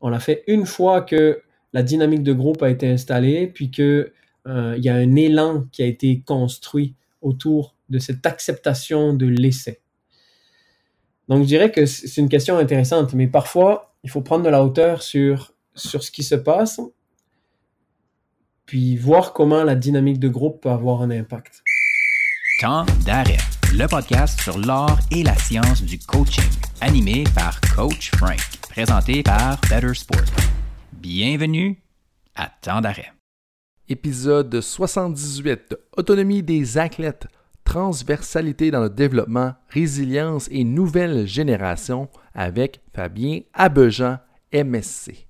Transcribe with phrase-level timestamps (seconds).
[0.00, 1.42] On l'a fait une fois que
[1.72, 4.10] la dynamique de groupe a été installée, puis qu'il
[4.46, 9.80] euh, y a un élan qui a été construit autour de cette acceptation de l'essai.
[11.28, 14.64] Donc, je dirais que c'est une question intéressante, mais parfois, il faut prendre de la
[14.64, 16.80] hauteur sur, sur ce qui se passe,
[18.66, 21.62] puis voir comment la dynamique de groupe peut avoir un impact.
[22.60, 23.38] Temps d'arrêt,
[23.72, 29.60] le podcast sur l'art et la science du coaching, animé par Coach Frank, présenté par
[29.68, 30.20] Better Sport.
[30.92, 31.82] Bienvenue
[32.36, 33.12] à Temps d'arrêt.
[33.88, 37.26] Épisode 78 Autonomie des athlètes,
[37.64, 44.18] transversalité dans le développement, résilience et nouvelle génération avec Fabien Abejan,
[44.52, 45.29] MSC.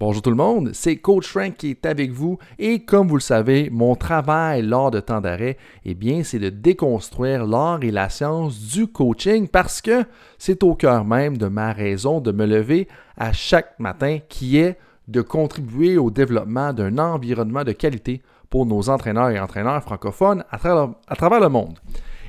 [0.00, 3.20] Bonjour tout le monde, c'est Coach Frank qui est avec vous et comme vous le
[3.20, 8.08] savez, mon travail lors de temps d'arrêt, eh bien, c'est de déconstruire l'art et la
[8.08, 10.04] science du coaching parce que
[10.38, 14.78] c'est au cœur même de ma raison de me lever à chaque matin qui est
[15.06, 20.56] de contribuer au développement d'un environnement de qualité pour nos entraîneurs et entraîneurs francophones à
[20.56, 21.78] travers, le monde.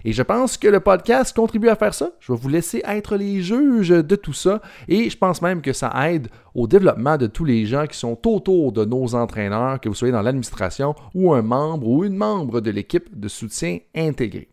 [0.06, 2.12] Et je pense que le podcast contribue à faire ça.
[2.20, 4.62] Je vais vous laisser être les juges de tout ça.
[4.88, 8.18] Et je pense même que ça aide au développement de tous les gens qui sont
[8.28, 12.62] autour de nos entraîneurs, que vous soyez dans l'administration ou un membre ou une membre
[12.62, 14.50] de l'équipe de soutien intégré.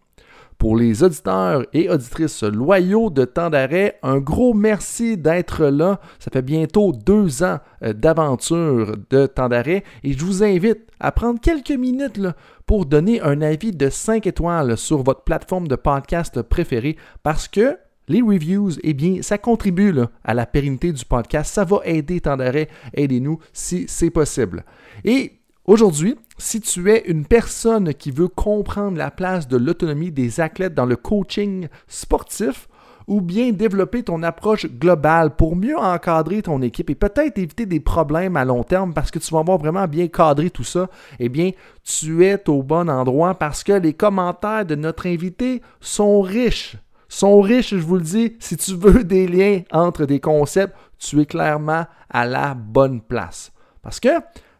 [0.58, 6.00] Pour les auditeurs et auditrices loyaux de temps d'arrêt, un gros merci d'être là.
[6.18, 11.12] Ça fait bientôt deux ans euh, d'aventure de temps d'arrêt et je vous invite à
[11.12, 12.20] prendre quelques minutes
[12.66, 17.78] pour donner un avis de 5 étoiles sur votre plateforme de podcast préférée parce que
[18.08, 21.54] les reviews, eh bien, ça contribue à la pérennité du podcast.
[21.54, 22.68] Ça va aider d'arrêt.
[22.94, 24.64] Aidez-nous si c'est possible.
[25.04, 25.37] Et
[25.68, 30.72] Aujourd'hui, si tu es une personne qui veut comprendre la place de l'autonomie des athlètes
[30.72, 32.70] dans le coaching sportif,
[33.06, 37.80] ou bien développer ton approche globale pour mieux encadrer ton équipe et peut-être éviter des
[37.80, 40.88] problèmes à long terme parce que tu vas avoir vraiment bien cadré tout ça,
[41.18, 41.50] eh bien,
[41.84, 46.78] tu es au bon endroit parce que les commentaires de notre invité sont riches.
[47.10, 48.36] Sont riches, je vous le dis.
[48.38, 53.52] Si tu veux des liens entre des concepts, tu es clairement à la bonne place.
[53.82, 54.08] Parce que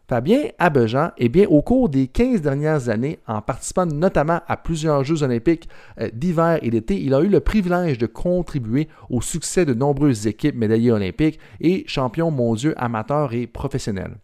[0.09, 5.03] Fabien Abejan, eh bien, au cours des 15 dernières années, en participant notamment à plusieurs
[5.03, 5.69] Jeux olympiques
[6.01, 10.25] euh, d'hiver et d'été, il a eu le privilège de contribuer au succès de nombreuses
[10.25, 14.17] équipes médaillées olympiques et champions mondiaux amateurs et professionnels.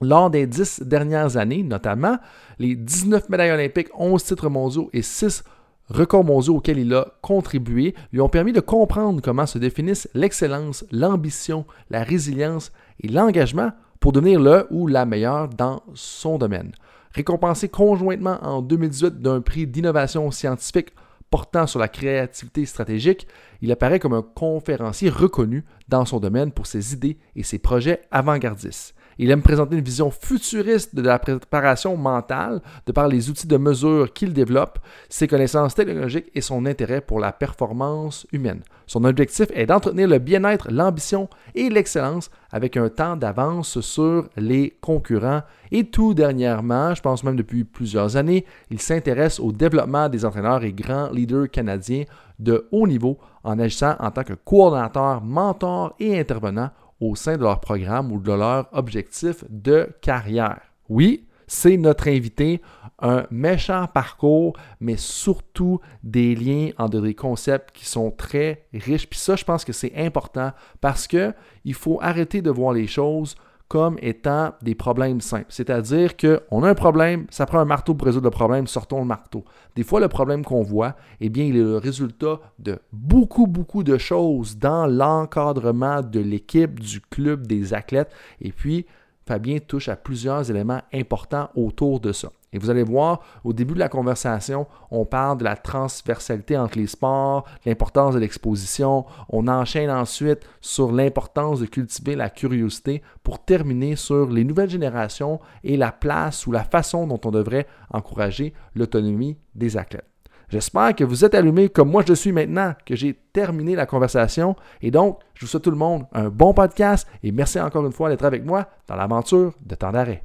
[0.00, 2.18] Lors des 10 dernières années, notamment,
[2.58, 5.44] les 19 médailles olympiques, 11 titres mondiaux et 6
[5.90, 10.84] records mondiaux auxquels il a contribué lui ont permis de comprendre comment se définissent l'excellence,
[10.90, 13.70] l'ambition, la résilience et l'engagement
[14.04, 16.72] pour devenir le ou la meilleure dans son domaine.
[17.12, 20.90] Récompensé conjointement en 2018 d'un prix d'innovation scientifique
[21.30, 23.26] portant sur la créativité stratégique,
[23.62, 28.02] il apparaît comme un conférencier reconnu dans son domaine pour ses idées et ses projets
[28.10, 28.94] avant-gardistes.
[29.18, 33.56] Il aime présenter une vision futuriste de la préparation mentale de par les outils de
[33.56, 38.62] mesure qu'il développe, ses connaissances technologiques et son intérêt pour la performance humaine.
[38.86, 44.76] Son objectif est d'entretenir le bien-être, l'ambition et l'excellence avec un temps d'avance sur les
[44.80, 45.42] concurrents.
[45.72, 50.62] Et tout dernièrement, je pense même depuis plusieurs années, il s'intéresse au développement des entraîneurs
[50.64, 52.04] et grands leaders canadiens
[52.38, 57.42] de haut niveau en agissant en tant que coordonnateur, mentor et intervenant au sein de
[57.42, 60.60] leur programme ou de leur objectif de carrière.
[60.88, 62.62] Oui, c'est notre invité,
[63.00, 69.08] un méchant parcours, mais surtout des liens entre des concepts qui sont très riches.
[69.08, 71.34] Puis ça, je pense que c'est important parce que
[71.64, 73.36] il faut arrêter de voir les choses
[73.68, 75.46] comme étant des problèmes simples.
[75.48, 79.06] C'est-à-dire qu'on a un problème, ça prend un marteau pour résoudre le problème, sortons le
[79.06, 79.44] marteau.
[79.74, 83.82] Des fois, le problème qu'on voit, eh bien, il est le résultat de beaucoup, beaucoup
[83.82, 88.12] de choses dans l'encadrement de l'équipe, du club, des athlètes.
[88.40, 88.86] Et puis,
[89.26, 92.30] Fabien touche à plusieurs éléments importants autour de ça.
[92.52, 96.78] Et vous allez voir, au début de la conversation, on parle de la transversalité entre
[96.78, 99.06] les sports, l'importance de l'exposition.
[99.28, 105.40] On enchaîne ensuite sur l'importance de cultiver la curiosité pour terminer sur les nouvelles générations
[105.64, 110.13] et la place ou la façon dont on devrait encourager l'autonomie des athlètes.
[110.48, 114.56] J'espère que vous êtes allumés comme moi je suis maintenant, que j'ai terminé la conversation.
[114.82, 117.92] Et donc, je vous souhaite tout le monde un bon podcast et merci encore une
[117.92, 120.24] fois d'être avec moi dans l'aventure de temps d'arrêt.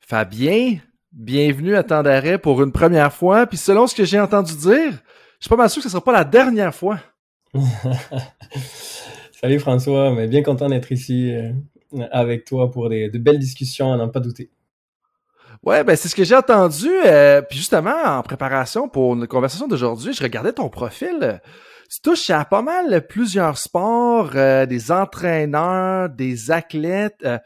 [0.00, 0.78] Fabien,
[1.12, 3.46] bienvenue à temps d'arrêt pour une première fois.
[3.46, 4.92] Puis selon ce que j'ai entendu dire,
[5.38, 6.98] je suis pas mal sûr que ce ne sera pas la dernière fois.
[9.40, 11.52] Salut François, mais bien content d'être ici euh,
[12.10, 14.50] avec toi pour de belles discussions, à n'en pas douter.
[15.62, 16.88] Ouais, ben c'est ce que j'ai entendu.
[17.04, 21.40] Euh, puis justement, en préparation pour une conversation d'aujourd'hui, je regardais ton profil.
[21.90, 27.18] tu touches à pas mal plusieurs sports, euh, des entraîneurs, des athlètes.
[27.24, 27.38] Euh.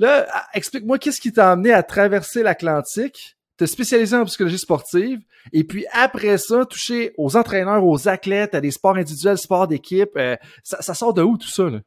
[0.00, 5.20] là, explique-moi qu'est-ce qui t'a amené à traverser l'Atlantique, te spécialiser en psychologie sportive,
[5.52, 10.18] et puis après ça, toucher aux entraîneurs, aux athlètes, à des sports individuels, sports d'équipe.
[10.64, 11.70] ça, ça, sort de où tout ça?
[11.70, 11.78] Là?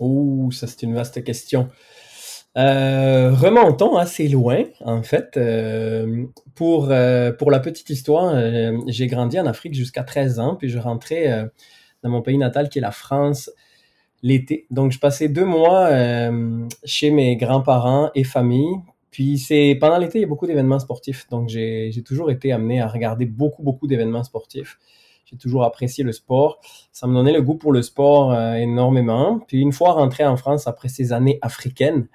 [0.00, 1.70] Oh, ça c'est une vaste question.
[2.58, 5.36] Euh, remontons assez loin, en fait.
[5.36, 6.26] Euh,
[6.56, 8.34] pour, euh, pour la petite histoire,
[8.88, 11.48] j'ai grandi en Afrique jusqu'à 13 ans, puis je rentrais
[12.02, 13.50] dans mon pays natal qui est la France
[14.22, 14.66] l'été.
[14.70, 15.88] Donc, je passais deux mois
[16.84, 18.74] chez mes grands-parents et famille.
[19.12, 21.28] Puis, c'est pendant l'été, il y a beaucoup d'événements sportifs.
[21.30, 24.78] Donc, j'ai toujours été amené à regarder beaucoup, beaucoup d'événements sportifs.
[25.28, 26.60] J'ai toujours apprécié le sport.
[26.92, 29.40] Ça me donnait le goût pour le sport énormément.
[29.46, 32.08] Puis, une fois rentré en France après ces années africaines,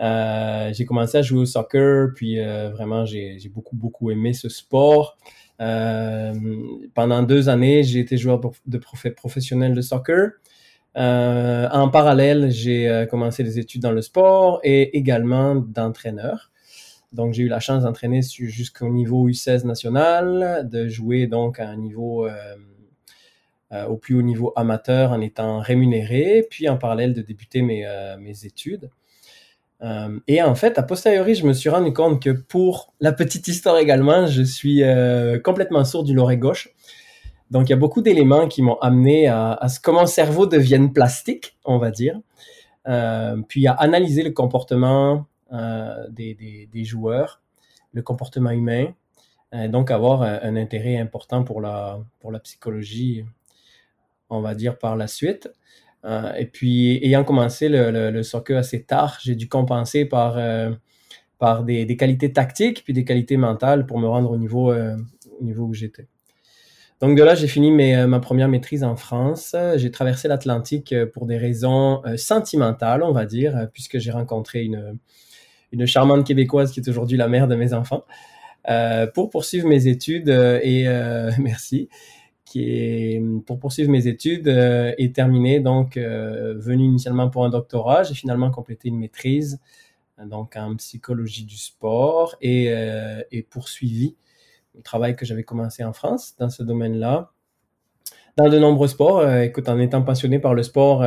[0.00, 4.48] euh, j'ai commencé à jouer au soccer, puis euh, vraiment, j'ai beaucoup, beaucoup aimé ce
[4.48, 5.16] sport.
[5.60, 6.34] Euh,
[6.94, 10.32] pendant deux années, j'ai été joueur de professionnel de soccer.
[10.94, 16.50] en parallèle, j'ai commencé des études dans le sport et également d'entraîneur.
[17.16, 21.76] Donc, j'ai eu la chance d'entraîner jusqu'au niveau U16 national, de jouer donc à un
[21.76, 22.28] niveau,
[23.88, 27.84] au plus haut niveau amateur en étant rémunéré, puis en parallèle de débuter mes,
[28.20, 28.90] mes études.
[29.82, 33.46] Euh, et en fait, a posteriori, je me suis rendu compte que pour la petite
[33.48, 36.70] histoire également, je suis euh, complètement sourd du l'oreille gauche.
[37.50, 40.92] Donc, il y a beaucoup d'éléments qui m'ont amené à, ce que mon cerveau devienne
[40.92, 42.18] plastique, on va dire.
[42.88, 47.42] Euh, puis à analyser le comportement des, des, joueurs,
[47.92, 48.94] le comportement humain,
[49.68, 53.24] donc avoir un, intérêt important pour la, pour la psychologie,
[54.28, 55.48] on va dire, par la suite.
[56.06, 60.70] Euh, et puis, ayant commencé le, le, soccer assez tard, j'ai dû compenser par, euh,
[61.38, 64.96] par des, des, qualités tactiques puis des qualités mentales pour me rendre au niveau, euh,
[65.40, 66.06] au niveau où j'étais.
[67.00, 69.54] Donc de là, j'ai fini mes, ma première maîtrise en France.
[69.76, 74.98] J'ai traversé l'Atlantique pour des raisons sentimentales, on va dire, puisque j'ai rencontré une,
[75.72, 78.04] une charmante québécoise qui est aujourd'hui la mère de mes enfants,
[78.68, 80.28] euh, pour poursuivre mes études.
[80.28, 81.88] et euh, merci
[82.46, 88.04] qui pour poursuivre mes études euh, et terminé donc euh, venu initialement pour un doctorat,
[88.04, 89.60] j'ai finalement complété une maîtrise
[90.24, 94.16] donc en psychologie du sport euh, et poursuivi
[94.74, 97.32] le travail que j'avais commencé en France dans ce domaine-là.
[98.36, 101.02] Dans de nombreux sports, écoute, en étant passionné par le sport,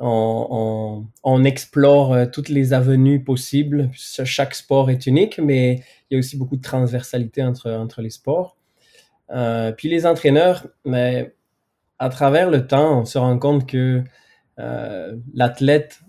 [0.00, 3.90] on, explore toutes les avenues possibles.
[3.92, 8.10] Chaque sport est unique, mais il y a aussi beaucoup de transversalité entre, entre les
[8.10, 8.58] sports.
[9.30, 11.34] Euh, puis les entraîneurs, mais
[11.98, 14.02] à travers le temps, on se rend compte que
[14.58, 16.00] euh, l'athlète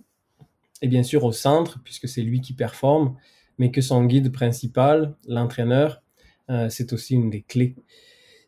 [0.82, 3.18] est bien sûr au centre, puisque c'est lui qui performe,
[3.58, 6.02] mais que son guide principal, l'entraîneur,
[6.50, 7.76] euh, c'est aussi une des clés.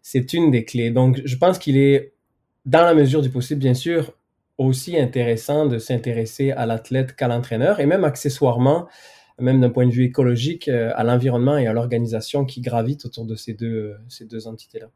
[0.02, 0.92] C'est une des clés.
[0.92, 2.14] Donc, je pense qu'il est,
[2.66, 4.14] dans la mesure du possible, bien sûr,
[4.66, 8.88] aussi intéressant de s'intéresser à l'athlète qu'à l'entraîneur, et même accessoirement,
[9.40, 13.26] même d'un point de vue écologique, euh, à l'environnement et à l'organisation qui gravite autour
[13.26, 14.88] de ces deux, ces deux entités-là.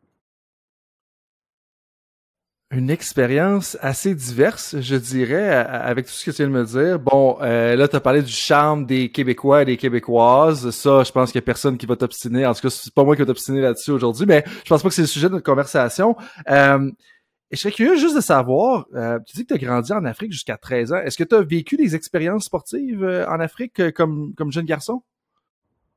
[2.72, 7.00] Une expérience assez diverse, je dirais, avec tout ce que tu viens de me dire.
[7.00, 10.72] Bon, euh, là, tu as parlé du charme des Québécois et des Québécoises.
[10.72, 12.46] Ça, je pense qu'il n'y a personne qui va t'obstiner.
[12.46, 14.90] En tout cas, c'est pas moi qui va t'obstiner là-dessus aujourd'hui, mais je pense pas
[14.90, 16.18] que c'est le sujet de notre conversation.
[16.50, 16.92] Euh,
[17.52, 20.04] et je serais curieux juste de savoir, euh, tu dis que tu as grandi en
[20.04, 20.98] Afrique jusqu'à 13 ans.
[20.98, 25.04] Est-ce que tu as vécu des expériences sportives euh, en Afrique euh, comme, jeune garçon?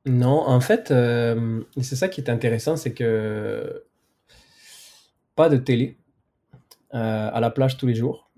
[0.05, 3.83] Non, en fait, c'est ça qui est intéressant, c'est que
[5.35, 5.97] pas de télé
[6.91, 8.31] à la plage tous les jours.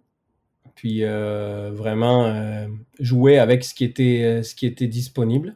[0.74, 2.68] Puis vraiment
[3.00, 3.86] jouer avec ce qui
[4.66, 5.56] était disponible.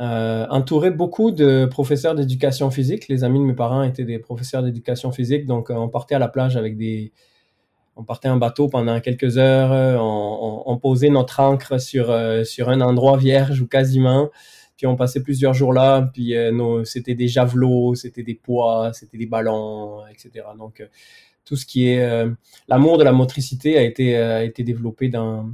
[0.00, 3.06] Euh, entouré beaucoup de professeurs d'éducation physique.
[3.06, 6.18] Les amis de mes parents étaient des professeurs d'éducation physique, donc euh, on partait à
[6.18, 7.12] la plage avec des,
[7.94, 12.12] on partait en bateau pendant quelques heures, euh, on, posait notre ancre sur
[12.44, 14.30] sur un endroit vierge ou quasiment,
[14.76, 16.34] puis on passait plusieurs jours là, puis
[16.84, 20.44] c'était des javelots, c'était des poids, c'était des ballons, etc.
[20.58, 20.82] Donc
[21.44, 22.26] tout ce qui est
[22.66, 25.50] l'amour de la motricité a été a été développé dans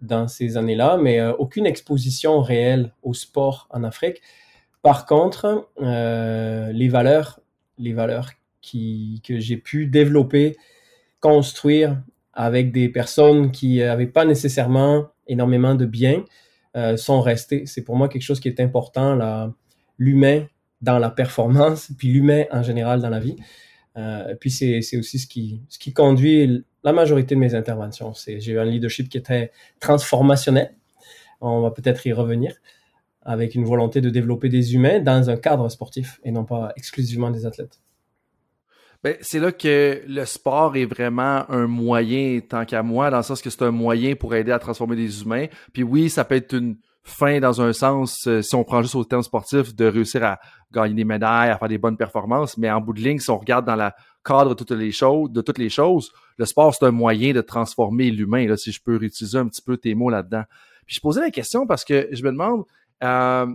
[0.00, 4.20] dans ces années-là, mais euh, aucune exposition réelle au sport en Afrique.
[4.82, 7.40] Par contre, euh, les valeurs,
[7.78, 10.56] les valeurs qui, que j'ai pu développer,
[11.20, 16.24] construire avec des personnes qui n'avaient pas nécessairement énormément de biens,
[16.76, 17.66] euh, sont restées.
[17.66, 19.18] C'est pour moi quelque chose qui est important,
[19.98, 20.46] l'humain
[20.82, 23.36] dans la performance, puis l'humain en général dans la vie.
[24.40, 28.12] Puis c'est aussi ce qui, ce qui conduit la majorité de mes interventions.
[28.26, 29.50] J'ai eu un leadership qui était
[29.80, 30.74] transformationnel.
[31.40, 32.54] On va peut-être y revenir
[33.22, 37.30] avec une volonté de développer des humains dans un cadre sportif et non pas exclusivement
[37.30, 37.80] des athlètes.
[39.02, 43.22] Ben, c'est là que le sport est vraiment un moyen, tant qu'à moi, dans le
[43.22, 45.46] sens que c'est un moyen pour aider à transformer des humains.
[45.72, 48.94] Puis oui, ça peut être une fin dans un sens, euh, si on prend juste
[48.94, 50.38] au terme sportif, de réussir à
[50.72, 52.56] gagner des médailles, à faire des bonnes performances.
[52.56, 53.90] Mais en bout de ligne, si on regarde dans le
[54.24, 54.54] cadre de
[55.42, 58.96] toutes les choses, le sport, c'est un moyen de transformer l'humain, là, si je peux
[58.96, 60.44] réutiliser un petit peu tes mots là-dedans.
[60.86, 62.64] Puis je posais la question parce que je me demande,
[63.02, 63.46] euh,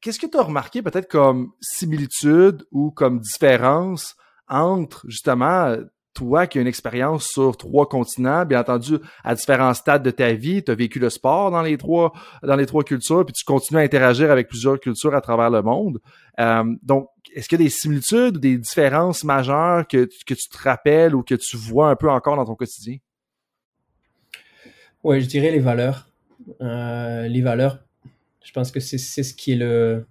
[0.00, 4.16] qu'est-ce que tu as remarqué peut-être comme similitude ou comme différence
[4.48, 5.76] entre justement
[6.12, 10.32] toi qui as une expérience sur trois continents, bien entendu, à différents stades de ta
[10.32, 12.12] vie, tu as vécu le sport dans les trois
[12.42, 15.62] dans les trois cultures, puis tu continues à interagir avec plusieurs cultures à travers le
[15.62, 16.00] monde.
[16.40, 20.58] Euh, donc, est-ce qu'il y a des similitudes ou des différences majeures que, tu te
[20.58, 22.98] rappelles ou que tu vois un peu encore dans ton quotidien?
[25.02, 26.08] Oui, je dirais les valeurs.
[26.60, 27.78] Euh, les valeurs,
[28.44, 30.06] je pense que c'est ce qui est le,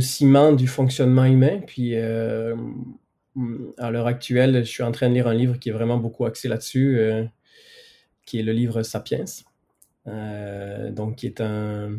[0.00, 1.60] ciment du fonctionnement humain.
[1.66, 2.56] Puis euh,
[3.78, 6.24] à l'heure actuelle, je suis en train de lire un livre qui est vraiment beaucoup
[6.24, 7.24] axé là-dessus, euh,
[8.24, 9.24] qui est le livre Sapiens.
[10.06, 11.98] Donc, qui est un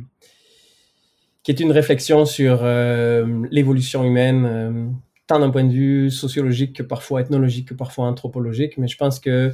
[1.44, 4.94] qui est une réflexion sur l'évolution humaine,
[5.28, 8.78] tant d'un point de vue sociologique que parfois ethnologique, que parfois anthropologique.
[8.78, 9.54] Mais je pense que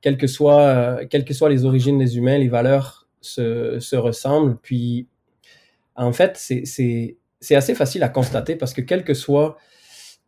[0.00, 4.56] quelles que soient, soient les origines des humains, les valeurs se, ressemblent.
[4.62, 5.08] Puis,
[5.94, 7.16] en fait, c'est
[7.50, 9.56] assez facile à constater parce que quelles que soient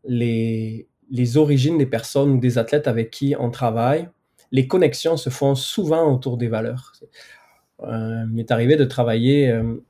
[0.05, 0.89] les,
[1.37, 4.09] origines des personnes ou des athlètes avec qui on travaille,
[4.51, 6.93] les connexions se font souvent autour des valeurs.
[7.83, 9.83] Euh, il m'est arrivé de travailler euh,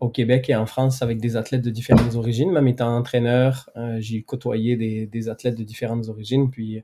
[0.00, 2.52] au Québec et en France avec des athlètes de différentes origines.
[2.52, 6.50] Même étant entraîneur, euh, j'ai côtoyé des, athlètes de différentes origines.
[6.50, 6.82] Puis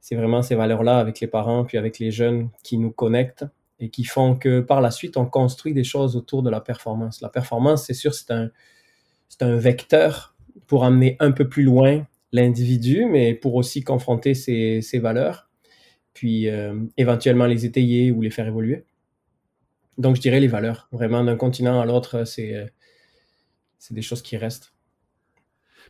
[0.00, 3.44] c'est vraiment ces valeurs-là avec les parents, puis avec les jeunes qui nous connectent
[3.80, 7.20] et qui font que par la suite, on construit des choses autour de la performance.
[7.20, 8.50] La performance, c'est sûr, c'est un,
[9.56, 10.34] vecteur
[10.66, 15.48] pour amener un peu plus loin l'individu, mais pour aussi confronter ses, ses valeurs,
[16.12, 18.84] puis euh, éventuellement les étayer ou les faire évoluer.
[19.98, 20.88] Donc, je dirais les valeurs.
[20.92, 22.66] Vraiment, d'un continent à l'autre, c'est, euh,
[23.78, 24.72] c'est des choses qui restent.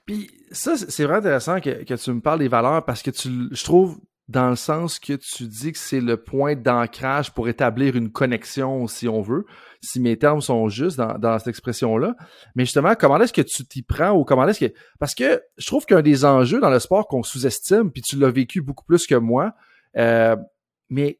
[0.06, 3.28] Puis ça, c'est vraiment intéressant que, que, tu me parles des valeurs parce que tu,
[3.50, 7.96] je trouve dans le sens que tu dis que c'est le point d'ancrage pour établir
[7.96, 9.46] une connexion, si on veut,
[9.80, 12.14] si mes termes sont justes dans, cette expression-là.
[12.54, 14.72] Mais justement, comment est-ce que tu t'y prends ou comment est-ce que...
[14.98, 18.30] Parce que je trouve qu'un des enjeux dans le sport qu'on sous-estime, puis tu l'as
[18.30, 19.54] vécu beaucoup plus que moi,
[19.96, 20.36] euh,
[20.90, 21.18] mais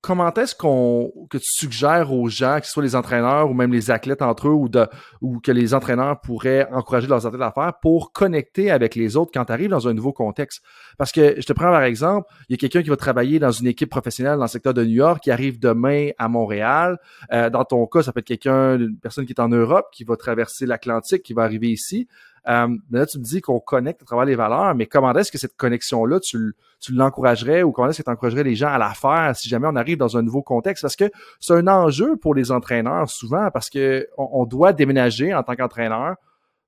[0.00, 3.72] comment est-ce qu'on que tu suggères aux gens, que ce soit les entraîneurs ou même
[3.72, 4.86] les athlètes entre eux,
[5.20, 9.30] ou, que les entraîneurs pourraient encourager leurs athlètes à faire pour connecter avec les autres
[9.32, 10.62] quand tu arrives dans un nouveau contexte?
[10.96, 13.50] Parce que je te prends par exemple, il y a quelqu'un qui va travailler dans
[13.50, 16.98] une équipe professionnelle dans le secteur de New York qui arrive demain à Montréal.
[17.32, 20.04] Euh, dans ton cas, ça peut être quelqu'un, une personne qui est en Europe, qui
[20.04, 22.08] va traverser l'Atlantique, qui va arriver ici.
[22.48, 25.38] Euh, là, tu me dis qu'on connecte à travers les valeurs, mais comment est-ce que
[25.38, 28.90] cette connexion-là, tu, tu l'encouragerais ou comment est-ce que tu encouragerais les gens à la
[28.90, 30.82] faire si jamais on arrive dans un nouveau contexte?
[30.82, 35.42] Parce que c'est un enjeu pour les entraîneurs souvent parce que on, doit déménager en
[35.42, 36.16] tant qu'entraîneur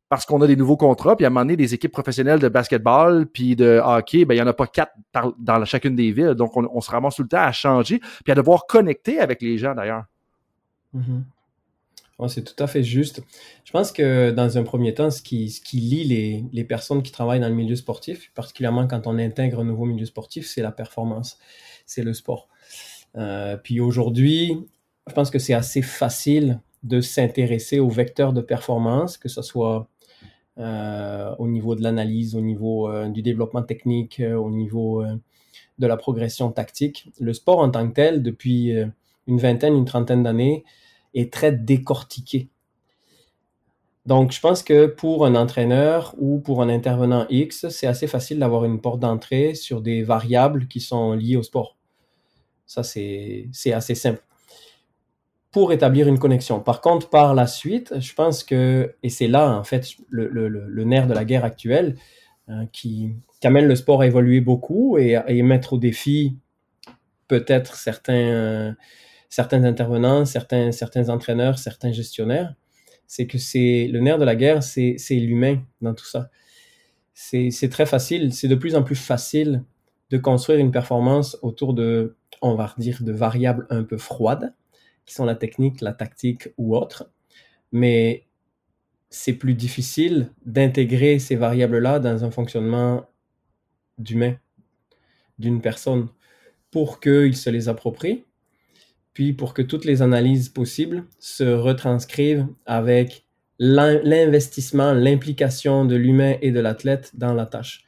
[0.09, 2.49] parce qu'on a des nouveaux contrats, puis à un moment donné, des équipes professionnelles de
[2.49, 4.93] basketball puis de hockey, ben il y en a pas quatre
[5.39, 8.35] dans chacune des villes, donc on, se ramasse tout le temps à changer, puis à
[8.35, 10.05] devoir connecter avec les gens d'ailleurs.
[12.29, 13.21] C'est tout à fait juste.
[13.65, 17.41] Je pense que dans un premier temps, ce qui, lie les, les, personnes qui travaillent
[17.41, 21.39] dans le milieu sportif, particulièrement quand on intègre un nouveau milieu sportif, c'est la performance,
[21.85, 22.49] c'est le sport.
[23.17, 24.57] Euh, puis aujourd'hui,
[25.09, 29.89] je pense que c'est assez facile de s'intéresser aux vecteurs de performance, que ce soit
[30.59, 35.05] euh, au niveau de l'analyse, au niveau euh, du développement technique, au niveau
[35.79, 37.11] de la progression tactique.
[37.21, 38.73] Le sport en tant que tel, depuis
[39.27, 40.65] une vingtaine, une trentaine d'années,
[41.15, 42.49] est très décortiqué.
[44.05, 48.41] Donc, je pense que pour un entraîneur ou pour un intervenant X, c'est assez facile
[48.41, 51.77] d'avoir une porte d'entrée sur des variables qui sont liées au sport.
[52.67, 54.23] Ça, c'est assez simple.
[55.53, 56.61] Pour établir une connexion.
[56.61, 61.07] Par contre, par la suite, je pense que, et c'est là, en fait, le, nerf
[61.07, 61.97] de la guerre actuelle,
[62.49, 63.15] hein, qui,
[63.45, 66.39] amène le sport à évoluer beaucoup et à mettre au défi
[67.27, 68.77] peut-être certains,
[69.33, 72.55] certains intervenants, certains, certains entraîneurs, certains gestionnaires,
[73.07, 76.29] c'est que c'est le nerf de la guerre, c'est l'humain dans tout ça.
[77.15, 79.65] C'est très facile, c'est de plus en plus facile
[80.11, 84.53] de construire une performance autour de, on va dire, de variables un peu froides,
[85.07, 87.11] qui sont la technique, la tactique ou autre.
[87.73, 88.27] Mais
[89.09, 93.09] c'est plus difficile d'intégrer ces variables-là dans un fonctionnement
[93.97, 94.37] d'humain,
[95.39, 96.09] d'une personne,
[96.71, 98.27] pour qu'il se les approprie
[99.15, 103.25] puis pour que toutes les analyses possibles se retranscrivent avec
[103.59, 107.85] l'investissement, l'implication de l'humain et de l'athlète dans la tâche.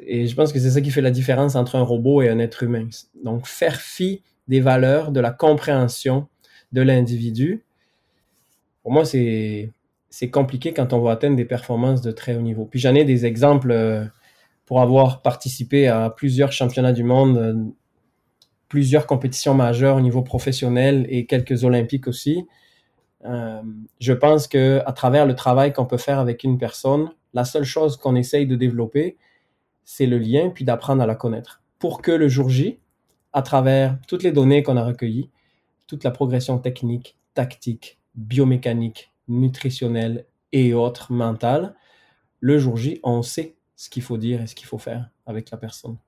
[0.00, 2.38] Et je pense que c'est ça qui fait la différence entre un robot et un
[2.38, 2.88] être humain.
[3.22, 6.28] Donc, faire fi des valeurs, de la compréhension
[6.72, 7.64] de l'individu,
[8.82, 9.72] pour moi, c'est
[10.30, 12.66] compliqué quand on va atteindre des performances de très haut niveau.
[12.66, 14.04] Puis j'en ai des exemples euh,
[14.64, 17.54] pour avoir participé à plusieurs championnats du monde, euh,
[18.68, 22.46] plusieurs compétitions majeures au niveau professionnel et quelques olympiques aussi.
[23.24, 23.62] Euh,
[24.00, 27.64] je pense que à travers le travail qu'on peut faire avec une personne, la seule
[27.64, 29.16] chose qu'on essaye de développer,
[29.84, 31.62] c'est le lien, puis d'apprendre à la connaître.
[31.78, 32.78] Pour que le jour J,
[33.32, 35.30] à travers toutes les données qu'on a recueillies,
[35.86, 41.74] toute la progression technique, tactique, biomécanique, nutritionnelle et autres mentales,
[42.40, 45.50] le jour J, on sait ce qu'il faut dire et ce qu'il faut faire avec
[45.50, 45.98] la personne.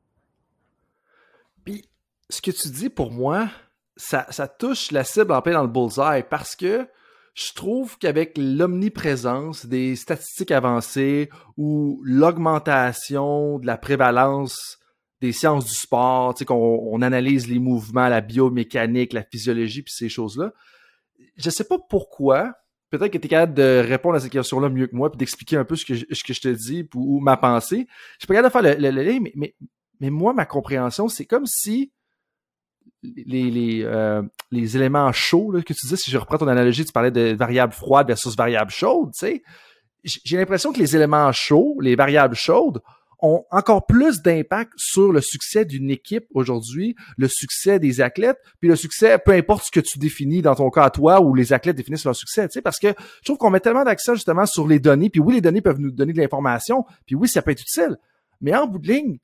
[1.64, 1.84] Puis,
[2.30, 3.48] ce que tu dis pour moi,
[3.96, 6.86] ça, ça touche la cible en plein dans le bullseye parce que
[7.34, 14.78] je trouve qu'avec l'omniprésence des statistiques avancées ou l'augmentation de la prévalence
[15.20, 19.82] des sciences du sport, tu sais, qu'on on analyse les mouvements, la biomécanique, la physiologie,
[19.82, 20.52] puis ces choses-là,
[21.36, 22.54] je sais pas pourquoi,
[22.90, 25.56] peut-être que tu es capable de répondre à cette question-là mieux que moi, puis d'expliquer
[25.56, 27.86] un peu ce que, je, ce que je te dis ou ma pensée.
[28.14, 29.54] Je suis pas capable de faire le, lien, mais, mais,
[30.00, 31.92] mais, moi, ma compréhension, c'est comme si
[33.04, 37.34] euh, les éléments chauds que tu dis, si je reprends ton analogie, tu parlais de
[37.34, 39.42] variables froides versus variables chaudes, tu sais.
[40.04, 42.80] J'ai l'impression que les éléments chauds, les variables chaudes,
[43.20, 48.68] ont encore plus d'impact sur le succès d'une équipe aujourd'hui, le succès des athlètes, puis
[48.68, 51.52] le succès, peu importe ce que tu définis dans ton cas à toi ou les
[51.52, 54.46] athlètes définissent leur succès, tu sais, parce que je trouve qu'on met tellement d'accent justement
[54.46, 57.42] sur les données, puis oui, les données peuvent nous donner de l'information, puis oui, ça
[57.42, 57.96] peut être utile,
[58.40, 59.18] mais en bout de ligne,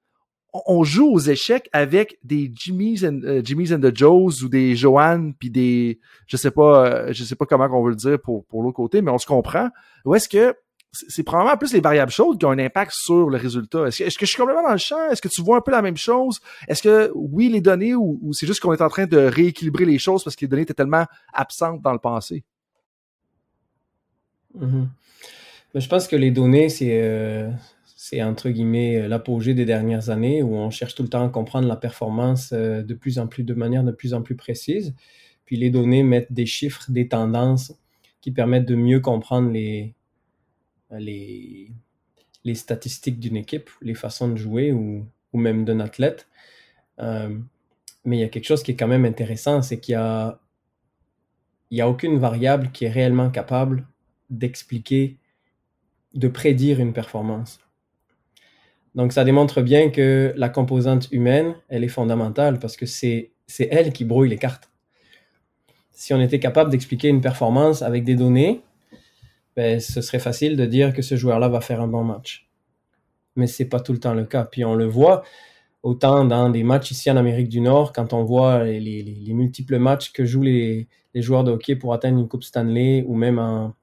[0.67, 5.35] on joue aux échecs avec des Jimmy's and, Jimmy's and the Joes ou des Joanne
[5.35, 8.45] puis des je sais pas euh, je sais pas comment on veut le dire pour
[8.47, 9.69] pour l'autre côté mais on se comprend
[10.05, 10.55] ou est-ce que
[10.95, 13.89] c'est probablement plus les variables chaudes qui ont un impact sur le résultat?
[13.89, 15.11] Est-ce que, je suis complètement dans le champ?
[15.11, 16.41] Est-ce que tu vois un peu la même chose?
[16.69, 19.99] Est-ce que oui, les données ou, c'est juste qu'on est en train de rééquilibrer les
[19.99, 22.45] choses parce que les données étaient tellement absentes dans le passé?
[24.57, 24.87] Mm-hmm.
[25.75, 27.51] je pense que les données, c'est euh,
[28.07, 31.31] c'est entre guillemets euh, l'apogée des dernières années où on cherche tout le temps à
[31.31, 34.95] comprendre la performance euh, de plus en plus de manière de plus en plus précise.
[35.47, 37.73] Puis les données mettent des chiffres, des tendances
[38.21, 39.95] qui permettent de mieux comprendre les,
[40.91, 46.29] les statistiques d'une équipe, les façons de jouer ou, même d'un athlète.
[46.99, 47.39] Euh,
[48.05, 50.39] mais il y a quelque chose qui est quand même intéressant, c'est qu'il y a,
[51.79, 53.87] a aucune variable qui est réellement capable
[54.29, 55.17] d'expliquer,
[56.13, 57.61] de prédire une performance.
[58.95, 63.93] Donc, ça démontre bien que la composante humaine, elle est fondamentale parce que c'est elle
[63.93, 64.71] qui brouille les cartes.
[65.91, 68.63] Si on était capable d'expliquer une performance avec des données,
[69.57, 72.49] ben, ce serait facile de dire que ce joueur-là va faire un bon match.
[73.37, 74.45] Mais c'est pas tout le temps le cas.
[74.45, 75.23] Puis on le voit
[75.85, 79.33] autant dans des matchs ici en Amérique du Nord, quand on voit les, les, les
[79.35, 83.15] multiples matchs que jouent les, les, joueurs de hockey pour atteindre une Coupe Stanley ou
[83.15, 83.75] même en,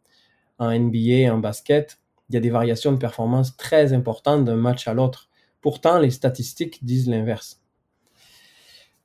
[0.57, 1.99] en NBA, en basket,
[2.31, 5.29] il y a des variations de performance très importantes d'un match à l'autre.
[5.59, 7.61] Pourtant, les statistiques disent l'inverse.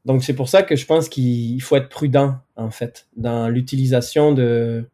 [0.04, 4.32] Donc c'est pour ça que je pense qu'il faut être prudent en fait dans l'utilisation
[4.32, 4.88] de,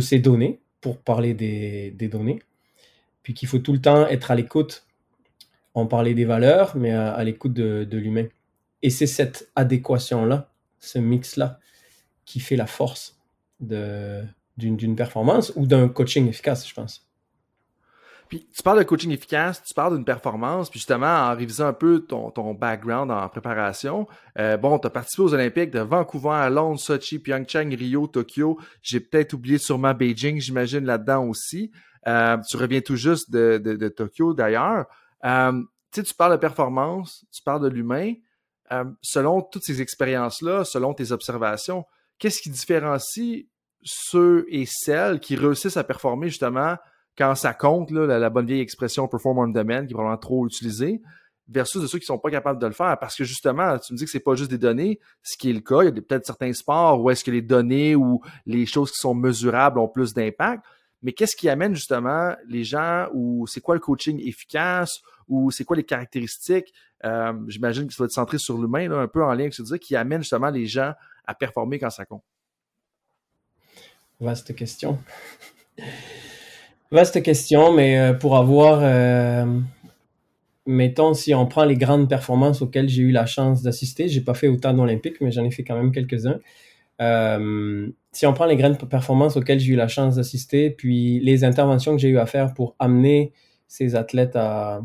[0.00, 2.40] ces données pour parler des, données,
[3.22, 4.86] puis qu'il faut tout le temps être à l'écoute.
[5.74, 8.26] On parlait des valeurs, mais à, l'écoute de, de l'humain.
[8.82, 11.60] Et c'est cette adéquation-là, ce mix-là,
[12.24, 13.18] qui fait la force
[13.60, 17.09] d'une performance ou d'un coaching efficace, je pense.
[18.30, 21.72] Puis tu parles de coaching efficace, tu parles d'une performance, puis justement, en révisant un
[21.72, 24.06] peu ton, ton background en préparation,
[24.38, 28.56] euh, bon, tu as participé aux Olympiques de Vancouver, à Londres, Sochi, Pyeongchang, Rio, Tokyo.
[28.82, 31.72] J'ai peut-être oublié sûrement Beijing, j'imagine, là-dedans aussi.
[32.06, 34.86] Euh, tu reviens tout juste de, de, Tokyo, d'ailleurs.
[35.24, 38.14] Euh, tu sais, tu parles de performance, tu parles de l'humain.
[38.70, 41.84] Euh, selon toutes ces expériences-là, selon tes observations,
[42.20, 43.46] qu'est-ce qui différencie
[43.82, 46.76] ceux et celles qui réussissent à performer justement
[47.16, 51.02] quand ça compte, la, bonne vieille expression perform on demand, qui est probablement trop utilisée,
[51.48, 52.96] versus de ceux qui sont pas capables de le faire.
[52.98, 55.52] Parce que justement, tu me dis que c'est pas juste des données, ce qui est
[55.52, 55.82] le cas.
[55.82, 58.98] Il y a peut-être certains sports où est-ce que les données ou les choses qui
[58.98, 60.64] sont mesurables ont plus d'impact.
[61.02, 65.64] Mais qu'est-ce qui amène justement les gens ou c'est quoi le coaching efficace ou c'est
[65.64, 69.32] quoi les caractéristiques, euh, j'imagine que ça va être centré sur l'humain, un peu en
[69.32, 70.92] lien avec ce que tu qui amène justement les gens
[71.24, 72.24] à performer quand ça compte?
[74.20, 74.98] Vaste question.
[76.92, 79.46] Vaste question, mais euh, pour avoir, euh,
[80.66, 84.34] mettons, si on prend les grandes performances auxquelles j'ai eu la chance d'assister, j'ai pas
[84.34, 86.40] fait autant d'Olympiques, mais j'en ai fait quand même quelques-uns.
[87.00, 91.44] Euh, si on prend les grandes performances auxquelles j'ai eu la chance d'assister, puis les
[91.44, 93.32] interventions que j'ai eu à faire pour amener
[93.68, 94.82] ces athlètes à,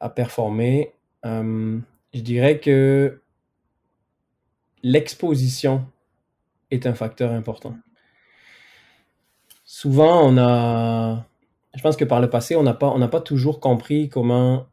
[0.00, 0.92] à performer,
[1.24, 1.80] je
[2.20, 3.20] dirais que
[4.82, 5.86] l'exposition
[6.72, 7.76] est un facteur important.
[9.74, 11.24] Souvent, on a,
[11.74, 14.66] je pense que par le passé, on n'a pas, on pas toujours compris comment,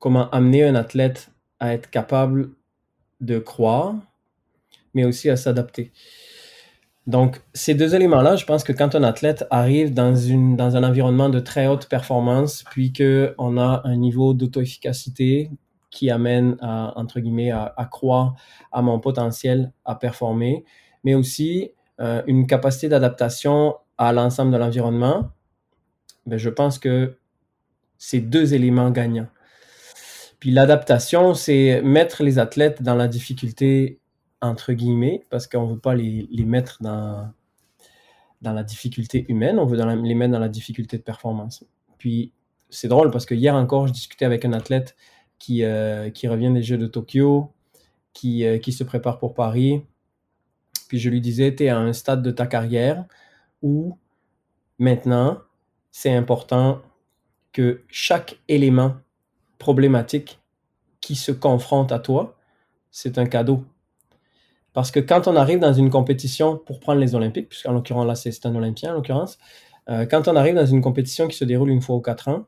[0.00, 2.50] comment amener un athlète à être capable
[3.20, 3.94] de croire,
[4.94, 5.92] mais aussi à s'adapter.
[7.06, 10.82] Donc, ces deux éléments-là, je pense que quand un athlète arrive dans, une, dans un
[10.82, 15.52] environnement de très haute performance, puis qu'on a un niveau d'auto-efficacité
[15.88, 18.34] qui amène à, entre guillemets, à, croire
[18.72, 20.64] à mon potentiel à performer,
[21.04, 21.70] mais aussi
[22.00, 25.30] euh, une capacité d'adaptation à l'ensemble de l'environnement,
[26.24, 27.18] ben, je pense que
[27.98, 29.28] c'est deux éléments gagnants.
[30.38, 34.00] Puis l'adaptation, c'est mettre les athlètes dans la difficulté,
[34.40, 37.30] entre guillemets, parce qu'on ne veut pas les, les, mettre dans,
[38.40, 41.62] dans la difficulté humaine, on veut les mettre dans la difficulté de performance.
[41.98, 42.32] Puis
[42.70, 44.96] c'est drôle parce que hier encore, je discutais avec un athlète
[45.38, 47.52] qui, euh, qui revient des Jeux de Tokyo,
[48.14, 49.82] qui, euh, qui se prépare pour Paris.
[50.88, 53.04] Puis je lui disais, tu es à un stade de ta carrière
[53.62, 53.96] où
[54.78, 55.38] maintenant,
[55.90, 56.80] c'est important
[57.52, 58.94] que chaque élément
[59.58, 60.40] problématique
[61.00, 62.36] qui se confronte à toi,
[62.90, 63.64] c'est un cadeau.
[64.72, 68.14] Parce que quand on arrive dans une compétition pour prendre les Olympiques, puisqu'en l'occurrence là
[68.14, 69.38] c'est un Olympien en l'occurrence,
[69.88, 72.46] euh, quand on arrive dans une compétition qui se déroule une fois ou quatre ans,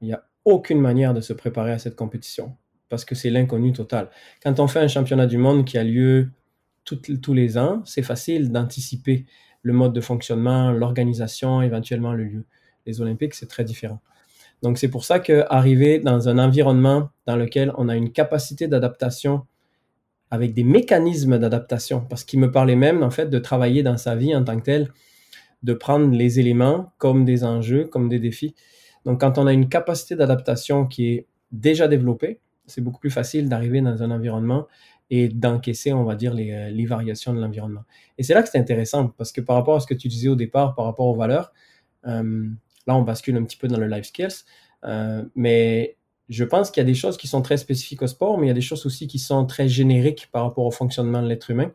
[0.00, 2.56] il n'y a aucune manière de se préparer à cette compétition
[2.88, 4.10] parce que c'est l'inconnu total.
[4.42, 6.30] Quand on fait un championnat du monde qui a lieu
[6.84, 9.24] tous les ans, c'est facile d'anticiper
[9.64, 12.44] le mode de fonctionnement, l'organisation, éventuellement le lieu.
[12.86, 14.00] Les Olympiques, c'est très différent.
[14.62, 19.46] Donc c'est pour ça qu'arriver dans un environnement dans lequel on a une capacité d'adaptation
[20.30, 24.16] avec des mécanismes d'adaptation, parce qu'il me parlait même en fait de travailler dans sa
[24.16, 24.90] vie en tant que tel,
[25.62, 28.54] de prendre les éléments comme des enjeux, comme des défis.
[29.06, 33.48] Donc quand on a une capacité d'adaptation qui est déjà développée, c'est beaucoup plus facile
[33.48, 34.66] d'arriver dans un environnement
[35.10, 37.84] et d'encaisser, on va dire, les, euh, les variations de l'environnement.
[38.18, 40.28] Et c'est là que c'est intéressant, parce que par rapport à ce que tu disais
[40.28, 41.52] au départ, par rapport aux valeurs,
[42.06, 42.48] euh,
[42.86, 44.44] Là, on bascule un petit peu dans le life skills.
[44.84, 45.96] Euh, mais
[46.28, 48.48] je pense qu'il y a des choses qui sont très spécifiques au sport, mais il
[48.48, 51.50] y a des choses aussi qui sont très génériques par rapport au fonctionnement de l'être
[51.50, 51.72] humain.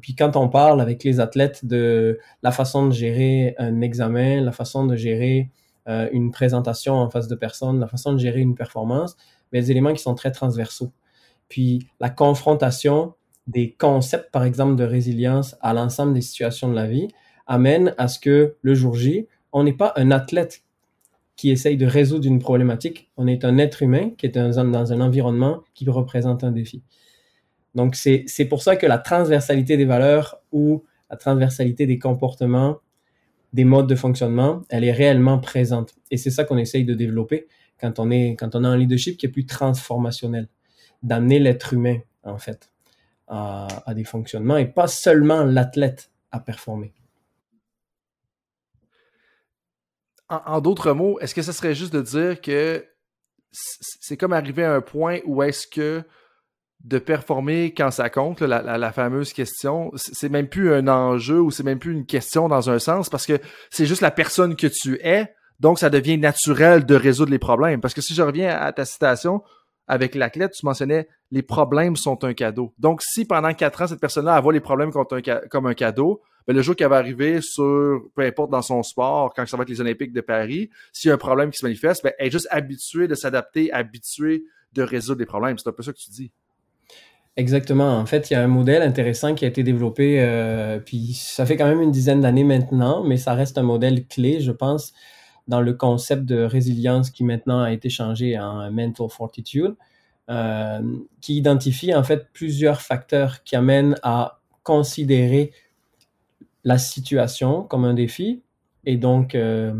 [0.00, 4.52] Puis quand on parle avec les athlètes de la façon de gérer un examen, la
[4.52, 5.50] façon de gérer
[5.86, 9.16] une présentation en face de personnes, la façon de gérer une performance,
[9.52, 10.92] a des éléments qui sont très transversaux.
[11.48, 13.14] Puis la confrontation
[13.46, 17.08] des concepts, par exemple, de résilience à l'ensemble des situations de la vie
[17.46, 20.62] amène à ce que le jour J, on n'est pas un athlète
[21.36, 25.00] qui essaye de résoudre une problématique, on est un être humain qui est dans un,
[25.00, 26.82] environnement qui représente un défi.
[27.74, 32.78] Donc c'est pour ça que la transversalité des valeurs ou la transversalité des comportements,
[33.52, 35.94] des modes de fonctionnement, elle est réellement présente.
[36.10, 37.46] Et c'est ça qu'on essaye de développer
[37.78, 40.48] quand on, est, quand on a un leadership qui est plus transformationnel,
[41.02, 42.70] d'amener l'être humain, en fait,
[43.28, 46.92] à des fonctionnements et pas seulement l'athlète à performer.
[50.28, 52.84] en, d'autres mots, est-ce que ça serait juste de dire que
[53.52, 56.02] c'est comme arriver à un point où est-ce que
[56.84, 61.62] de performer quand ça compte, la, fameuse question, c'est même plus un enjeu ou c'est
[61.62, 65.00] même plus une question dans un sens parce que c'est juste la personne que tu
[65.02, 67.80] es, donc ça devient naturel de résoudre les problèmes.
[67.80, 69.42] Parce que si je reviens à ta citation
[69.88, 72.72] avec l'athlète, tu mentionnais les problèmes sont un cadeau.
[72.78, 74.90] Donc si pendant quatre ans cette personne-là voit les problèmes
[75.50, 79.46] comme un cadeau, ben, le jour qu'elle va arriver peu importe dans son sport, quand
[79.46, 82.04] ça va être les Olympiques de Paris, s'il y a un problème qui se manifeste,
[82.04, 85.58] ben, elle est juste habituée de s'adapter, habituée de résoudre les problèmes.
[85.58, 86.30] C'est un peu ça que tu dis.
[87.36, 87.98] Exactement.
[87.98, 91.44] En fait, il y a un modèle intéressant qui a été développé, euh, puis ça
[91.44, 94.94] fait quand même une dizaine d'années maintenant, mais ça reste un modèle clé, je pense,
[95.48, 99.74] dans le concept de résilience qui maintenant a été changé en mental fortitude,
[100.28, 100.80] euh,
[101.20, 105.52] qui identifie en fait plusieurs facteurs qui amènent à considérer
[106.64, 108.42] la situation comme un défi
[108.84, 109.72] et donc, euh,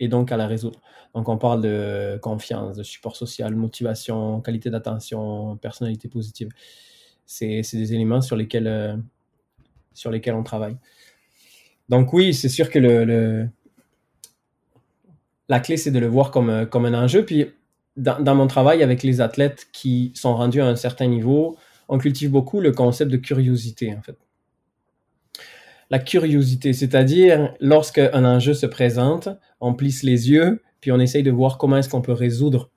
[0.00, 0.80] et donc à la résoudre.
[1.14, 6.48] Donc on parle de confiance, de support social, motivation, qualité d'attention, personnalité positive.
[7.26, 8.96] C'est des éléments sur lesquels, euh,
[9.92, 10.76] sur lesquels on travaille.
[11.90, 13.48] Donc oui, c'est sûr que le,
[15.52, 17.26] la clé, c'est de le voir comme, comme un enjeu.
[17.26, 17.46] Puis
[17.96, 21.56] dans, mon travail avec les athlètes qui sont rendus à un certain niveau,
[21.90, 24.16] on cultive beaucoup le concept de curiosité, en fait
[25.90, 29.28] la curiosité, c'est-à-dire lorsque un enjeu se présente,
[29.60, 32.70] on plisse les yeux, puis on essaye de voir comment est-ce qu'on peut résoudre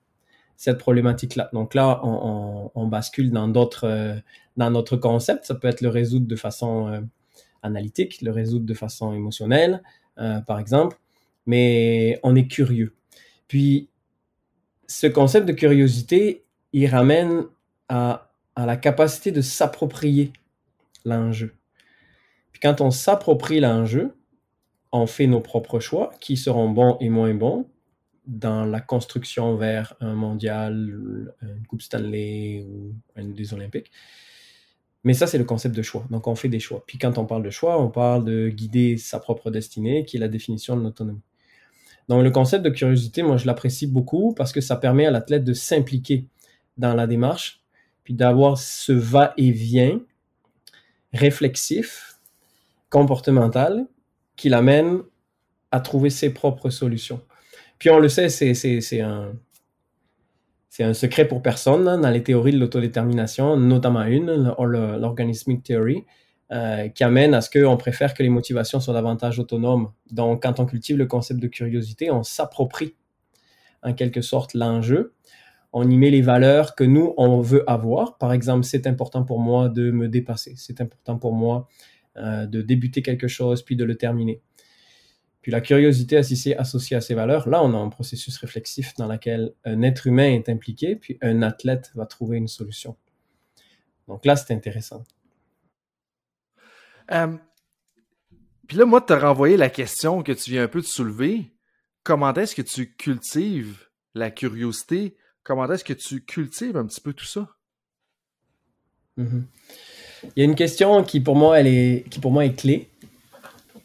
[0.58, 1.48] cette problématique-là.
[1.54, 4.20] Donc là, on, bascule dans d'autres,
[4.58, 5.46] dans notre concept.
[5.46, 7.06] Ça peut être le résoudre de façon
[7.62, 9.82] analytique, le résoudre de façon émotionnelle,
[10.46, 10.98] par exemple.
[11.46, 12.94] Mais on est curieux.
[13.48, 13.88] Puis,
[14.88, 17.44] ce concept de curiosité, il ramène
[17.88, 20.32] à, la capacité de s'approprier
[21.04, 21.54] l'enjeu.
[22.52, 24.14] Puis quand on s'approprie l'enjeu,
[24.92, 27.68] on fait nos propres choix qui seront bons et moins bons
[28.26, 30.74] dans la construction vers un mondial,
[31.42, 33.90] une Coupe Stanley ou une des Olympiques.
[35.04, 36.04] Mais ça, c'est le concept de choix.
[36.10, 36.82] Donc, on fait des choix.
[36.84, 40.20] Puis quand on parle de choix, on parle de guider sa propre destinée, qui est
[40.20, 41.22] la définition de l'autonomie.
[42.08, 45.44] Donc, le concept de curiosité, moi, je l'apprécie beaucoup parce que ça permet à l'athlète
[45.44, 46.26] de s'impliquer
[46.76, 47.60] dans la démarche,
[48.04, 50.00] puis d'avoir ce va-et-vient
[51.12, 52.18] réflexif,
[52.90, 53.86] comportemental,
[54.36, 55.00] qui l'amène
[55.72, 57.20] à trouver ses propres solutions.
[57.78, 59.32] Puis on le sait, c'est un,
[60.92, 66.04] secret pour personne hein, dans les théories de l'autodétermination, notamment une, l'organismic theory,
[66.52, 69.90] euh, qui amène à ce qu'on préfère que les motivations soient davantage autonomes.
[70.10, 72.94] Donc, quand on cultive le concept de curiosité, on s'approprie
[73.82, 75.14] en quelque sorte l'enjeu.
[75.72, 78.16] On y met les valeurs que nous, on veut avoir.
[78.18, 80.54] Par exemple, c'est important pour moi de me dépasser.
[80.56, 81.68] C'est important pour moi
[82.16, 84.40] euh, de débuter quelque chose, puis de le terminer.
[85.42, 89.52] Puis la curiosité associée, à ces valeurs, là, on a un processus réflexif dans lequel
[89.64, 92.96] un être humain est impliqué, puis un athlète va trouver une solution.
[94.08, 95.04] Donc là, c'est intéressant.
[97.12, 97.36] Euh,
[98.66, 101.52] puis là, moi, tu as renvoyé la question que tu viens un peu de soulever.
[102.02, 105.16] Comment est-ce que tu cultives la curiosité?
[105.42, 107.48] Comment est-ce que tu cultives un petit peu tout ça?
[109.18, 109.42] Mm-hmm.
[110.24, 112.90] Il y a une question qui pour moi, elle est, qui pour moi est clé.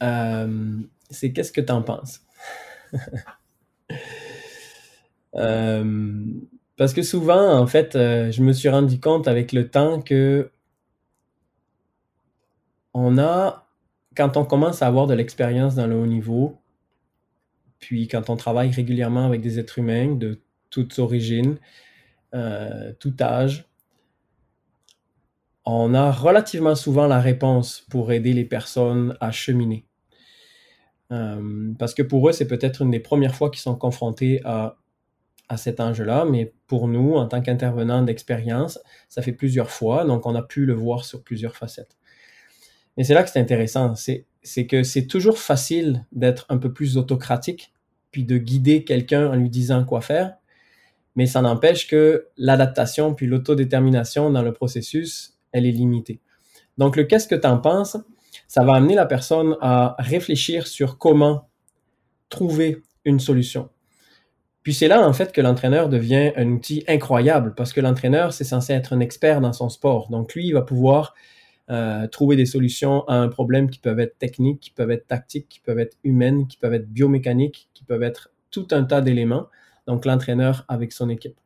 [0.02, 0.78] Euh,
[1.10, 2.22] c'est qu'est-ce que tu en penses?
[5.36, 6.26] Euh,
[6.76, 10.52] parce que souvent, en fait, je me suis rendu compte avec le temps que
[12.94, 13.68] on a,
[14.16, 16.60] quand on commence à avoir de l'expérience dans le haut niveau,
[17.80, 21.58] puis quand on travaille régulièrement avec des êtres humains de toutes origines,
[23.00, 23.66] tout âge,
[25.66, 29.86] on a relativement souvent la réponse pour aider les personnes à cheminer.
[31.12, 34.78] Euh, parce que pour eux, c'est peut-être une des premières fois qu'ils sont confrontés à,
[35.50, 40.26] à cet enjeu-là, mais pour nous, en tant qu'intervenants d'expérience, ça fait plusieurs fois, donc
[40.26, 41.98] on a pu le voir sur plusieurs facettes.
[42.98, 46.98] Et c'est là que c'est intéressant, c'est que c'est toujours facile d'être un peu plus
[46.98, 47.74] autocratique,
[48.12, 50.36] puis de guider quelqu'un en lui disant quoi faire,
[51.16, 56.20] mais ça n'empêche que l'adaptation puis l'autodétermination dans le processus, elle est limitée.
[56.78, 57.98] Donc, le qu'est-ce que tu en penses,
[58.48, 61.50] ça va amener la personne à réfléchir sur comment
[62.30, 63.70] trouver une solution.
[64.64, 68.44] Puis c'est là, en fait, que l'entraîneur devient un outil incroyable parce que l'entraîneur, c'est
[68.44, 70.10] censé être un expert dans son sport.
[70.10, 71.16] Donc, lui, il va pouvoir
[71.70, 75.48] euh, trouver des solutions à un problème qui peuvent être techniques, qui peuvent être tactiques,
[75.48, 79.48] qui peuvent être humaines, qui peuvent être biomécaniques, qui peuvent être tout un tas d'éléments.
[79.88, 81.38] Donc, l'entraîneur avec son équipe.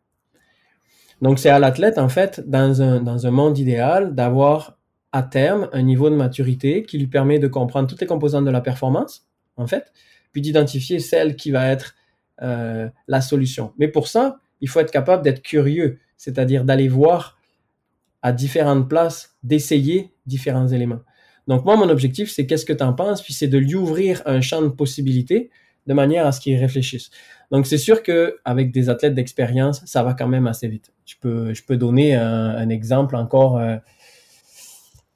[1.21, 4.77] Donc, c'est à l'athlète, en fait, dans un, dans un monde idéal, d'avoir
[5.11, 8.51] à terme un niveau de maturité qui lui permet de comprendre toutes les composantes de
[8.51, 9.25] la performance,
[9.55, 9.93] en fait,
[10.33, 11.95] puis d'identifier celle qui va être
[12.41, 13.73] euh, la solution.
[13.77, 17.34] Mais pour ça, il faut être capable d'être curieux, c'est-à-dire d'aller voir
[18.25, 21.01] à différentes places, d'essayer différents éléments.
[21.47, 24.23] Donc moi, mon objectif, c'est qu'est-ce que tu en penses, puis c'est de lui ouvrir
[24.25, 25.51] un champ de possibilités
[25.85, 27.11] de manière à ce qu'il réfléchisse.
[27.51, 30.91] Donc c'est sûr que avec des athlètes d'expérience, ça va quand même assez vite.
[31.05, 33.59] Je peux, je peux donner un, exemple encore.
[33.59, 33.75] Euh,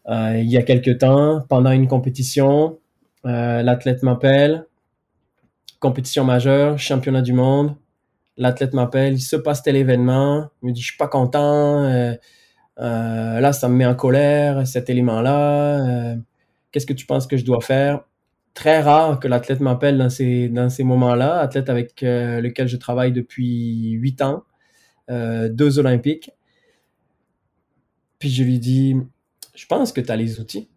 [0.09, 2.77] euh, il y a quelque temps, pendant une compétition,
[3.25, 4.67] euh, l'athlète m'appelle,
[5.79, 7.75] compétition majeure, championnat du monde.
[8.37, 12.13] L'athlète m'appelle, il se passe tel événement, il me dit je suis pas content,
[12.79, 16.15] là ça me met en colère, cet élément-là,
[16.71, 18.01] qu'est-ce que tu penses que je dois faire?
[18.53, 22.77] Très rare que l'athlète m'appelle dans ces, dans ces moments-là, athlète avec euh, lequel je
[22.77, 24.43] travaille depuis huit ans,
[25.09, 26.31] euh, deux Olympiques.
[28.17, 28.95] Puis je lui dis,
[29.55, 30.69] je pense que tu as les outils.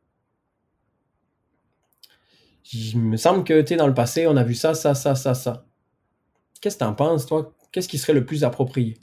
[2.73, 5.35] Il me semble que, tu dans le passé, on a vu ça, ça, ça, ça,
[5.35, 5.67] ça.
[6.61, 7.53] Qu'est-ce que tu en penses, toi?
[7.73, 8.97] Qu'est-ce qui serait le plus approprié?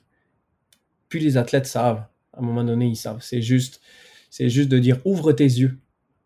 [1.09, 2.05] Puis les athlètes savent.
[2.39, 3.21] À un moment donné, ils savent.
[3.21, 3.82] C'est juste,
[4.30, 5.78] c'est juste de dire, ouvre tes yeux.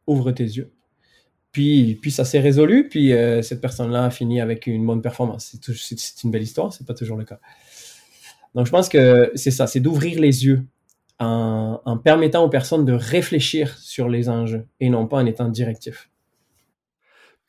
[0.08, 0.72] Ouvre tes yeux.
[1.52, 5.56] Puis, puis ça s'est résolu, puis euh, cette personne-là a fini avec une bonne performance.
[5.62, 7.40] C'est une belle histoire, c'est pas toujours le cas.
[8.56, 10.64] Donc je pense que c'est ça, c'est d'ouvrir les yeux
[11.20, 15.48] en, en, permettant aux personnes de réfléchir sur les enjeux et non pas en étant
[15.48, 16.10] directif.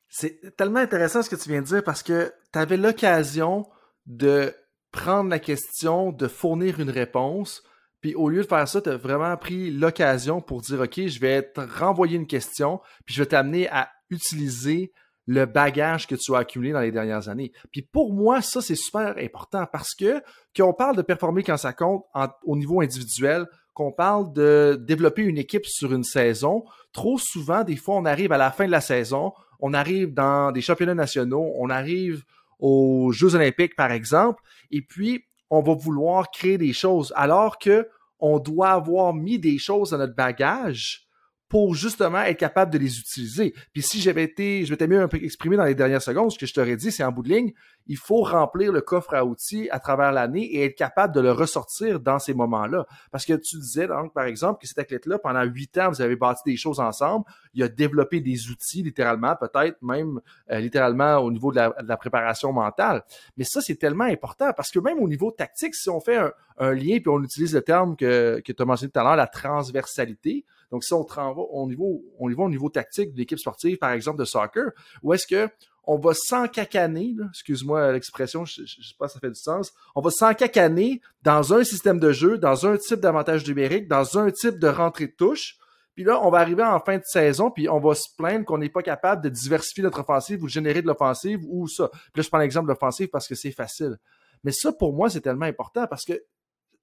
[0.09, 3.67] C'est tellement intéressant ce que tu viens de dire parce que tu avais l'occasion
[4.07, 4.55] de
[4.93, 7.65] prendre la question, de fournir une réponse.
[8.05, 11.19] Puis au lieu de faire ça, tu as vraiment pris l'occasion pour dire OK, je
[11.21, 14.93] vais te renvoyer une question, puis je vais t'amener à utiliser
[15.27, 17.51] le bagage que tu as accumulé dans les dernières années.
[17.73, 20.21] Puis pour moi, ça, c'est super important parce que
[20.55, 22.05] qu'on parle de performer quand ça compte
[22.43, 27.77] au niveau individuel, qu'on parle de développer une équipe sur une saison, trop souvent, des
[27.77, 31.55] fois, on arrive à la fin de la saison, on arrive dans des championnats nationaux,
[31.57, 32.23] on arrive
[32.59, 37.89] aux Jeux olympiques, par exemple, et puis on va vouloir créer des choses alors que
[38.27, 41.07] on doit avoir mis des choses dans notre bagage
[41.47, 43.55] pour justement être capable de les utiliser.
[43.75, 46.39] Puis si j'avais été, je m'étais mieux un peu exprimé dans les dernières secondes, ce
[46.39, 47.53] que je t'aurais dit, c'est en bout de ligne,
[47.87, 51.33] il faut remplir le coffre à outils à travers l'année et être capable de le
[51.33, 52.87] ressortir dans ces moments-là.
[53.11, 56.43] Parce que tu disais, par exemple, que cet athlète-là, pendant huit ans, vous avez bâti
[56.47, 60.21] des choses ensemble, il a développé des outils, littéralement, peut-être même
[60.51, 63.03] euh, littéralement au niveau de la, préparation mentale.
[63.37, 66.19] Mais ça, c'est tellement important parce que même au niveau tactique, si on fait
[66.59, 69.17] un, lien, puis on utilise le terme que, que tu as mentionné tout à l'heure,
[69.17, 73.19] la transversalité, donc, si on travaille au niveau, on y va au niveau tactique de
[73.19, 74.73] l'équipe sportive, par exemple de soccer,
[75.05, 75.49] où est-ce que
[75.87, 80.11] on va s'encacaner, excuse-moi l'expression, je, sais pas si ça fait du sens, on va
[80.11, 84.69] s'encacaner dans un système de jeu, dans un type d'avantage numérique, dans un type de
[84.69, 85.59] rentrée de touche,
[85.95, 88.59] puis là, on va arriver en fin de saison, puis on va se plaindre qu'on
[88.59, 91.89] n'est pas capable de diversifier notre offensive ou de générer de l'offensive ou ça.
[91.89, 93.97] Puis là, je prends l'exemple de l'offensive parce que c'est facile.
[94.43, 96.21] Mais ça, pour moi, c'est tellement important parce que,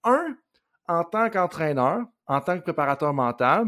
[0.04, 0.38] un,
[0.88, 3.66] en tant qu'entraîneur, en tant que préparateur mental,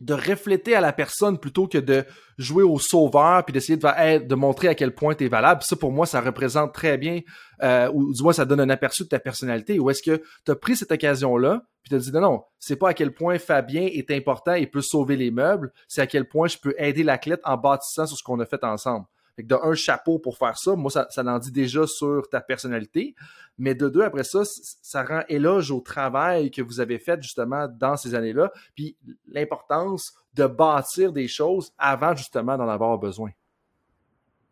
[0.00, 2.04] de refléter à la personne plutôt que de
[2.38, 5.62] jouer au sauveur puis d'essayer de, montrer à quel point tu valable.
[5.62, 7.20] ça, pour moi, ça représente très bien,
[7.62, 9.78] euh, ou du moins, ça donne un aperçu de ta personnalité.
[9.78, 12.90] Ou est-ce que tu as pris cette occasion-là puis tu dit non, non, c'est pas
[12.90, 16.46] à quel point Fabien est important et peut sauver les meubles, c'est à quel point
[16.46, 19.06] je peux aider l'athlète en bâtissant sur ce qu'on a fait ensemble.
[19.40, 22.28] Fait que de un chapeau pour faire ça, moi, ça, ça en dit déjà sur
[22.28, 23.14] ta personnalité.
[23.56, 27.68] Mais de deux, après ça, ça rend éloge au travail que vous avez fait justement
[27.68, 33.30] dans ces années-là, puis l'importance de bâtir des choses avant justement d'en avoir besoin.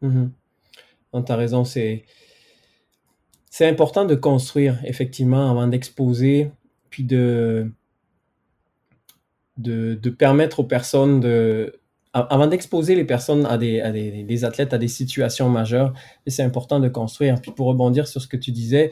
[0.01, 0.29] Mm
[1.13, 2.05] Tu as raison, c'est.
[3.51, 6.51] C'est important de construire, effectivement, avant d'exposer,
[6.91, 7.71] puis de,
[9.57, 11.79] de permettre aux personnes de,
[12.31, 15.93] avant d'exposer les personnes à des, athlètes à des situations majeures,
[16.27, 17.41] c'est important de construire.
[17.41, 18.91] Puis pour rebondir sur ce que tu disais,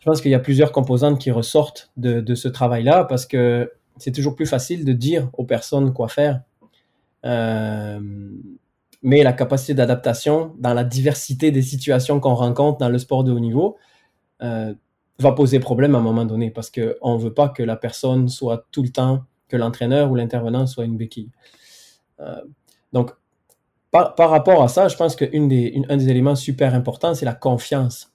[0.00, 4.12] je pense qu'il y a plusieurs composantes qui ressortent de, ce travail-là parce que c'est
[4.12, 6.42] toujours plus facile de dire aux personnes quoi faire.
[7.24, 7.98] Euh,
[9.02, 13.32] mais la capacité d'adaptation dans la diversité des situations qu'on rencontre dans le sport de
[13.32, 13.76] haut niveau
[14.42, 14.74] euh,
[15.18, 18.28] va poser problème à un moment donné parce qu'on ne veut pas que la personne
[18.28, 21.30] soit tout le temps que l'entraîneur ou l'intervenant soit une béquille.
[22.20, 22.40] Euh,
[22.92, 23.10] donc,
[23.90, 28.12] par, rapport à ça, je pense qu'un des, des éléments super importants, c'est la confiance.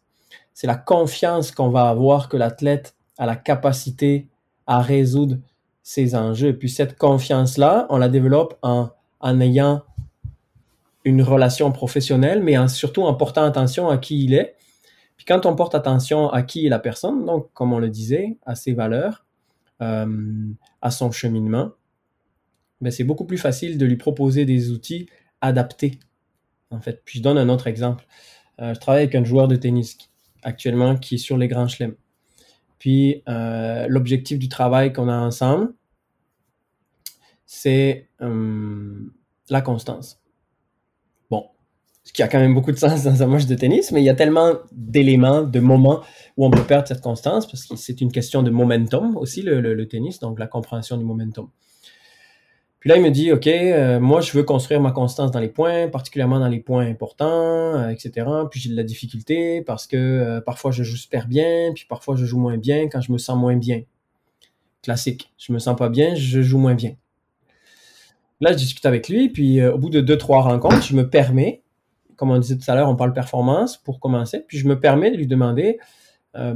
[0.54, 4.28] C'est la confiance qu'on va avoir que l'athlète a la capacité
[4.68, 5.38] à résoudre
[5.82, 6.56] ses enjeux.
[6.56, 8.90] Puis cette confiance-là, on la développe en,
[9.22, 9.82] en ayant
[11.04, 14.56] une relation professionnelle, mais surtout en portant attention à qui il est.
[15.18, 18.38] Puis quand on porte attention à qui est la personne, donc comme on le disait,
[18.46, 19.26] à ses valeurs,
[19.82, 21.72] à son cheminement,
[22.82, 25.08] ben c'est beaucoup plus facile de lui proposer des outils
[25.42, 26.00] adaptés.
[26.70, 28.06] En fait, puis je donne un autre exemple.
[28.60, 29.98] Euh, je travaille avec un joueur de tennis
[30.44, 31.96] actuellement qui est sur les grands chelems.
[32.80, 35.74] Puis euh, l'objectif du travail qu'on a ensemble,
[37.46, 40.21] c'est la constance ce
[42.14, 44.10] qui a quand même beaucoup de sens dans un match de tennis, mais il y
[44.10, 46.02] a tellement d'éléments, de moments
[46.38, 49.88] où on peut perdre cette constance, parce que c'est une question de momentum aussi, le,
[49.88, 51.50] tennis, donc la compréhension du momentum.
[52.80, 55.50] Puis là, il me dit, OK, euh, moi, je veux construire ma constance dans les
[55.50, 58.28] points, particulièrement dans les points importants, euh, etc.
[58.50, 62.16] Puis j'ai de la difficulté parce que euh, parfois je joue super bien, puis parfois
[62.16, 63.84] je joue moins bien quand je me sens moins bien.
[64.82, 65.32] Classique.
[65.38, 66.96] Je me sens pas bien, je joue moins bien.
[68.40, 71.62] Là, je discute avec lui, puis au bout de deux, trois rencontres, je me permets
[72.22, 74.46] comme on disait tout à l'heure, on parle performance pour commencer.
[74.48, 75.80] Puis je me permets de lui demander
[76.36, 76.54] euh,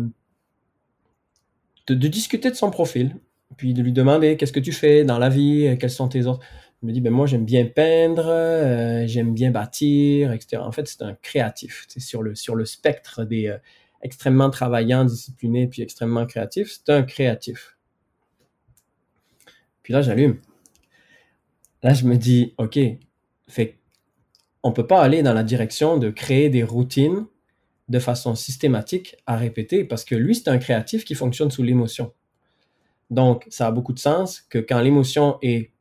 [1.88, 3.16] de, discuter de son profil,
[3.58, 6.28] puis de lui demander qu'est-ce que tu fais dans la vie, euh, quels sont tes
[6.28, 6.46] autres?
[6.84, 10.62] Il me dit, ben moi j'aime bien peindre, euh, j'aime bien bâtir, etc.
[10.64, 11.86] En fait, c'est un créatif.
[11.88, 13.52] C'est sur le, sur le spectre des
[14.04, 16.78] extrêmement travaillants, disciplinés, puis extrêmement créatifs.
[16.86, 17.76] C'est un créatif.
[19.82, 20.40] Puis là, j'allume.
[21.82, 22.78] Là, je me dis, OK,
[23.48, 23.80] fait
[24.66, 27.28] on peut pas aller dans la direction de créer des routines
[27.88, 32.14] de façon systématique à répéter parce que lui, c'est un créatif qui fonctionne sous l'émotion.
[33.12, 35.72] Donc, ça a beaucoup de sens que quand l'émotion est,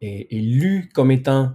[0.00, 1.54] est, lue comme étant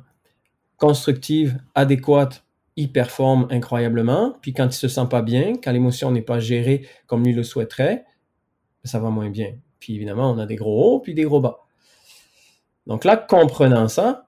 [0.76, 2.44] constructive, adéquate
[2.76, 4.36] il performe incroyablement.
[4.42, 7.44] Puis quand il se sent pas bien, quand l'émotion n'est pas gérée comme lui le
[7.44, 8.04] souhaiterait,
[8.84, 9.56] ça va moins bien.
[9.80, 11.60] Puis évidemment, on a des gros hauts puis des gros bas.
[12.88, 14.27] Donc là, comprenant ça,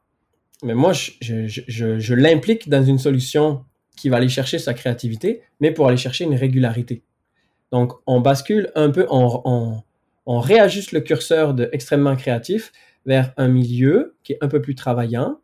[0.64, 5.88] mais moi, je, l'implique dans une solution qui va aller chercher sa créativité, mais pour
[5.88, 7.03] aller chercher une régularité.
[7.72, 9.82] Donc, on bascule un peu, on,
[10.26, 12.72] on réajuste le curseur de extrêmement créatif
[13.05, 15.39] vers un milieu qui est un peu plus travaillant,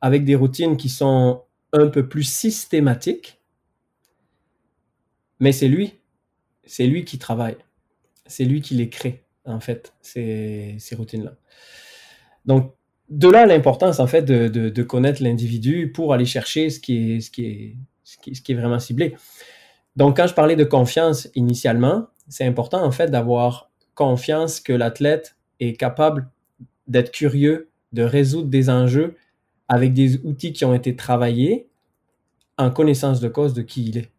[0.00, 1.42] avec des routines qui sont
[1.72, 3.40] un peu plus systématiques.
[5.40, 5.98] Mais c'est lui,
[6.64, 7.58] c'est lui qui travaille,
[8.26, 11.34] c'est lui qui les crée, en fait, ces, ces routines-là.
[12.46, 12.75] Donc,
[13.08, 17.20] de là l'importance, en fait, de, de, connaître l'individu pour aller chercher ce qui est,
[17.20, 19.14] ce qui est, ce qui, est vraiment ciblé.
[19.94, 25.36] Donc, quand je parlais de confiance initialement, c'est important, en fait, d'avoir confiance que l'athlète
[25.60, 26.28] est capable
[26.88, 29.16] d'être curieux, de résoudre des enjeux
[29.68, 31.68] avec des outils qui ont été travaillés
[32.58, 34.10] en connaissance de cause de qui il est.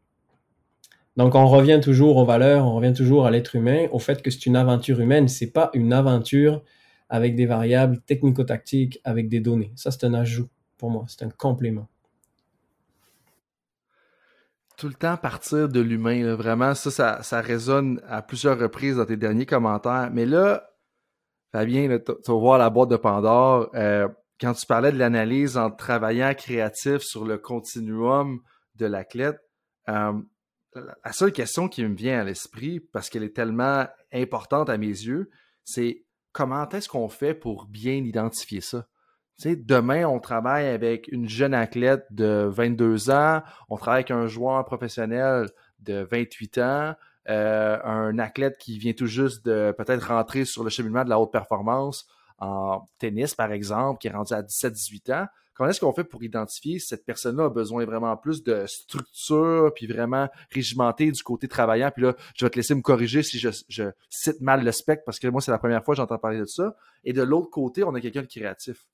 [1.15, 4.29] Donc on revient toujours aux valeurs, on revient toujours à l'être humain, au fait que
[4.29, 6.61] c'est une aventure humaine, c'est pas une aventure
[7.09, 9.71] avec des variables technico-tactiques, avec des données.
[9.75, 11.87] Ça c'est un ajout pour moi, c'est un complément.
[14.77, 19.17] Tout le temps partir de l'humain, vraiment, ça, ça, résonne à plusieurs reprises dans tes
[19.17, 20.11] derniers commentaires.
[20.13, 20.69] Mais là,
[21.51, 23.71] Fabien, tu vas voir la boîte de Pandore.
[23.73, 24.07] Euh,
[24.39, 28.39] quand tu parlais de l'analyse en travaillant créatif sur le continuum
[28.75, 29.39] de l'athlète,
[29.89, 30.13] euh,
[30.75, 34.85] la seule question qui me vient à l'esprit, parce qu'elle est tellement importante à mes
[34.85, 35.31] yeux,
[35.63, 36.03] c'est
[36.37, 38.85] comment est-ce qu'on fait pour bien identifier ça?
[39.43, 44.63] Demain, on travaille avec une jeune athlète de 22 ans, on travaille avec un joueur
[44.63, 46.93] professionnel de 28 ans,
[47.29, 51.19] euh, un athlète qui vient tout juste de peut-être rentrer sur le cheminement de la
[51.19, 52.07] haute performance
[52.37, 55.25] en tennis, par exemple, qui est rendu à 17-18 ans.
[55.57, 59.71] Comment est-ce qu'on fait pour identifier si cette personne-là a besoin vraiment plus de structure,
[59.73, 61.89] puis vraiment régimenté du côté travaillant?
[61.89, 63.49] Puis là, je vais te laisser me corriger si je,
[64.07, 66.45] cite mal le spectre, parce que moi, c'est la première fois que j'entends parler de
[66.45, 66.75] ça.
[67.03, 68.85] Et de l'autre côté, on a quelqu'un de créatif.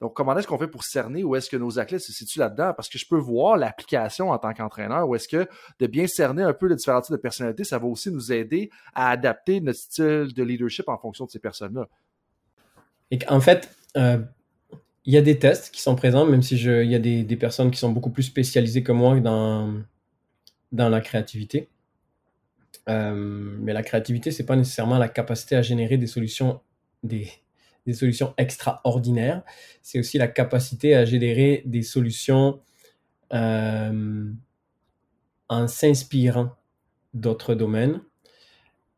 [0.00, 2.74] Donc, comment est-ce qu'on fait pour cerner où est-ce que nos athlètes se situent là-dedans?
[2.76, 5.48] Parce que je peux voir l'application en tant qu'entraîneur, ou est-ce que
[5.80, 8.70] de bien cerner un peu le différents types de personnalité, ça va aussi nous aider
[8.94, 11.88] à adapter notre style de leadership en fonction de ces personnes-là?
[13.10, 14.18] Et en fait, euh,
[15.06, 17.70] il y a des tests qui sont présents, même si il y a des, personnes
[17.70, 19.74] qui sont beaucoup plus spécialisées que moi dans,
[20.72, 21.68] dans la créativité.
[22.88, 23.14] Euh,
[23.60, 26.60] mais la créativité, c'est pas nécessairement la capacité à générer des solutions,
[27.02, 27.28] des,
[27.92, 29.42] solutions extraordinaires.
[29.82, 32.60] C'est aussi la capacité à générer des solutions
[33.32, 34.30] euh,
[35.48, 36.50] en s'inspirant
[37.12, 38.00] d'autres domaines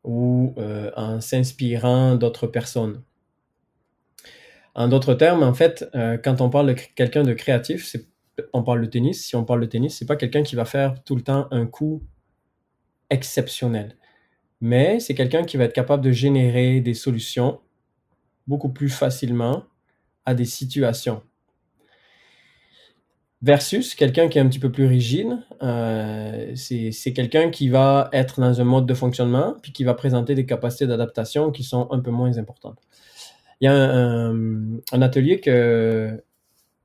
[0.05, 0.55] ou
[0.95, 3.03] en s'inspirant d'autres personnes.
[4.77, 7.95] En d'autres termes, en fait, euh, quand on parle de quelqu'un de créatif,
[8.53, 9.25] on parle de tennis.
[9.25, 11.65] Si on parle de tennis, c'est pas quelqu'un qui va faire tout le temps un
[11.65, 12.03] coup
[13.09, 13.95] exceptionnel.
[14.61, 17.59] Mais c'est quelqu'un qui va être capable de générer des solutions
[18.45, 19.63] beaucoup plus facilement
[20.25, 21.23] à des situations.
[23.41, 28.41] Versus quelqu'un qui est un petit peu plus rigide, euh, c'est quelqu'un qui va être
[28.41, 31.99] dans un mode de fonctionnement, puis qui va présenter des capacités d'adaptation qui sont un
[31.99, 32.79] peu moins importantes.
[33.61, 36.21] Il y a un, atelier que,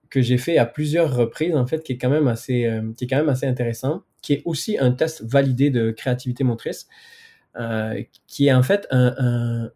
[0.09, 3.05] que j'ai fait à plusieurs reprises, en fait, qui est quand même assez, euh, qui
[3.05, 6.89] est quand même assez intéressant, qui est aussi un test validé de créativité motrice,
[7.57, 9.71] euh, qui est en fait un,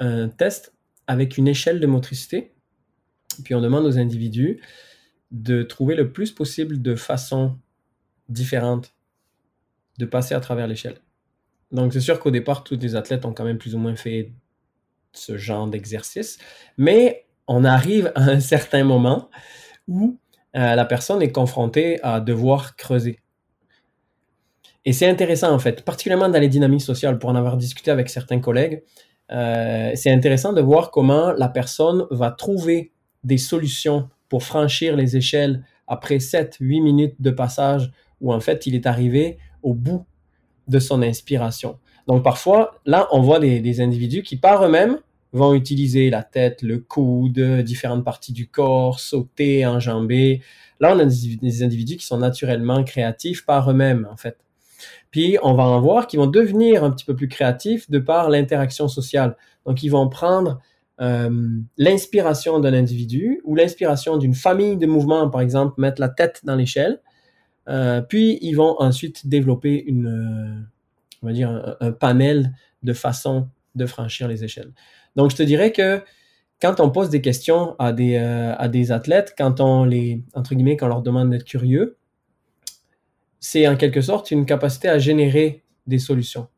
[0.00, 0.72] un, test
[1.06, 2.52] avec une échelle de motricité.
[3.44, 4.62] Puis on demande aux individus
[5.30, 7.58] de trouver le plus possible de façons
[8.28, 8.94] différentes
[9.98, 11.00] de passer à travers l'échelle.
[11.72, 14.32] Donc c'est sûr qu'au départ, tous les athlètes ont quand même plus ou moins fait
[15.14, 16.38] ce genre d'exercice,
[16.76, 19.28] mais on arrive à un certain moment
[19.88, 20.18] où
[20.56, 23.20] euh, la personne est confrontée à devoir creuser.
[24.84, 28.10] Et c'est intéressant en fait, particulièrement dans les dynamiques sociales, pour en avoir discuté avec
[28.10, 28.82] certains collègues,
[29.32, 32.92] euh, c'est intéressant de voir comment la personne va trouver
[33.24, 37.90] des solutions pour franchir les échelles après 7-8 minutes de passage
[38.20, 40.04] où en fait il est arrivé au bout
[40.68, 41.78] de son inspiration.
[42.06, 44.98] Donc parfois, là, on voit des, individus qui par eux-mêmes
[45.32, 50.42] vont utiliser la tête, le coude, différentes parties du corps, sauter, enjamber.
[50.80, 54.36] Là, on a des, individus qui sont naturellement créatifs par eux-mêmes, en fait.
[55.10, 58.28] Puis, on va en voir qui vont devenir un petit peu plus créatifs de par
[58.30, 59.36] l'interaction sociale.
[59.66, 60.60] Donc, ils vont prendre
[61.00, 61.48] euh,
[61.78, 66.54] l'inspiration d'un individu ou l'inspiration d'une famille de mouvements, par exemple, mettre la tête dans
[66.54, 67.00] l'échelle.
[67.68, 70.66] Euh, puis, ils vont ensuite développer une,
[71.24, 72.52] on va dire, un, panel
[72.82, 74.72] de façons de franchir les échelles.
[75.16, 76.02] Donc, je te dirais que
[76.60, 80.54] quand on pose des questions à des, euh, à des athlètes, quand on les, entre
[80.54, 81.96] guillemets, quand on leur demande d'être curieux,
[83.40, 86.48] c'est en quelque sorte une capacité à générer des solutions.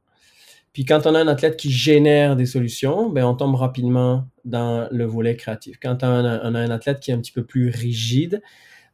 [0.72, 4.88] Puis quand on a un athlète qui génère des solutions, ben on tombe rapidement dans
[4.90, 5.78] le volet créatif.
[5.80, 8.42] Quand on a un athlète qui est un petit peu plus rigide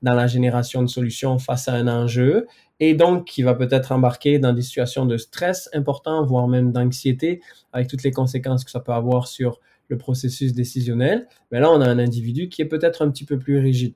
[0.02, 2.46] dans la génération de solutions face à un enjeu,
[2.80, 7.40] et donc qui va peut-être embarquer dans des situations de stress important, voire même d'anxiété,
[7.72, 11.80] avec toutes les conséquences que ça peut avoir sur le processus décisionnel, mais là, on
[11.80, 13.94] a un individu qui est peut-être un petit peu plus rigide.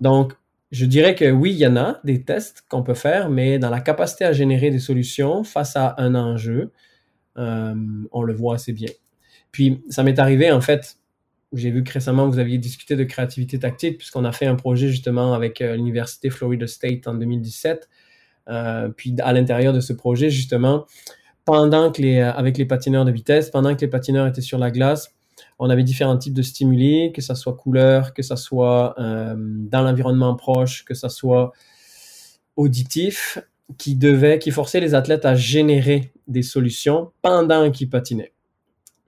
[0.00, 0.34] Donc,
[0.70, 3.70] je dirais que oui, il y en a des tests qu'on peut faire, mais dans
[3.70, 6.72] la capacité à générer des solutions face à un enjeu,
[7.36, 7.74] euh,
[8.12, 8.90] on le voit assez bien.
[9.50, 10.97] Puis, ça m'est arrivé, en fait,
[11.52, 14.88] j'ai vu que récemment, vous aviez discuté de créativité tactique, puisqu'on a fait un projet
[14.88, 17.88] justement avec euh, l'Université Florida State en 2017.
[18.48, 20.86] Euh, puis, à l'intérieur de ce projet, justement,
[21.44, 24.58] pendant que les, euh, avec les patineurs de vitesse, pendant que les patineurs étaient sur
[24.58, 25.14] la glace,
[25.58, 29.82] on avait différents types de stimuli, que ce soit couleur, que ce soit euh, dans
[29.82, 31.52] l'environnement proche, que ce soit
[32.56, 33.38] auditif,
[33.76, 38.32] qui devait, qui forçait les athlètes à générer des solutions pendant qu'ils patinaient.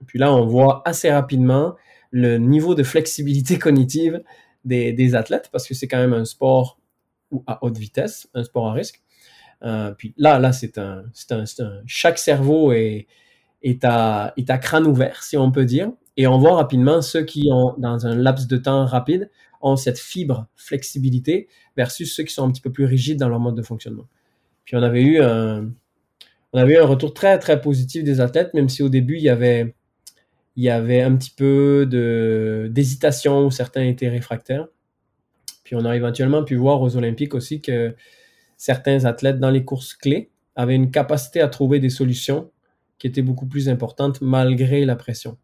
[0.05, 1.75] Puis là, on voit assez rapidement
[2.11, 4.21] le niveau de flexibilité cognitive
[4.63, 6.79] des, athlètes, parce que c'est quand même un sport
[7.47, 9.01] à haute vitesse, un sport à risque.
[9.63, 13.07] Euh, puis là, là, c'est un, un, un, chaque cerveau est,
[13.63, 15.91] est, à, est à crâne ouvert, si on peut dire.
[16.17, 19.29] Et on voit rapidement ceux qui ont, dans un laps de temps rapide,
[19.61, 21.47] ont cette fibre flexibilité
[21.77, 24.07] versus ceux qui sont un petit peu plus rigides dans leur mode de fonctionnement.
[24.65, 25.21] Puis on avait eu
[26.53, 29.23] on avait eu un retour très, très positif des athlètes, même si au début, il
[29.23, 29.73] y avait,
[30.55, 31.85] il y avait un petit peu
[32.69, 34.67] d'hésitation où certains étaient réfractaires.
[35.63, 37.95] Puis on a éventuellement pu voir aux Olympiques aussi que
[38.57, 42.51] certains athlètes dans les courses clés avaient une capacité à trouver des solutions
[42.99, 45.37] qui étaient beaucoup plus importantes malgré la pression.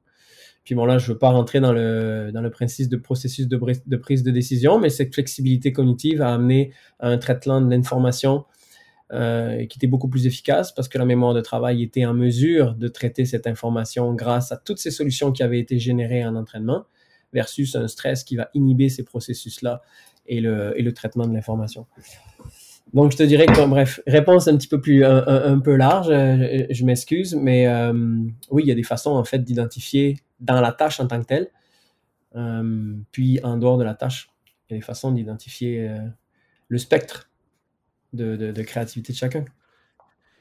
[0.63, 3.47] Puis bon, là, je ne veux pas rentrer dans le, dans le principe de processus
[3.47, 7.69] de, de, prise de décision, mais cette flexibilité cognitive a amené à un traitement de
[7.71, 8.43] l'information
[9.13, 12.75] euh, qui était beaucoup plus efficace parce que la mémoire de travail était en mesure
[12.75, 16.85] de traiter cette information grâce à toutes ces solutions qui avaient été générées en entraînement
[17.33, 19.81] versus un stress qui va inhiber ces processus-là
[20.25, 21.87] et le, et le traitement de l'information.
[22.93, 26.65] Donc, je te dirais que, bref, réponse un petit peu plus, un, peu large, euh,
[26.69, 27.93] je, m'excuse, mais euh,
[28.49, 31.25] oui, il y a des façons, en fait, d'identifier dans la tâche en tant que
[31.25, 31.49] telle,
[32.35, 34.29] euh, puis en dehors de la tâche,
[34.69, 35.89] il y a des façons d'identifier
[36.67, 37.29] le spectre
[38.13, 39.45] de, créativité de chacun.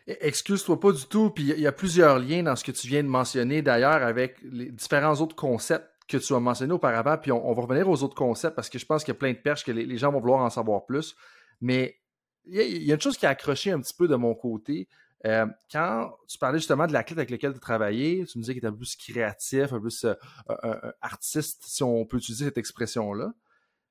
[0.09, 2.87] E, excuse-toi pas du tout, puis il y a plusieurs liens dans ce que tu
[2.87, 7.33] viens de mentionner, d'ailleurs, avec les différents autres concepts que tu as mentionnés auparavant, puis
[7.33, 9.39] on, va revenir aux autres concepts parce que je pense qu'il y a plein de
[9.39, 11.17] perches que les, gens vont vouloir en savoir plus.
[11.61, 11.97] Mais
[12.45, 14.89] il y, a une chose qui a accroché un petit peu de mon côté.
[15.25, 18.53] Euh, quand tu parlais justement de la clé avec laquelle tu travaillais, tu me disais
[18.53, 22.45] qu'il était un peu plus créatif, un peu plus euh, artiste, si on peut utiliser
[22.45, 23.33] cette expression-là.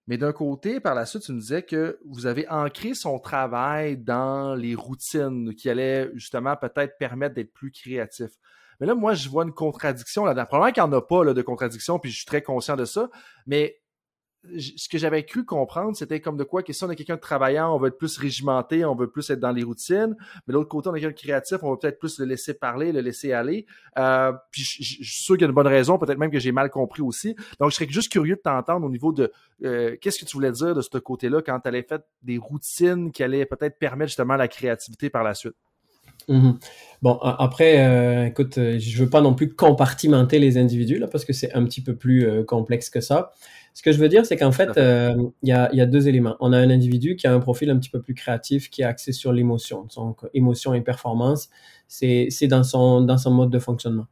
[0.08, 3.98] Mais d'un côté, par la suite, tu me disais que vous avez ancré son travail
[3.98, 8.32] dans les routines qui allaient justement peut-être permettre d'être plus créatif.
[8.80, 10.46] Mais là, moi, je vois une contradiction là-dedans.
[10.46, 12.86] Probablement qu'il n'y en a pas là, de contradiction, puis je suis très conscient de
[12.86, 13.10] ça.
[13.48, 13.80] Mais
[14.58, 17.22] ce que j'avais cru comprendre, c'était comme de quoi que si on est quelqu'un de
[17.22, 20.16] travaillant, on veut être plus régimenté, on veut plus être dans les routines.
[20.48, 22.54] Mais de l'autre côté, on est quelqu'un de créatif, on veut peut-être plus le laisser
[22.54, 23.66] parler, le laisser aller.
[23.98, 26.52] Euh, puis je, suis sûr qu'il y a une bonne raison, peut-être même que j'ai
[26.52, 27.36] mal compris aussi.
[27.60, 29.32] Donc, je serais juste curieux de t'entendre au niveau de
[29.64, 33.12] euh, qu'est-ce que tu voulais dire de ce côté-là quand tu allais faire des routines
[33.12, 35.56] qui allaient peut-être permettre justement la créativité par la suite?
[36.30, 36.56] Mm-hmm.
[37.02, 41.34] Bon, après, euh, écoute, je veux pas non plus compartimenter les individus là, parce que
[41.34, 43.32] c'est un petit peu plus complexe que ça.
[43.76, 45.14] Ce que je veux dire, c'est qu'en fait, euh,
[45.44, 46.38] il y, a, deux éléments.
[46.40, 48.86] On a un individu qui a un profil un petit peu plus créatif, qui est
[48.86, 49.86] axé sur l'émotion.
[49.98, 51.50] Donc, émotion et performance,
[51.90, 54.08] c'est dans son, dans son mode de fonctionnement.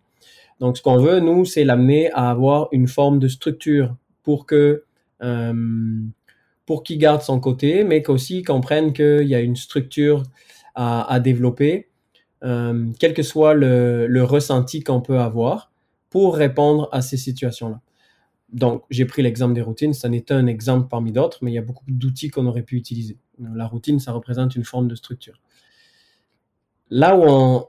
[0.59, 4.83] Donc, ce qu'on veut, nous, c'est l'amener à avoir une forme de structure pour que
[5.23, 5.53] euh,
[6.65, 10.23] pour qu'il garde son côté, mais qu'aussi comprenne qu'il y a une structure
[10.75, 11.87] à, développer,
[12.43, 15.71] euh, quel que soit le, le ressenti qu'on peut avoir
[16.09, 17.79] pour répondre à ces situations-là.
[18.53, 19.93] Donc, j'ai pris l'exemple des routines.
[19.93, 22.77] Ça n'est un exemple parmi d'autres, mais il y a beaucoup d'outils qu'on aurait pu
[22.77, 23.17] utiliser.
[23.39, 25.41] La routine, ça représente une forme de structure.
[26.89, 27.65] Là où,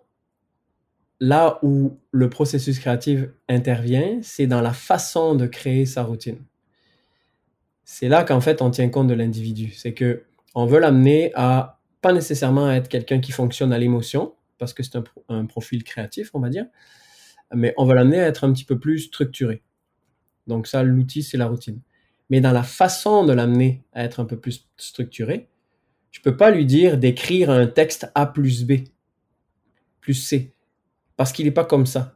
[1.20, 6.38] là le processus créatif intervient, c'est dans la façon de créer sa routine.
[7.84, 9.72] C'est là qu'en fait, on tient compte de l'individu.
[9.72, 10.24] C'est que
[10.54, 14.96] on veut l'amener à pas nécessairement être quelqu'un qui fonctionne à l'émotion, parce que c'est
[14.96, 16.66] un, un profil créatif, on va dire,
[17.54, 19.62] mais on veut l'amener à être un petit peu plus structuré.
[20.46, 21.80] Donc ça, l'outil, c'est la routine.
[22.30, 25.48] Mais dans la façon de l'amener à être un peu plus structuré,
[26.10, 28.84] je peux pas lui dire d'écrire un texte A plus B
[30.04, 30.52] plus C,
[31.16, 32.14] parce qu'il n'est pas comme ça.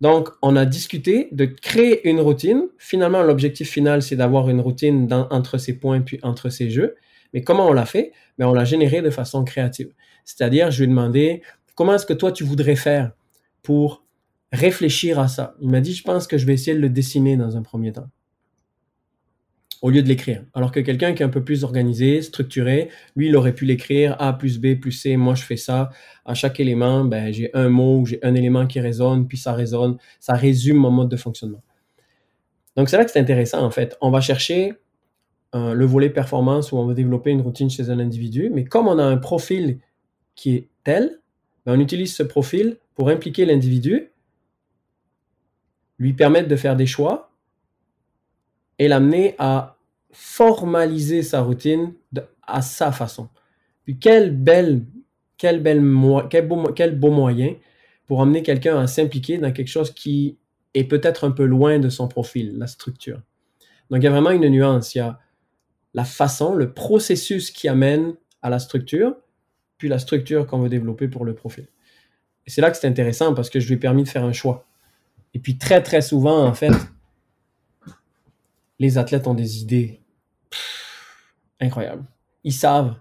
[0.00, 2.68] Donc, on a discuté de créer une routine.
[2.78, 6.94] Finalement, l'objectif final, c'est d'avoir une routine entre ces points puis entre ces jeux.
[7.32, 8.12] Mais comment on l'a fait?
[8.38, 9.92] Mais ben, on l'a généré de façon créative.
[10.24, 11.42] C'est-à-dire, je lui ai demandé
[11.74, 13.12] comment est-ce que toi tu voudrais faire
[13.62, 14.03] pour
[14.54, 15.54] réfléchir à ça.
[15.60, 17.92] Il m'a dit, je pense que je vais essayer de le dessiner dans un premier
[17.92, 18.08] temps
[19.84, 20.42] au lieu de l'écrire.
[20.54, 24.16] Alors que quelqu'un qui est un peu plus organisé, structuré, lui, il aurait pu l'écrire
[24.18, 25.90] A plus B plus C, moi je fais ça.
[26.24, 29.98] À chaque élément, ben, j'ai un mot, j'ai un élément qui résonne, puis ça résonne,
[30.20, 31.62] ça résume mon mode de fonctionnement.
[32.76, 33.98] Donc c'est là que c'est intéressant en fait.
[34.00, 34.72] On va chercher
[35.54, 38.88] euh, le volet performance où on va développer une routine chez un individu, mais comme
[38.88, 39.80] on a un profil
[40.34, 41.20] qui est tel,
[41.66, 44.12] ben, on utilise ce profil pour impliquer l'individu,
[45.98, 47.30] lui permettre de faire des choix
[48.78, 49.76] et l'amener à
[50.12, 51.92] formaliser sa routine
[52.46, 53.28] à sa façon.
[53.84, 54.82] Puis quel bel,
[55.36, 55.62] quel
[56.30, 57.54] quel, beau, quel beau moyen
[58.06, 60.38] pour amener quelqu'un à s'impliquer dans quelque chose qui
[60.74, 63.20] est peut-être un peu loin de son profil, la structure.
[63.90, 64.94] Donc il y a vraiment une nuance.
[64.94, 65.18] Il y a
[65.94, 69.14] la façon, le processus qui amène à la structure,
[69.78, 71.66] puis la structure qu'on veut développer pour le profil.
[72.46, 74.32] Et c'est là que c'est intéressant parce que je lui ai permis de faire un
[74.32, 74.66] choix.
[75.34, 76.72] Et puis très très souvent, en fait,
[78.78, 80.00] les athlètes ont des idées
[81.60, 82.04] incroyable.
[82.44, 82.94] Ils savent.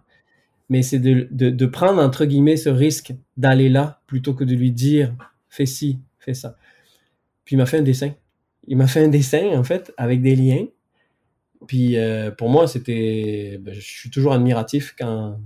[0.70, 5.14] Mais c'est de, prendre, entre guillemets, ce risque d'aller là plutôt que de lui dire
[5.50, 6.58] fais ci, fais ça.
[7.46, 8.14] Puis il m'a fait un dessin.
[8.68, 10.66] Il m'a fait un dessin, en fait, avec des liens.
[11.68, 13.60] Puis euh, pour moi, c'était.
[13.62, 15.40] Ben, je suis toujours admiratif quand,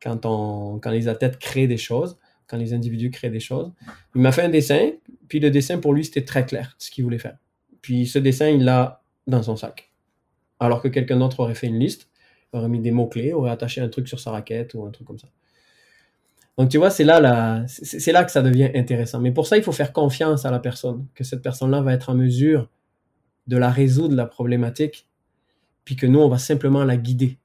[0.00, 2.18] quand les athlètes créent des choses,
[2.48, 3.70] quand les individus créent des choses.
[4.16, 4.90] Il m'a fait un dessin,
[5.28, 7.36] puis le dessin pour lui, c'était très clair, ce qu'il voulait faire.
[7.82, 9.88] Puis ce dessin, il l'a dans son sac
[10.60, 12.08] alors que quelqu'un d'autre aurait fait une liste,
[12.52, 15.18] aurait mis des mots-clés, aurait attaché un truc sur sa raquette ou un truc comme
[15.18, 15.28] ça.
[16.56, 19.20] Donc tu vois, c'est là, c'est là que ça devient intéressant.
[19.20, 22.10] Mais pour ça, il faut faire confiance à la personne, que cette personne-là va être
[22.10, 22.68] en mesure
[23.46, 25.06] de la résoudre, la problématique,
[25.84, 27.38] puis que nous, on va simplement la guider.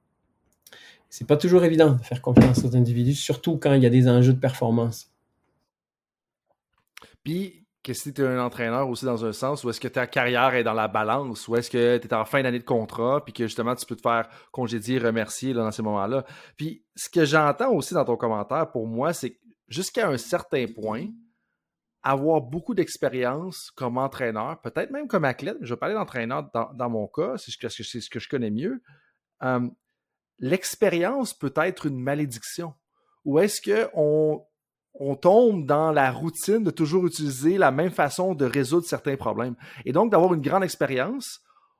[1.16, 4.09] C'est pas toujours évident de faire confiance aux individus, surtout quand il y a des
[4.09, 5.14] enjeux de performance.
[7.24, 10.07] Puis, que si tu es un entraîneur aussi dans un sens, ou est-ce que ta
[10.07, 13.24] carrière est dans la balance, ou est-ce que tu es en fin d'année de contrat,
[13.24, 16.26] puis que justement tu peux te faire congédier, remercier dans ces moments-là.
[16.57, 19.38] Puis ce que j'entends aussi dans ton commentaire, pour moi, c'est
[19.68, 21.05] jusqu'à un certain point,
[22.01, 27.05] avoir beaucoup d'expérience comme entraîneur, peut-être même comme athlète, je vais parler d'entraîneur dans, mon
[27.05, 28.82] cas, c'est ce que, c'est ce que je connais mieux,
[29.43, 29.70] euh,
[30.43, 32.73] l'expérience peut être une malédiction.
[33.23, 34.45] Ou est-ce qu'on
[34.95, 39.55] on tombe dans la routine de toujours utiliser la même façon de résoudre certains problèmes?
[39.85, 41.39] Et donc, d'avoir une grande expérience,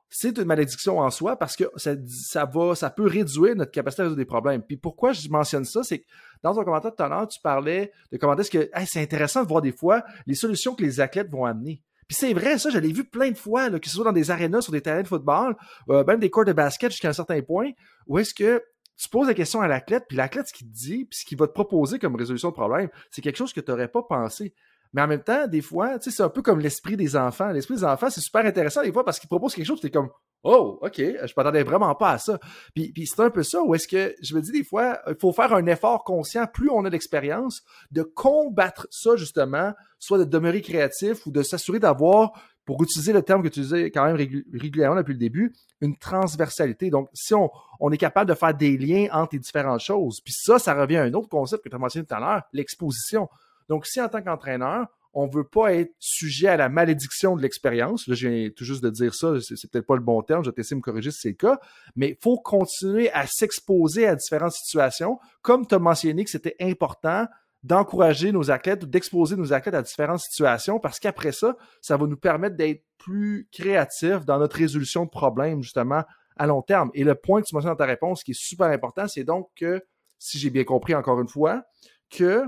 [0.09, 4.26] c'est une malédiction en soi parce que ça, peut réduire notre capacité à résoudre des
[4.26, 4.61] problèmes.
[4.61, 6.05] Puis pourquoi je mentionne ça, c'est que
[6.41, 9.49] dans ton commentaire tout à l'heure, tu parlais de comment est-ce que c'est intéressant de
[9.49, 11.82] voir des fois les solutions que les athlètes vont amener.
[12.08, 14.12] Puis c'est vrai, ça, je l'ai vu plein de fois, là, que ce soit dans
[14.12, 15.56] des arénas, sur des terrains de football,
[15.89, 17.72] euh, même des cours de basket jusqu'à un certain point,
[18.08, 18.64] où est-ce que
[18.97, 21.38] tu poses la question à l'athlète, puis l'athlète, ce qu'il te dit, puis ce qu'il
[21.38, 24.54] va te proposer comme résolution de problème, c'est quelque chose que tu n'aurais pas pensé.
[24.93, 27.49] Mais en même temps, des fois, tu sais, c'est un peu comme l'esprit des enfants.
[27.51, 30.10] L'esprit des enfants, c'est super intéressant des fois parce qu'ils proposent quelque chose, tu comme
[30.44, 32.38] Oh, OK, je m'attendais vraiment pas à ça.
[32.76, 35.16] Puis, puis c'est un peu ça où est-ce que je me dis des fois, il
[35.20, 40.26] faut faire un effort conscient, plus on a d'expérience, de combattre ça justement, soit de
[40.26, 42.34] demeurer créatif ou de s'assurer d'avoir
[42.66, 46.89] pour utiliser le terme que tu disais quand même régulièrement depuis le début, une transversalité.
[46.89, 50.34] Donc, si on, on, est capable de faire des liens entre les différentes choses, puis
[50.34, 53.28] ça, ça revient à un autre concept que tu as mentionné tout à l'heure, l'exposition.
[53.68, 58.07] Donc, si en tant qu'entraîneur, on veut pas être sujet à la malédiction de l'expérience,
[58.07, 60.49] là, je viens tout juste de dire ça, c'est peut-être pas le bon terme, je
[60.49, 61.59] vais essayer de me corriger si c'est le cas,
[61.95, 66.55] mais il faut continuer à s'exposer à différentes situations, comme tu as mentionné que c'était
[66.59, 67.28] important
[67.64, 72.18] d'encourager nos athlètes, d'exposer nos athlètes à différentes situations parce qu'après ça, ça va nous
[72.18, 76.03] permettre d'être plus créatifs dans notre résolution de problèmes, justement,
[76.36, 76.91] à long terme.
[76.93, 79.49] Et le point que tu mentionnes dans ta réponse qui est super important, c'est donc
[79.55, 79.82] que,
[80.20, 81.64] si j'ai bien compris encore une fois,
[82.09, 82.43] que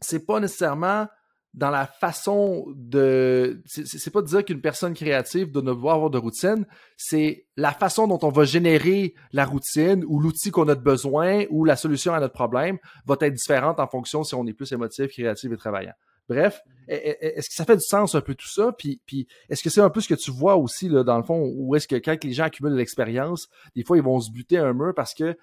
[0.00, 1.06] c'est pas nécessairement
[1.54, 3.62] dans la façon de.
[3.66, 7.72] C'est pas de dire qu'une personne créative doit ne pas avoir de routine, c'est la
[7.72, 11.76] façon dont on va générer la routine ou l'outil qu'on a de besoin ou la
[11.76, 15.50] solution à notre problème va être différente en fonction si on est plus émotif, créatif
[15.50, 15.94] et travaillant.
[16.28, 18.70] Bref, est-ce que ça fait du sens un peu tout ça?
[18.72, 21.22] Puis, puis est-ce que c'est un peu ce que tu vois aussi, là, dans le
[21.22, 24.30] fond, ou est-ce que quand les gens accumulent de l'expérience, des fois, ils vont se
[24.30, 25.36] buter un mur parce qu'ils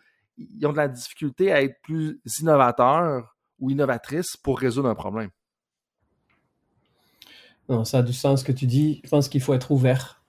[0.64, 5.30] ont de la difficulté à être plus innovateurs ou innovatrices pour résoudre un problème?
[7.70, 9.01] Non, ça a du sens ce que tu dis.
[9.03, 10.22] Je pense qu'il faut être ouvert.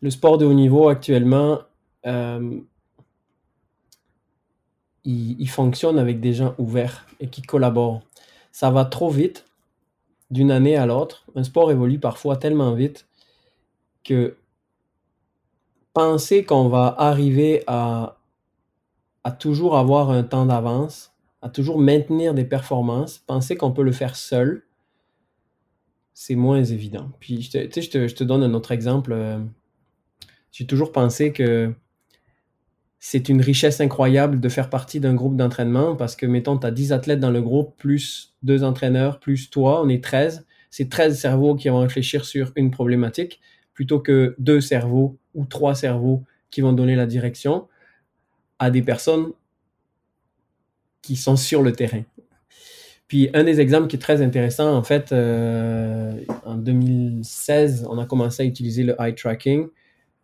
[0.00, 1.60] Le sport de haut niveau actuellement,
[2.06, 2.60] euh,
[5.04, 8.02] il, fonctionne avec des gens ouverts et qui collaborent.
[8.52, 9.46] Ça va trop vite
[10.30, 13.06] d'une année à l'autre, un sport évolue parfois tellement vite
[14.02, 14.36] que
[15.92, 18.16] penser qu'on va arriver à,
[19.22, 23.92] à toujours avoir un temps d'avance, à toujours maintenir des performances, penser qu'on peut le
[23.92, 24.64] faire seul,
[26.14, 27.10] c'est moins évident.
[27.20, 29.12] Puis, je te, je te, je te donne un autre exemple.
[29.12, 29.38] Euh,
[30.52, 31.74] j'ai toujours pensé que
[33.00, 36.70] c'est une richesse incroyable de faire partie d'un groupe d'entraînement parce que, mettons, tu as
[36.70, 40.46] 10 athlètes dans le groupe, plus deux entraîneurs, plus toi, on est 13.
[40.70, 43.40] C'est 13 cerveaux qui vont réfléchir sur une problématique
[43.74, 47.68] plutôt que deux cerveaux ou trois cerveaux qui vont donner la direction
[48.60, 49.32] à des personnes
[51.02, 52.04] qui sont sur le terrain.
[53.08, 58.06] Puis un des exemples qui est très intéressant, en fait, euh, en 2016, on a
[58.06, 59.68] commencé à utiliser le eye tracking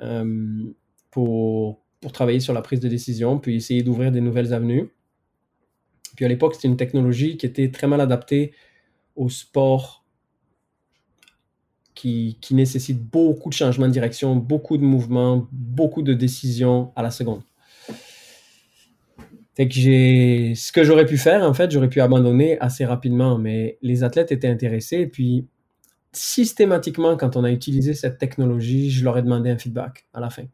[0.01, 0.64] euh,
[1.11, 4.91] pour, pour travailler sur la prise de décision, puis essayer d'ouvrir des nouvelles avenues.
[6.16, 8.53] Puis à l'époque, c'était une technologie qui était très mal adaptée
[9.14, 10.05] au sport
[11.95, 17.03] qui, qui nécessite beaucoup de changements de direction, beaucoup de mouvements, beaucoup de décisions à
[17.03, 17.43] la seconde.
[19.61, 23.36] Fait que j'ai ce que j'aurais pu faire en fait, j'aurais pu abandonner assez rapidement,
[23.36, 25.00] mais les athlètes étaient intéressés.
[25.00, 25.48] Et puis
[26.12, 30.30] systématiquement, quand on a utilisé cette technologie, je leur ai demandé un feedback à la
[30.30, 30.44] fin.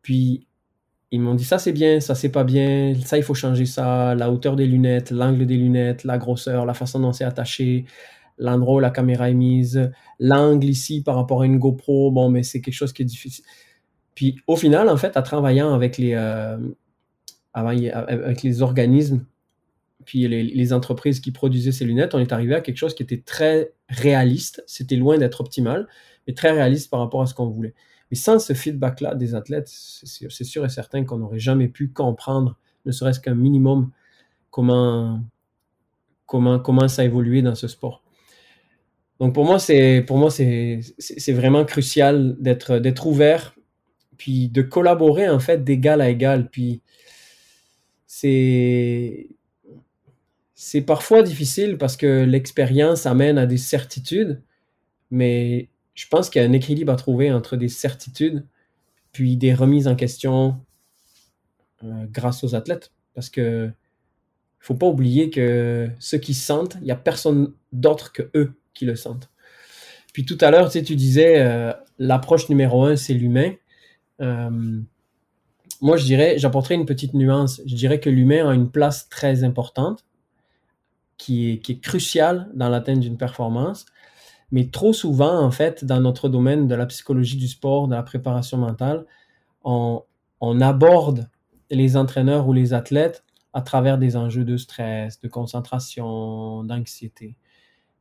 [0.00, 0.46] Puis
[1.10, 4.14] ils m'ont dit ça c'est bien, ça c'est pas bien, ça il faut changer ça,
[4.14, 7.84] la hauteur des lunettes, l'angle des lunettes, la grosseur, la façon dont c'est attaché,
[8.38, 12.42] l'endroit où la caméra est mise, l'angle ici par rapport à une GoPro, bon mais
[12.42, 13.44] c'est quelque chose qui est difficile.
[14.14, 16.56] Puis au final en fait, en travaillant avec les euh,
[17.54, 19.24] avec les organismes,
[20.04, 23.22] puis les, entreprises qui produisaient ces lunettes, on est arrivé à quelque chose qui était
[23.22, 24.62] très réaliste.
[24.66, 25.88] C'était loin d'être optimal,
[26.26, 27.74] mais très réaliste par rapport à ce qu'on voulait.
[28.10, 32.58] Mais sans ce feedback-là des athlètes, c'est sûr et certain qu'on n'aurait jamais pu comprendre,
[32.84, 33.90] ne serait-ce qu'un minimum,
[34.50, 35.22] comment,
[36.26, 38.02] comment, comment ça a évolué dans ce sport.
[39.20, 40.04] Donc pour moi, c'est
[41.32, 43.54] vraiment crucial d'être d'être ouvert,
[44.18, 46.82] puis de collaborer en fait d'égal à égal, puis
[50.54, 54.42] c'est parfois difficile parce que l'expérience amène à des certitudes,
[55.10, 58.46] mais je pense qu'il y a un équilibre à trouver entre des certitudes
[59.12, 60.60] puis des remises en question
[61.84, 62.92] euh, grâce aux athlètes.
[63.14, 63.70] Parce que
[64.58, 68.86] faut pas oublier que ceux qui sentent, il n'y a personne d'autre que eux qui
[68.86, 69.30] le sentent.
[70.12, 73.52] Puis tout à l'heure, tu disais euh, l'approche numéro un, c'est l'humain.
[74.20, 74.80] Euh,
[75.80, 77.60] moi, je dirais, j'apporterais une petite nuance.
[77.66, 80.04] Je dirais que l'humain a une place très importante,
[81.16, 83.86] qui est, qui est cruciale dans l'atteinte d'une performance.
[84.50, 88.02] Mais trop souvent, en fait, dans notre domaine de la psychologie du sport, de la
[88.02, 89.04] préparation mentale,
[89.64, 90.02] on,
[90.40, 91.28] on aborde
[91.70, 97.36] les entraîneurs ou les athlètes à travers des enjeux de stress, de concentration, d'anxiété.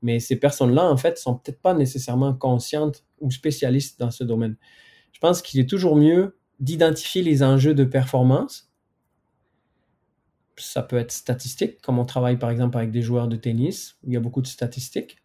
[0.01, 4.57] Mais ces personnes-là, en fait, sont peut-être pas nécessairement conscientes ou spécialistes dans ce domaine.
[5.11, 8.71] Je pense qu'il est toujours mieux d'identifier les enjeux de performance.
[10.57, 14.13] Ça peut être statistique, comme on travaille par exemple avec des joueurs de tennis, il
[14.13, 15.17] y a beaucoup de statistiques.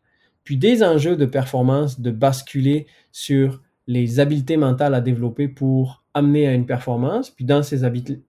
[0.45, 6.47] Puis des enjeux de performance, de basculer sur les habiletés mentales à développer pour amener
[6.47, 7.31] à une performance.
[7.31, 7.83] Puis dans ces,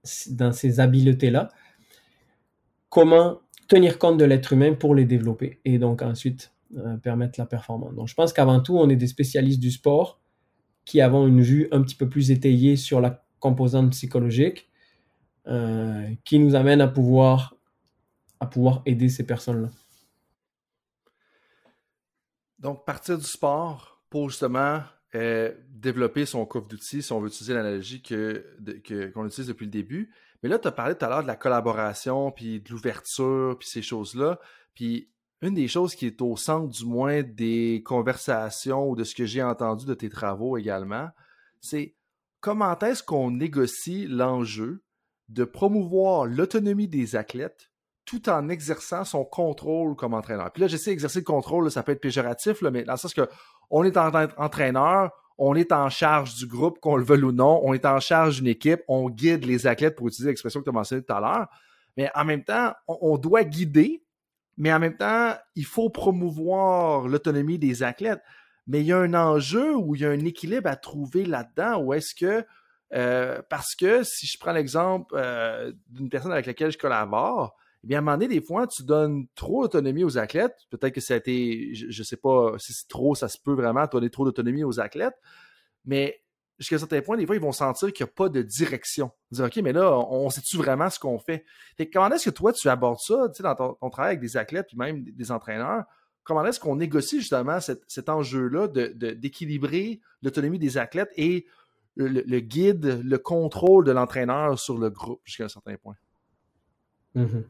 [0.03, 1.49] ces habiletés-là,
[2.89, 7.45] comment tenir compte de l'être humain pour les développer et donc ensuite euh, permettre la
[7.45, 7.95] performance.
[7.95, 10.19] Donc je pense qu'avant tout, on est des spécialistes du sport
[10.85, 14.69] qui avons une vue un petit peu plus étayée sur la composante psychologique,
[15.47, 17.55] euh, qui nous amène à pouvoir,
[18.39, 19.69] à pouvoir aider ces personnes-là.
[22.59, 24.81] Donc, partir du sport pour justement
[25.15, 28.41] euh, développer son coffre d'outils, si on veut utiliser l'analogie qu'on
[28.83, 30.11] que, qu'on utilise depuis le début.
[30.43, 33.67] Mais là, tu as parlé tout à l'heure de la collaboration, puis de l'ouverture, puis
[33.67, 34.39] ces choses-là.
[34.73, 35.09] Puis
[35.41, 39.25] une des choses qui est au centre du moins des conversations ou de ce que
[39.25, 41.09] j'ai entendu de tes travaux également,
[41.61, 41.95] c'est
[42.41, 44.83] comment est-ce qu'on négocie l'enjeu
[45.29, 47.71] de promouvoir l'autonomie des athlètes
[48.05, 50.51] tout en exerçant son contrôle comme entraîneur?
[50.51, 53.13] Puis là, j'essaie d'exercer le contrôle, ça peut être péjoratif, là, mais dans le sens
[53.13, 53.27] que
[53.69, 57.61] on est en, entraîneur, on est en charge du groupe, qu'on le veuille ou non,
[57.63, 60.69] on est en charge d'une équipe, on guide les athlètes, pour utiliser l'expression que tu
[60.69, 61.47] as mentionnée tout à l'heure,
[61.95, 64.03] mais en même temps, on doit guider,
[64.59, 68.21] mais en même temps, il faut promouvoir l'autonomie des athlètes.
[68.67, 71.81] Mais il y a un enjeu ou il y a un équilibre à trouver là-dedans,
[71.81, 72.45] ou est-ce que,
[72.93, 77.87] euh, parce que si je prends l'exemple euh, d'une personne avec laquelle je collabore, eh
[77.87, 80.57] bien, à un moment donné, des fois, tu donnes trop d'autonomie aux athlètes.
[80.69, 83.53] Peut-être que ça a été, je ne sais pas si c'est trop, ça se peut
[83.53, 85.17] vraiment donner trop d'autonomie aux athlètes.
[85.85, 86.21] Mais
[86.59, 89.11] jusqu'à un certain point, des fois, ils vont sentir qu'il n'y a pas de direction.
[89.31, 91.45] Dire, OK, mais là, on sait-tu vraiment ce qu'on fait?
[91.91, 95.03] Comment est-ce que toi, tu abordes ça, dans ton, travail avec des athlètes, puis même
[95.03, 95.85] des, entraîneurs?
[96.23, 101.47] comment est-ce qu'on négocie justement cet, enjeu-là d'équilibrer l'autonomie des athlètes et
[101.95, 105.95] le, guide, le contrôle de l'entraîneur sur le groupe jusqu'à un certain point?
[107.15, 107.43] Mm-hmm.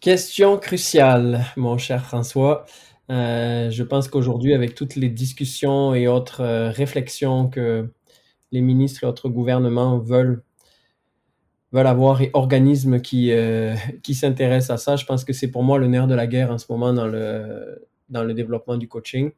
[0.00, 2.64] Question cruciale, mon cher François.
[3.10, 7.90] Euh, je pense qu'aujourd'hui, avec toutes les discussions et autres euh, réflexions que
[8.52, 10.44] les ministres et autres gouvernements veulent,
[11.72, 15.64] veulent avoir et organismes qui, euh, qui s'intéressent à ça, je pense que c'est pour
[15.64, 18.88] moi le nerf de la guerre en ce moment dans le, dans le développement du
[18.88, 19.32] coaching.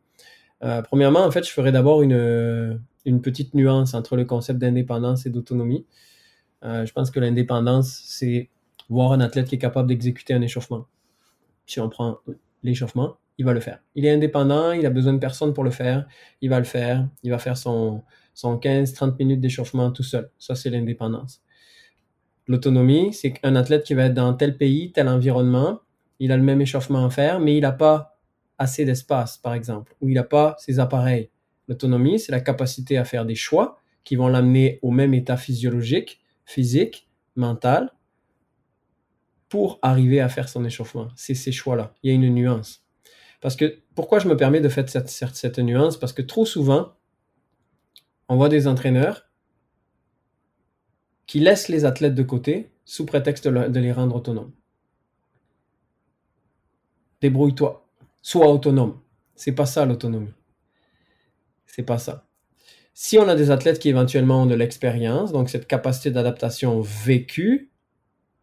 [0.85, 5.31] premièrement, en fait, je ferai d'abord une, une petite nuance entre le concept d'indépendance et
[5.31, 5.87] d'autonomie.
[6.63, 8.51] je pense que l'indépendance, c'est
[8.89, 10.87] voir un athlète qui est capable d'exécuter un échauffement.
[11.67, 12.19] Si on prend
[12.63, 13.81] l'échauffement, il va le faire.
[13.95, 16.07] Il est indépendant, il a besoin de personne pour le faire,
[16.41, 18.03] il va le faire, il va faire son,
[18.35, 20.31] son 15-30 minutes d'échauffement tout seul.
[20.39, 21.43] Ça, c'est l'indépendance.
[22.49, 25.81] L'autonomie, c'est un athlète qui va être dans tel pays, tel environnement,
[26.19, 28.19] il a le même échauffement à faire, mais il n'a pas
[28.59, 31.31] assez d'espace, par exemple, ou il n'a pas ses appareils.
[31.69, 36.21] L'autonomie, c'est la capacité à faire des choix qui vont l'amener au même état physiologique,
[36.45, 37.93] physique, mental,
[39.53, 41.09] pour arriver à faire son échauffement.
[41.15, 41.93] C'est ces choix-là.
[42.03, 42.87] Il y a une nuance.
[43.43, 45.99] Parce que pourquoi je me permets de faire cette, cette, nuance?
[45.99, 46.95] Parce que trop souvent,
[48.31, 49.29] on voit des entraîneurs
[51.27, 54.53] qui laissent les athlètes de côté sous prétexte de, les rendre autonomes.
[57.21, 57.87] Débrouille-toi.
[58.23, 59.03] Sois autonome.
[59.35, 60.33] C'est pas ça l'autonomie.
[61.67, 62.27] C'est pas ça.
[62.95, 67.72] Si on a des athlètes qui éventuellement ont de l'expérience, donc cette capacité d'adaptation vécue,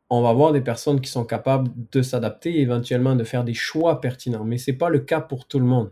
[0.10, 3.53] on va avoir des personnes qui sont capables de s'adapter et éventuellement de faire des
[3.53, 4.43] choix pertinents.
[4.43, 5.91] Mais ce n'est pas le cas pour tout le monde.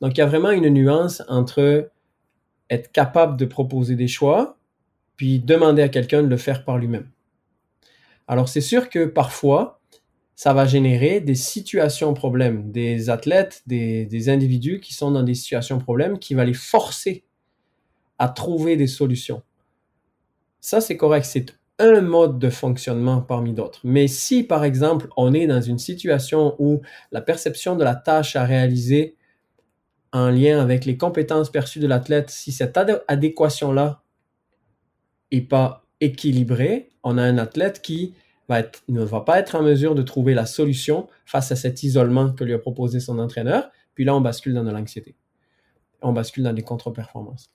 [0.00, 1.90] Donc, il y a vraiment une nuance entre
[2.70, 4.58] être capable de proposer des choix,
[5.16, 7.08] puis demander à quelqu'un de le faire par lui-même.
[8.28, 9.80] Alors, c'est sûr que parfois,
[10.38, 15.78] ça va générer des situations problèmes, des athlètes, des, individus qui sont dans des situations
[15.78, 17.24] problèmes, qui va les forcer
[18.18, 19.42] à trouver des solutions.
[20.60, 21.24] Ça, c'est correct.
[21.24, 23.80] C'est un mode de fonctionnement parmi d'autres.
[23.84, 26.80] Mais si, par exemple, on est dans une situation où
[27.12, 29.16] la perception de la tâche à réaliser
[30.12, 34.02] en lien avec les compétences perçues de l'athlète, si cette adéquation-là
[35.32, 38.14] n'est pas équilibrée, on a un athlète qui
[38.48, 41.82] va être, ne va pas être en mesure de trouver la solution face à cet
[41.82, 43.70] isolement que lui a proposé son entraîneur.
[43.94, 45.16] Puis là, on bascule dans de l'anxiété.
[46.00, 47.50] On bascule dans des contre-performances.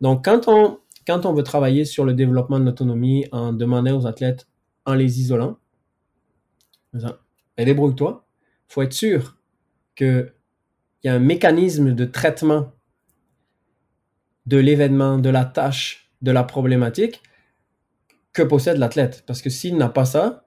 [0.00, 4.06] Donc, quand on quand on veut travailler sur le développement de l'autonomie en demandant aux
[4.06, 4.46] athlètes,
[4.86, 5.58] en les isolant,
[6.92, 7.14] ben,
[7.58, 8.26] débrouille-toi.
[8.68, 9.36] Il faut être sûr
[9.96, 10.32] qu'il
[11.04, 12.72] y a un mécanisme de traitement
[14.46, 17.22] de l'événement, de la tâche, de la problématique
[18.32, 19.24] que possède l'athlète.
[19.26, 20.46] Parce que s'il n'a pas ça,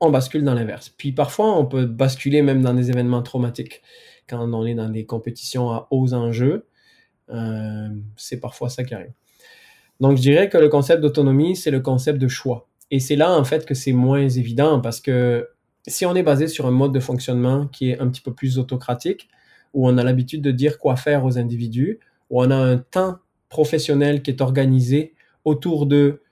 [0.00, 0.88] on bascule dans l'inverse.
[0.88, 3.82] Puis parfois, on peut basculer même dans des événements traumatiques.
[4.28, 6.66] Quand on est dans des compétitions à hauts enjeux,
[7.30, 9.12] euh, c'est parfois ça qui arrive.
[10.00, 12.68] Donc, je dirais que le concept d'autonomie, c'est le concept de choix.
[12.90, 15.48] Et c'est là, en fait, que c'est moins évident parce que
[15.86, 18.58] si on est basé sur un mode de fonctionnement qui est un petit peu plus
[18.58, 19.28] autocratique,
[19.74, 21.98] où on a l'habitude de dire quoi faire aux individus,
[22.30, 23.16] où on a un temps
[23.48, 25.14] professionnel qui est organisé
[25.44, 26.22] autour de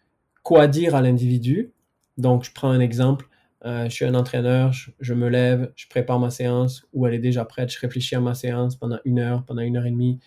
[0.43, 1.73] quoi dire à l'individu.
[2.19, 3.27] Donc, je prends un exemple.
[3.67, 7.19] Euh, je suis un entraîneur, je, me lève, je prépare ma séance, ou elle est
[7.19, 10.19] déjà prête, je réfléchis à ma séance pendant une heure, pendant une heure et demie.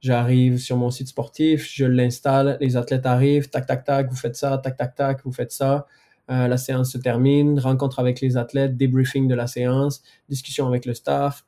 [0.00, 4.36] J'arrive sur mon site sportif, je l'installe, les athlètes arrivent, tac, tac, tac, vous faites
[4.36, 5.86] ça, tac, tac, tac, vous faites ça.
[6.30, 10.86] Euh, la séance se termine, rencontre avec les athlètes, débriefing de la séance, discussion avec
[10.86, 11.44] le staff,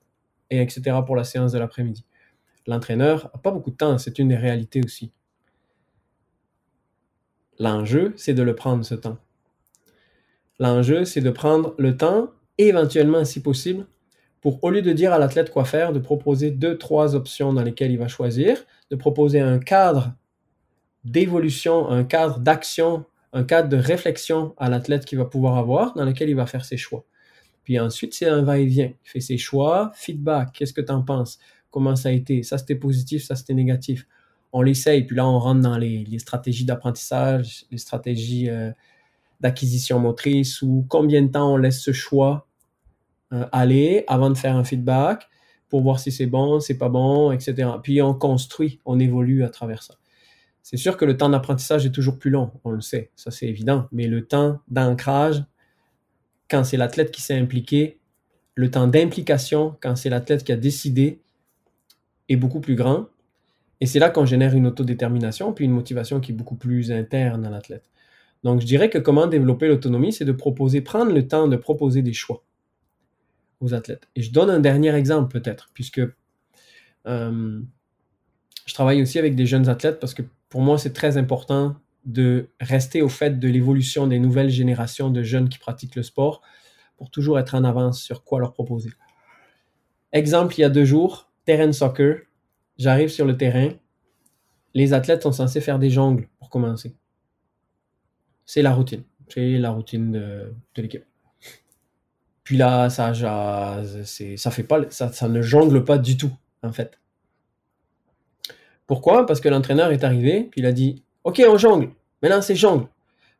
[0.51, 0.99] et etc.
[1.07, 2.05] pour la séance de l'après-midi.
[2.67, 5.13] L'entraîneur n'a pas beaucoup de temps, c'est une des réalités aussi.
[7.59, 9.19] L'enjeu, c'est de le prendre ce temps.
[10.59, 13.87] L'enjeu, c'est de prendre le temps, éventuellement, si possible,
[14.41, 17.63] pour, au lieu de dire à l'athlète quoi faire, de proposer deux, trois options dans
[17.63, 20.15] lesquelles il va choisir, de proposer un cadre
[21.05, 26.05] d'évolution, un cadre d'action, un cadre de réflexion à l'athlète qui va pouvoir avoir, dans
[26.05, 27.05] lequel il va faire ses choix.
[27.65, 28.93] Puis ensuite, c'est un va-et-vient.
[29.05, 31.39] Il fait ses choix, feedback, qu'est-ce que tu en penses?
[31.71, 32.43] Comment ça a été?
[32.43, 34.07] Ça, c'était positif, ça, c'était négatif.
[34.53, 38.73] On l'essaye, puis là, on rentre dans les, stratégies d'apprentissage, les stratégies euh,
[39.41, 42.49] d'acquisition motrice, ou combien de temps on laisse ce choix
[43.31, 45.29] aller avant de faire un feedback
[45.69, 47.71] pour voir si c'est bon, c'est pas bon, etc.
[47.83, 49.95] Puis on construit, on évolue à travers ça.
[50.63, 53.47] C'est sûr que le temps d'apprentissage est toujours plus long, on le sait, ça c'est
[53.47, 55.43] évident, mais le temps d'ancrage,
[56.51, 57.99] quand c'est l'athlète qui s'est impliqué,
[58.55, 61.23] le temps d'implication, quand c'est l'athlète qui a décidé,
[62.29, 63.07] est beaucoup plus grand.
[63.81, 67.47] Et c'est là qu'on génère une autodétermination, puis une motivation qui est beaucoup plus interne
[67.47, 67.89] à l'athlète.
[68.45, 72.03] Donc je dirais que comment développer l'autonomie, c'est de proposer, prendre le temps de proposer
[72.03, 72.45] des choix
[73.61, 74.09] aux athlètes.
[74.17, 76.01] Et je donne un dernier exemple peut-être, puisque
[77.07, 77.61] euh,
[78.67, 82.49] je travaille aussi avec des jeunes athlètes parce que pour moi, c'est très important de
[82.61, 86.41] rester au fait de l'évolution des nouvelles générations de jeunes qui pratiquent le sport
[86.97, 88.91] pour toujours être en avance sur quoi leur proposer.
[90.13, 92.23] Exemple, il y a deux jours, terrain soccer,
[92.79, 93.71] j'arrive sur le terrain,
[94.75, 96.95] les athlètes sont censés faire des jongles pour commencer.
[98.47, 99.05] C'est la routine.
[99.29, 101.05] C'est la routine de, l'équipe.
[102.51, 103.13] Puis là, ça
[104.51, 106.33] fait pas, ça ne jongle pas du tout,
[106.65, 106.99] en fait.
[108.89, 109.25] Pourquoi?
[109.25, 111.91] Parce que l'entraîneur est arrivé, puis il a dit OK, on jongle.
[112.21, 112.89] Maintenant, c'est jongle.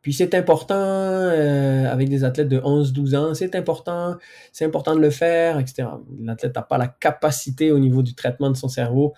[0.01, 4.15] Puis c'est important, euh, avec des athlètes de 11-12 ans, c'est important,
[4.53, 5.89] c'est important de le faire, etc.
[6.21, 9.13] L'athlète n'a pas la capacité au niveau du traitement de son cerveau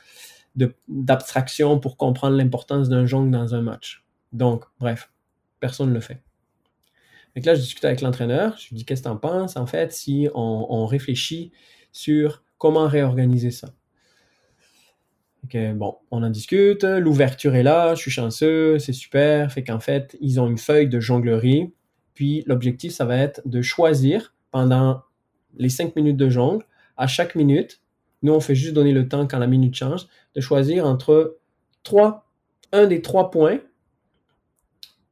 [0.87, 4.03] d'abstraction pour comprendre l'importance d'un jongle dans un match.
[4.31, 5.11] Donc, bref,
[5.59, 6.19] personne ne le fait.
[7.35, 9.65] Donc là, je discute avec l'entraîneur, je lui dis qu'est-ce que tu en penses, en
[9.65, 11.51] fait, si on réfléchit
[11.91, 13.73] sur comment réorganiser ça?
[15.75, 19.51] Bon, on en discute, l'ouverture est là, je suis chanceux, c'est super.
[19.51, 21.73] Fait qu'en fait, ils ont une feuille de jonglerie.
[22.13, 25.01] Puis l'objectif, ça va être de choisir pendant
[25.57, 26.65] les cinq minutes de jongle,
[26.97, 27.81] à chaque minute,
[28.21, 31.37] nous on fait juste donner le temps quand la minute change, de choisir entre
[32.71, 33.59] un des trois points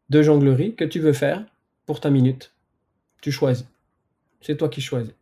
[0.10, 1.46] de jonglerie que tu veux faire
[1.92, 2.54] pour ta minute.
[3.22, 3.68] Tu choisis.
[4.40, 5.14] C'est toi qui choisis.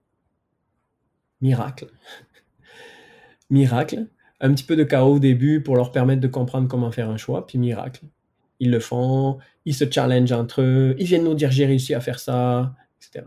[1.41, 1.87] Miracle.
[3.49, 4.05] Miracle
[4.39, 7.17] un petit peu de chaos au début pour leur permettre de comprendre comment faire un
[7.17, 8.05] choix, puis miracle.
[8.59, 12.01] Ils le font, ils se challengent entre eux, ils viennent nous dire j'ai réussi à
[12.01, 13.25] faire ça, etc.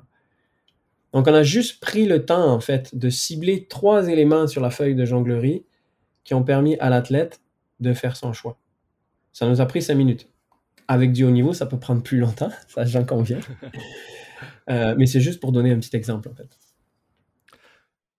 [1.13, 4.71] Donc on a juste pris le temps en fait de cibler trois éléments sur la
[4.71, 5.65] feuille de jonglerie
[6.23, 7.41] qui ont permis à l'athlète
[7.81, 8.57] de faire son choix.
[9.33, 10.29] Ça nous a pris cinq minutes.
[10.89, 13.41] Avec du haut niveau, ça peut prendre plus longtemps, ça j'en conviens.
[14.71, 16.59] Euh, mais c'est juste pour donner un petit exemple en fait.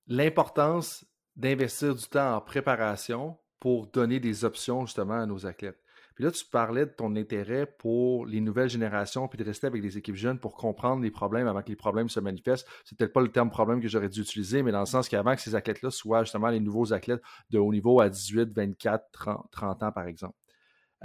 [0.08, 1.06] L'importance
[1.36, 5.84] d'investir du temps en préparation pour donner des options justement à nos athlètes.
[6.16, 9.82] Puis là, tu parlais de ton intérêt pour les nouvelles générations, puis de rester avec
[9.82, 12.68] des équipes jeunes pour comprendre les problèmes avant que les problèmes se manifestent.
[12.86, 15.36] C'est peut-être pas le terme problème que j'aurais dû utiliser, mais dans le sens qu'avant
[15.36, 19.06] que ces athlètes-là soient justement les nouveaux athlètes de haut niveau à 18, 24,
[19.52, 20.36] 30, ans, par exemple.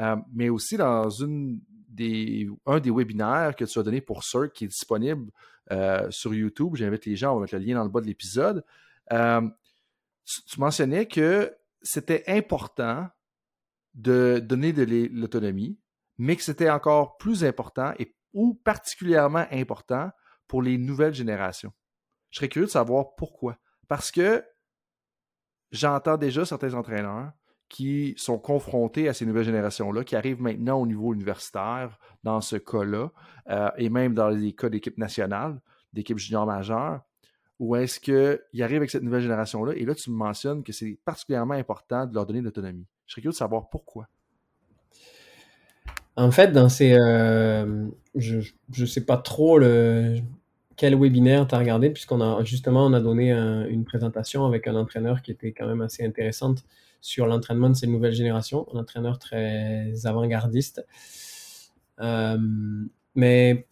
[0.00, 1.56] Euh, mais aussi dans un
[1.88, 2.48] des
[2.90, 5.32] webinaires que tu as donné pour CERC qui est disponible
[5.72, 8.06] euh, sur YouTube, j'invite les gens, on va mettre le lien dans le bas de
[8.06, 8.64] l'épisode.
[9.12, 9.48] Euh,
[10.24, 13.08] tu mentionnais que c'était important
[13.94, 15.78] de donner de l'autonomie,
[16.18, 20.10] mais que c'était encore plus important et ou particulièrement important
[20.46, 21.72] pour les nouvelles générations.
[22.30, 23.58] Je serais curieux de savoir pourquoi.
[23.88, 24.44] Parce que
[25.72, 27.32] j'entends déjà certains entraîneurs
[27.68, 32.56] qui sont confrontés à ces nouvelles générations-là, qui arrivent maintenant au niveau universitaire, dans ce
[32.56, 33.10] cas-là,
[33.50, 35.60] euh, et même dans les cas d'équipe nationale,
[35.92, 37.02] d'équipe junior majeure,
[37.58, 39.74] ou est-ce qu'ils arrivent avec cette nouvelle génération-là?
[39.76, 42.86] Et là, tu me mentionnes que c'est particulièrement important de leur donner de l'autonomie.
[43.06, 44.08] Je serais curieux de savoir pourquoi.
[46.16, 46.94] En fait, dans ces.
[46.94, 48.40] Euh, je
[48.78, 50.18] ne sais pas trop le,
[50.76, 54.76] quel webinaire tu as regardé, puisqu'on a justement on a donné une présentation avec un
[54.76, 56.64] entraîneur qui était quand même assez intéressante
[57.00, 60.84] sur l'entraînement de ces nouvelles générations, un entraîneur très avant-gardiste.
[62.00, 62.38] Euh,
[63.14, 63.66] mais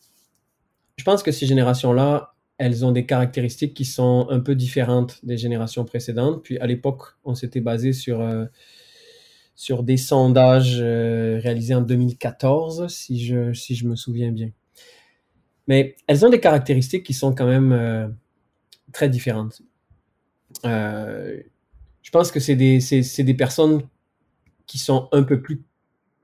[0.96, 5.36] je pense que ces générations-là, elles ont des caractéristiques qui sont un peu différentes des
[5.36, 6.42] générations précédentes.
[6.42, 8.46] Puis à l'époque, on s'était basé sur, euh,
[9.54, 14.50] sur des sondages euh, réalisés en 2014, si je, si je me souviens bien.
[15.68, 18.16] Mais elles ont des caractéristiques qui sont quand même
[18.92, 19.62] très différentes.
[22.06, 23.82] Je pense que c'est des, des personnes
[24.68, 25.64] qui sont un peu plus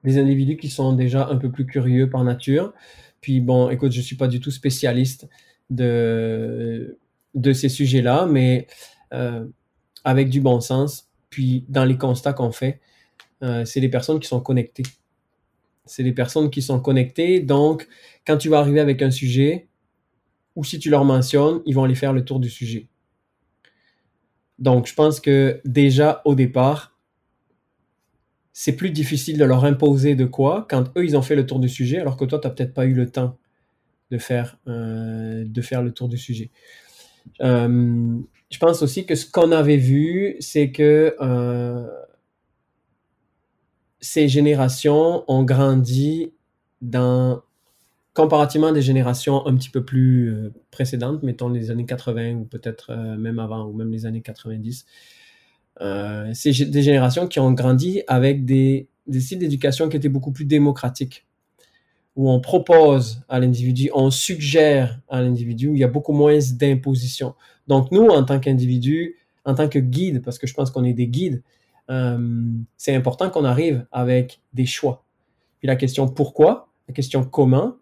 [0.05, 2.73] des individus qui sont déjà un peu plus curieux par nature.
[3.21, 5.29] Puis bon, écoute, je suis pas du tout spécialiste
[5.71, 6.99] de,
[7.35, 8.69] de ces sujets-là, mais
[9.13, 9.45] euh,
[10.05, 11.09] avec du bon sens.
[11.31, 12.81] Puis dans les constats qu'on fait,
[13.43, 14.85] euh, c'est des personnes qui sont connectées.
[15.85, 17.41] C'est des personnes qui sont connectées.
[17.41, 17.89] Donc,
[18.25, 19.67] quand tu vas arriver avec un sujet,
[20.55, 22.87] ou si tu leur mentionnes, ils vont aller faire le tour du sujet.
[24.63, 26.97] Donc, je pense que déjà au départ,
[28.53, 31.59] c'est plus difficile de leur imposer de quoi quand eux, ils ont fait le tour
[31.59, 33.37] du sujet, alors que toi, tu n'as peut-être pas eu le temps
[34.13, 36.53] de faire, euh, de faire le tour du sujet.
[37.41, 38.17] Euh,
[38.51, 41.89] je pense aussi que ce qu'on avait vu, c'est que euh,
[43.99, 46.33] ces générations ont grandi
[46.83, 47.43] dans
[48.15, 52.95] comparativement à des générations un petit peu plus précédentes, mettons les années 80 ou peut-être
[53.17, 54.85] même avant ou même les années 90.
[56.35, 60.45] c'est des générations qui ont grandi avec des, des styles d'éducation qui étaient beaucoup plus
[60.45, 61.27] démocratiques
[62.15, 67.35] où on propose à l'individu, on suggère à l'individu, il y a beaucoup moins d'imposition.
[67.69, 70.93] Donc nous, en tant qu'individu, en tant que guide, parce que je pense qu'on est
[70.93, 71.43] des guides,
[71.91, 75.05] euh, c'est important qu'on arrive avec des choix.
[75.59, 77.77] Puis la question pourquoi, la question comment,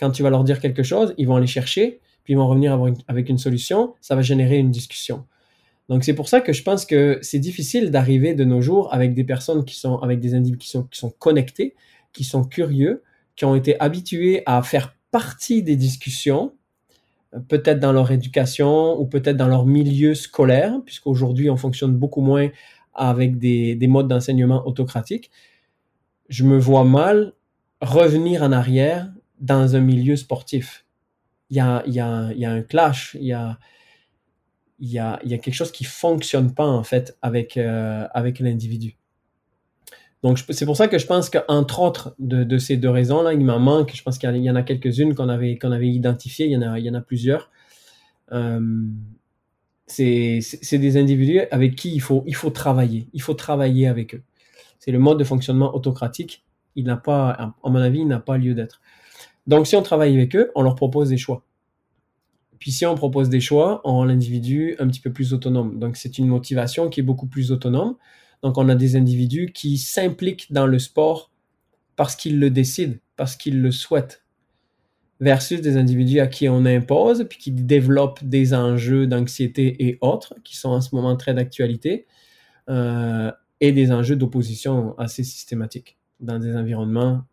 [0.00, 2.78] quand tu vas leur dire quelque chose, ils vont aller chercher, puis ils vont revenir
[3.06, 5.26] avec une solution, ça va générer une discussion.
[5.90, 9.12] Donc c'est pour ça que je pense que c'est difficile d'arriver de nos jours avec
[9.12, 11.74] des personnes qui sont, avec des individus qui sont, connectés,
[12.14, 13.02] qui sont curieux,
[13.36, 16.54] qui ont été habitués à faire partie des discussions,
[17.48, 22.48] peut-être dans leur éducation ou peut-être dans leur milieu scolaire, puisqu'aujourd'hui on fonctionne beaucoup moins
[22.94, 25.30] avec des modes d'enseignement autocratiques.
[26.28, 27.34] Je me vois mal
[27.82, 29.10] revenir en arrière
[29.40, 30.84] dans un milieu sportif.
[31.50, 33.32] Il y a, un clash, il y
[34.98, 38.06] a, quelque chose qui fonctionne pas en fait avec, euh,
[38.40, 38.96] l'individu.
[40.22, 43.58] Donc, c'est pour ça que je pense qu'entre autres de, ces deux raisons-là, il m'en
[43.58, 43.92] manque.
[43.94, 46.46] Je pense qu'il y en a quelques-unes qu'on avait, identifiées.
[46.46, 47.50] Il y en a, il y en a plusieurs.
[48.32, 48.60] Euh,
[49.86, 53.08] c'est des individus avec qui il faut, il faut travailler.
[53.12, 54.22] Il faut travailler avec eux.
[54.78, 56.44] C'est le mode de fonctionnement autocratique.
[56.76, 58.80] Il n'a pas, à mon avis, il n'a pas lieu d'être.
[59.46, 61.44] Donc, si on travaille avec eux, on leur propose des choix.
[62.58, 65.78] Puis si on propose des choix, on rend l'individu un petit peu plus autonome.
[65.78, 67.96] Donc, c'est une motivation qui est beaucoup plus autonome.
[68.42, 71.30] Donc, on a des individus qui s'impliquent dans le sport
[71.96, 74.22] parce qu'ils le décident, parce qu'ils le souhaitent,
[75.20, 80.34] versus des individus à qui on impose, puis qui développent des enjeux d'anxiété et autres,
[80.44, 82.06] qui sont en ce moment très d'actualité,
[82.68, 83.30] euh,
[83.60, 87.24] et des enjeux d'opposition assez systématiques dans des environnements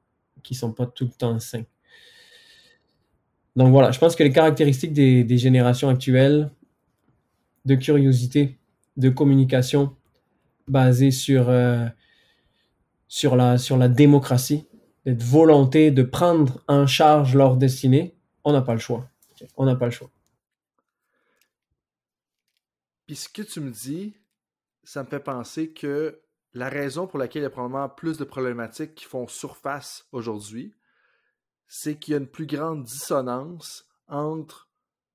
[0.43, 1.63] qui ne sont pas tout le temps sains.
[3.57, 6.49] Donc voilà, je pense que les caractéristiques des générations actuelles
[7.65, 8.57] de curiosité,
[8.95, 9.95] de communication,
[10.67, 11.85] basé sur, euh,
[13.07, 14.65] sur, la, sur la démocratie,
[15.05, 19.09] cette volonté de prendre en charge leur destinée, on n'a pas le choix.
[19.57, 20.09] On n'a pas le choix.
[23.05, 24.15] Puis ce que tu me dis,
[24.83, 26.21] ça me fait penser que
[26.53, 30.73] la raison pour laquelle il y a probablement plus de problématiques qui font surface aujourd'hui,
[31.67, 34.69] c'est qu'il y a une plus grande dissonance entre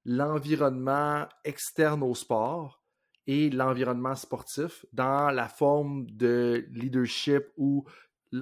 [0.05, 2.83] l'environnement externe au sport
[3.27, 7.87] et l'environnement sportif dans la forme de leadership ou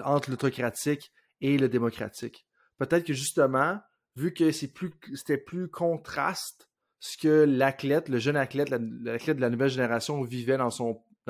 [0.05, 2.47] entre l'autocratique et le démocratique.
[2.79, 3.79] Peut-être que justement,
[4.17, 9.71] vu que c'était plus contraste ce que l'athlète, le jeune athlète, l'athlète de la nouvelle
[9.71, 10.71] génération vivait dans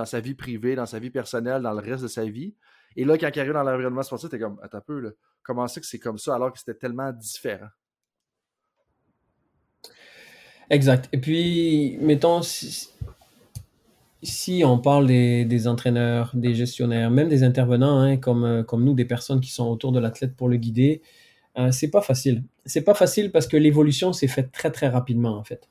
[0.05, 2.57] sa vie privée, dans sa vie personnelle, dans le reste de sa vie.
[2.97, 5.11] Et là, quand il arrive dans l'environnement sportif, t'es comme, attends un peu, là,
[5.43, 7.69] comment c'est que c'est comme ça alors que c'était tellement différent?
[10.71, 11.09] Exact.
[11.13, 12.43] Et puis, mettons,
[14.23, 18.95] si on parle des, entraîneurs, des gestionnaires, même des intervenants, hein, comme, euh, comme nous,
[18.95, 21.03] des personnes qui sont autour de l'athlète pour le guider,
[21.59, 22.45] euh, c'est pas facile.
[22.65, 25.69] C'est pas facile parce que l'évolution s'est faite très très rapidement en fait.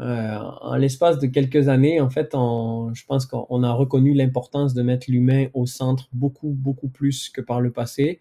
[0.00, 4.82] Euh, en l'espace de quelques années, en fait, je pense qu'on a reconnu l'importance de
[4.82, 8.18] mettre l'humain au centre beaucoup beaucoup plus que par le passé.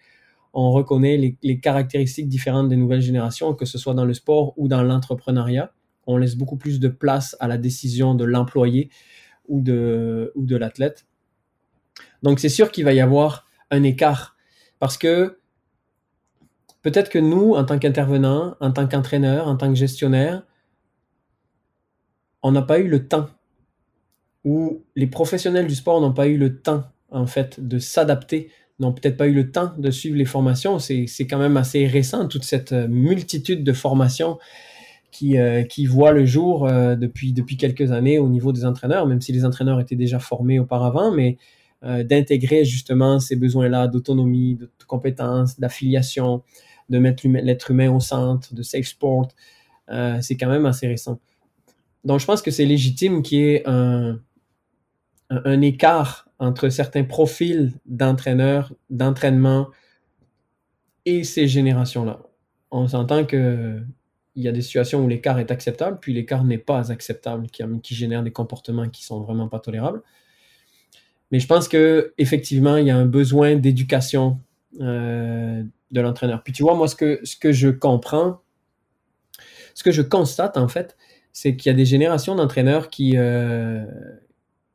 [0.54, 4.68] On reconnaît les, caractéristiques différentes des nouvelles générations, que ce soit dans le sport ou
[4.68, 5.74] dans l'entrepreneuriat.
[6.08, 8.90] On laisse beaucoup plus de place à la décision de l'employé
[9.48, 11.06] ou de, ou de l'athlète.
[12.24, 14.36] Donc c'est sûr qu'il va y avoir un écart
[14.80, 15.40] parce que
[16.82, 20.44] peut-être que nous, en tant qu'intervenants, en tant qu'entraîneurs, en tant que gestionnaires,
[22.44, 23.30] on n'a pas eu le temps
[24.44, 28.52] ou les professionnels du sport n'ont pas eu le temps en fait de s'adapter,
[28.82, 30.80] n'ont peut-être pas eu le temps de suivre les formations.
[30.80, 34.38] C'est quand même assez récent toute cette multitude de formations
[35.12, 39.06] qui, euh, qui voit le jour euh, depuis, depuis quelques années au niveau des entraîneurs,
[39.06, 41.38] même si les entraîneurs étaient déjà formés auparavant, mais
[41.84, 46.44] euh, d'intégrer justement ces besoins-là d'autonomie, de, compétences, d'affiliation,
[46.90, 49.28] de mettre l'être humain au centre, de safe sport,
[50.22, 51.20] c'est quand même assez récent.
[52.06, 54.20] Donc je pense que c'est légitime qu'il y ait un,
[55.30, 59.70] un écart entre certains profils d'entraîneurs, d'entraînement
[61.06, 62.24] et ces générations-là.
[62.72, 63.80] On s'entend que
[64.36, 67.64] il y a des situations où l'écart est acceptable, puis l'écart n'est pas acceptable, qui,
[67.84, 70.02] qui génère des comportements qui sont vraiment pas tolérables.
[71.32, 74.40] Mais je pense que effectivement, il y a un besoin d'éducation
[74.80, 76.42] euh, de l'entraîneur.
[76.44, 78.42] Puis tu vois, moi, ce que, ce que je comprends,
[79.76, 80.98] ce que je constate en fait,
[81.34, 83.86] c'est qu'il y a des générations d'entraîneurs qui, euh,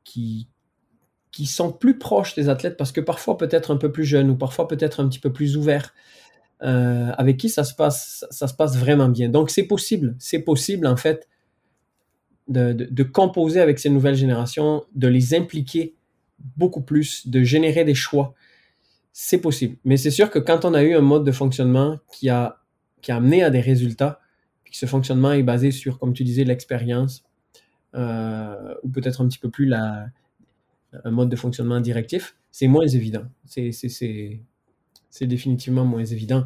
[0.05, 0.49] qui,
[1.37, 4.37] qui sont plus proches des athlètes parce que parfois peut-être un peu plus jeunes ou
[4.37, 5.93] parfois peut-être un petit peu plus ouverts
[6.63, 9.29] euh, avec qui ça se passe, ça se passe vraiment bien.
[9.29, 11.29] Donc c'est possible, c'est possible en fait
[12.49, 15.95] de, de, composer avec ces nouvelles générations, de les impliquer
[16.57, 18.33] beaucoup plus, de générer des choix.
[19.13, 19.77] c'est possible.
[19.85, 22.63] Mais c'est sûr que quand on a eu un mode de fonctionnement qui a,
[23.03, 24.21] qui a amené à des résultats,
[24.65, 27.25] puis que ce fonctionnement est basé sur, comme tu disais, l'expérience,
[27.95, 30.07] euh, ou peut-être un petit peu plus la,
[31.05, 33.25] un mode de fonctionnement directif, c'est moins évident.
[33.45, 34.41] C'est,
[35.23, 36.45] définitivement moins évident.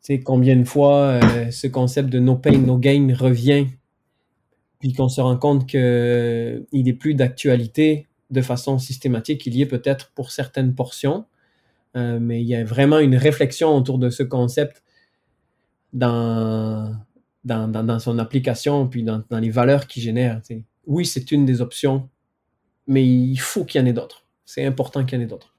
[0.00, 3.66] C'est combien de fois euh, ce concept de no pain, no gain revient,
[4.78, 9.46] puis qu'on se rend compte qu'il n'est plus d'actualité de façon systématique.
[9.46, 11.24] Il y est peut-être pour certaines portions,
[11.96, 14.82] euh, mais il y a vraiment une réflexion autour de ce concept
[15.92, 16.94] dans,
[17.44, 20.40] dans, dans, son application, puis dans, dans les valeurs qu'il génère.
[20.86, 22.08] Oui, c'est une des options,
[22.88, 24.24] mais il faut qu'il y en ait d'autres.
[24.44, 25.54] C'est important qu'il y en ait d'autres.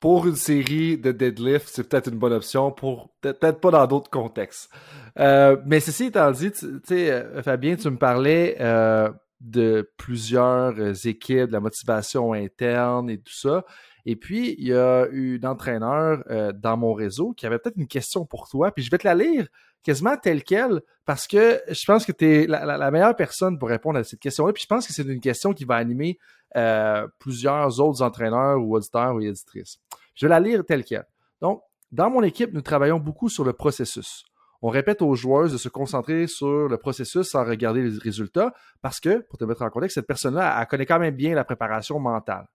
[0.00, 4.10] Pour une série de deadlift, c'est peut-être une bonne option, pour peut-être pas dans d'autres
[4.10, 4.70] contextes.
[5.18, 11.06] Euh, mais ceci étant dit, tu sais, euh, Fabien, tu me parlais euh, de plusieurs
[11.06, 13.64] équipes, de la motivation interne et tout ça.
[14.06, 16.24] Et puis, il y a eu un entraîneur
[16.54, 19.14] dans mon réseau qui avait peut-être une question pour toi, puis je vais te la
[19.14, 19.48] lire
[19.82, 23.98] quasiment telle quelle, parce que je pense que tu es la, meilleure personne pour répondre
[23.98, 24.52] à cette question-là.
[24.52, 26.18] Puis je pense que c'est une question qui va animer
[26.56, 29.78] euh, plusieurs autres entraîneurs ou auditeurs ou éditrices.
[30.14, 31.06] Je vais la lire telle quelle.
[31.40, 34.24] Donc, dans mon équipe, nous travaillons beaucoup sur le processus.
[34.60, 38.52] On répète aux joueurs de se concentrer sur le processus sans regarder les résultats
[38.82, 41.44] parce que, pour te mettre en contexte, cette personne-là, elle connaît quand même bien la
[41.44, 42.48] préparation mentale.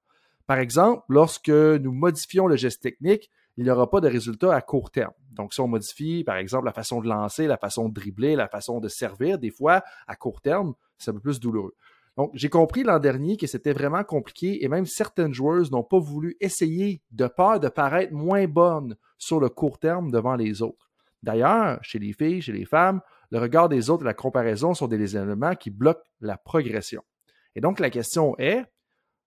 [0.46, 4.62] Par exemple, lorsque nous modifions le geste technique, il n'y aura pas de résultat à
[4.62, 5.14] court terme.
[5.32, 8.48] Donc, si on modifie, par exemple, la façon de lancer, la façon de dribbler, la
[8.48, 11.76] façon de servir, des fois, à court terme, c'est un peu plus douloureux.
[12.16, 15.98] Donc, j'ai compris l'an dernier que c'était vraiment compliqué et même certaines joueuses n'ont pas
[15.98, 20.92] voulu essayer de peur de paraître moins bonnes sur le court terme devant les autres.
[21.24, 23.02] D'ailleurs, chez les filles, chez les femmes,
[23.32, 27.02] le regard des autres et la comparaison sont des éléments qui bloquent la progression.
[27.56, 28.64] Et donc, la question est,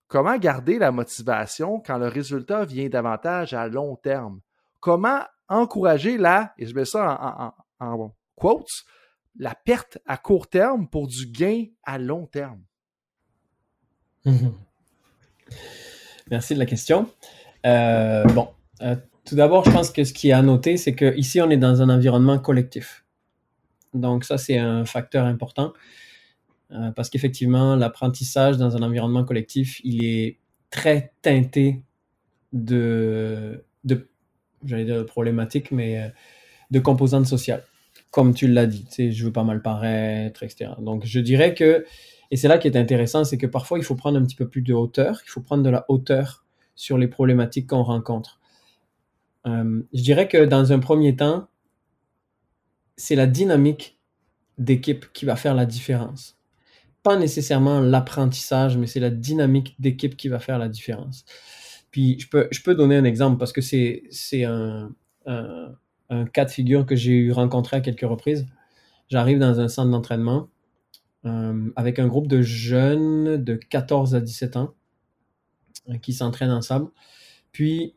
[0.09, 4.41] Comment garder la motivation quand le résultat vient davantage à long terme?
[4.81, 8.85] Comment encourager la, et je mets ça en, quotes,
[9.39, 12.63] la perte à court terme pour du gain à long terme?
[16.31, 17.11] Merci de la question.
[17.65, 18.49] Euh, bon,
[18.83, 21.57] euh, tout d'abord, je pense que ce qui est à noter, c'est qu'ici, on est
[21.57, 23.05] dans un environnement collectif.
[23.93, 25.73] Donc, ça, c'est un facteur important.
[26.73, 30.39] Euh, parce qu'effectivement, l'apprentissage dans un environnement collectif, il est
[30.71, 31.83] très teinté
[32.53, 34.09] de, de
[34.65, 36.09] j'allais dire problématiques, mais euh,
[36.71, 37.65] de composantes sociales.
[38.11, 40.73] Comme tu l'as dit, tu sais, je veux pas mal paraître, etc.
[40.81, 41.85] Donc, je dirais que,
[42.31, 44.49] et c'est là qui est intéressant, c'est que parfois, il faut prendre un petit peu
[44.49, 46.45] plus de hauteur, il faut prendre de la hauteur
[46.75, 48.41] sur les problématiques qu'on rencontre.
[49.47, 51.47] Euh, je dirais que dans un premier temps,
[52.97, 53.99] c'est la dynamique
[54.59, 56.36] d'équipe qui va faire la différence
[57.07, 61.25] pas nécessairement l'apprentissage, mais c'est la dynamique d'équipe qui va faire la différence.
[61.93, 64.91] Puis je peux, je peux donner un exemple parce que c'est, c'est un,
[65.25, 68.45] cas de figure que j'ai eu rencontré à quelques reprises.
[69.09, 70.49] J'arrive dans un centre d'entraînement
[71.27, 74.75] euh, avec un groupe de jeunes de 14 à 17 ans
[75.89, 76.91] euh, qui s'entraînent ensemble.
[77.53, 77.95] Puis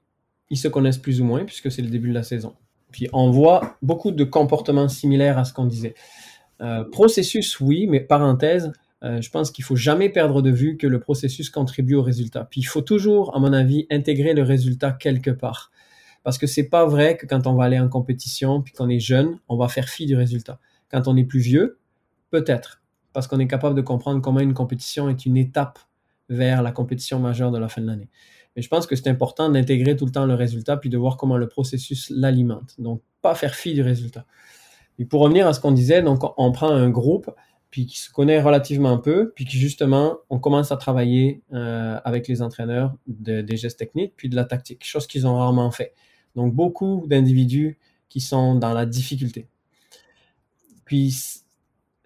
[0.51, 2.55] ils se connaissent plus ou moins puisque c'est le début de la saison.
[2.91, 5.95] Puis on voit beaucoup de comportements similaires à ce qu'on disait.
[6.61, 8.71] Euh, processus, oui, mais parenthèse,
[9.03, 12.45] euh, je pense qu'il faut jamais perdre de vue que le processus contribue au résultat.
[12.45, 15.71] Puis il faut toujours, à mon avis, intégrer le résultat quelque part.
[16.23, 18.99] Parce que c'est pas vrai que quand on va aller en compétition, puis qu'on est
[18.99, 20.59] jeune, on va faire fi du résultat.
[20.91, 21.79] Quand on est plus vieux,
[22.29, 22.81] peut-être.
[23.13, 25.79] Parce qu'on est capable de comprendre comment une compétition est une étape
[26.27, 28.09] vers la compétition majeure de la fin de l'année.
[28.55, 31.17] Mais je pense que c'est important d'intégrer tout le temps le résultat, puis de voir
[31.17, 32.75] comment le processus l'alimente.
[32.79, 34.25] Donc, pas faire fi du résultat.
[34.97, 37.31] Et pour revenir à ce qu'on disait, donc on prend un groupe,
[37.69, 41.99] puis qui se connaît relativement un peu, puis qui justement, on commence à travailler euh,
[42.03, 45.93] avec les entraîneurs des gestes techniques, puis de la tactique, chose qu'ils ont rarement fait.
[46.35, 47.77] Donc beaucoup d'individus
[48.09, 49.47] qui sont dans la difficulté.
[50.85, 51.15] Puis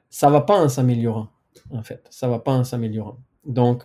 [0.09, 1.29] ça va pas en s'améliorant,
[1.71, 2.05] en fait.
[2.09, 3.17] Ça va pas en s'améliorant.
[3.45, 3.83] Donc,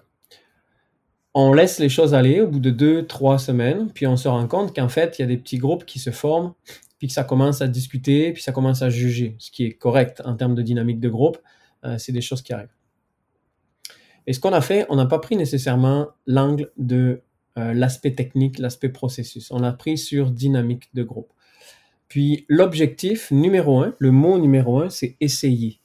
[1.34, 4.46] on laisse les choses aller au bout de deux, trois semaines, puis on se rend
[4.48, 6.52] compte qu'en fait, il y a des petits groupes qui se forment,
[6.98, 10.20] puis que ça commence à discuter, puis ça commence à juger, ce qui est correct
[10.24, 11.38] en termes de dynamique de groupe.
[11.84, 12.74] Euh, c'est des choses qui arrivent.
[14.26, 17.22] Et ce qu'on a fait, on n'a pas pris nécessairement l'angle de
[17.56, 19.50] euh, l'aspect technique, l'aspect processus.
[19.50, 21.32] On a pris sur dynamique de groupe.
[22.08, 25.80] Puis l'objectif numéro un, le mot numéro un, c'est essayer.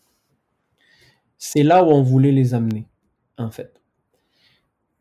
[1.37, 2.87] C'est là où on voulait les amener,
[3.37, 3.81] en fait.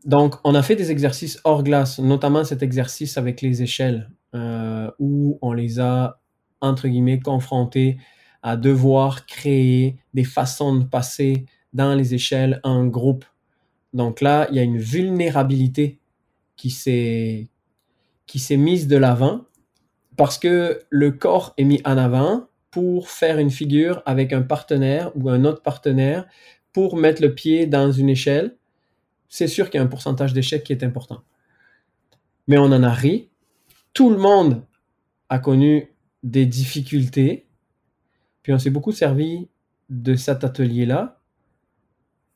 [0.04, 4.90] Donc, on a fait des exercices hors glace, notamment cet exercice avec les échelles, euh,
[4.98, 6.20] où on les a,
[6.60, 7.98] entre guillemets, confrontés
[8.42, 13.24] à devoir créer des façons de passer dans les échelles en groupe.
[13.92, 15.98] Donc là, il y a une vulnérabilité
[16.56, 17.48] qui s'est
[18.26, 19.44] qui s'est mise de l'avant
[20.16, 25.12] parce que le corps est mis en avant pour faire une figure avec un partenaire
[25.14, 26.26] ou un autre partenaire
[26.72, 28.56] pour mettre le pied dans une échelle.
[29.28, 31.22] C'est sûr qu'il y a un pourcentage d'échec qui est important.
[32.48, 33.28] Mais on en a ri.
[33.92, 34.62] Tout le monde
[35.28, 35.92] a connu
[36.22, 37.46] des difficultés.
[38.42, 39.48] Puis on s'est beaucoup servi
[39.88, 41.20] de cet atelier-là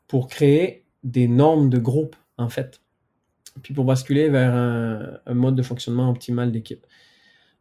[0.09, 2.81] pour créer des normes de groupe, en fait.
[3.63, 6.87] Puis pour basculer vers un, mode de fonctionnement optimal d'équipe.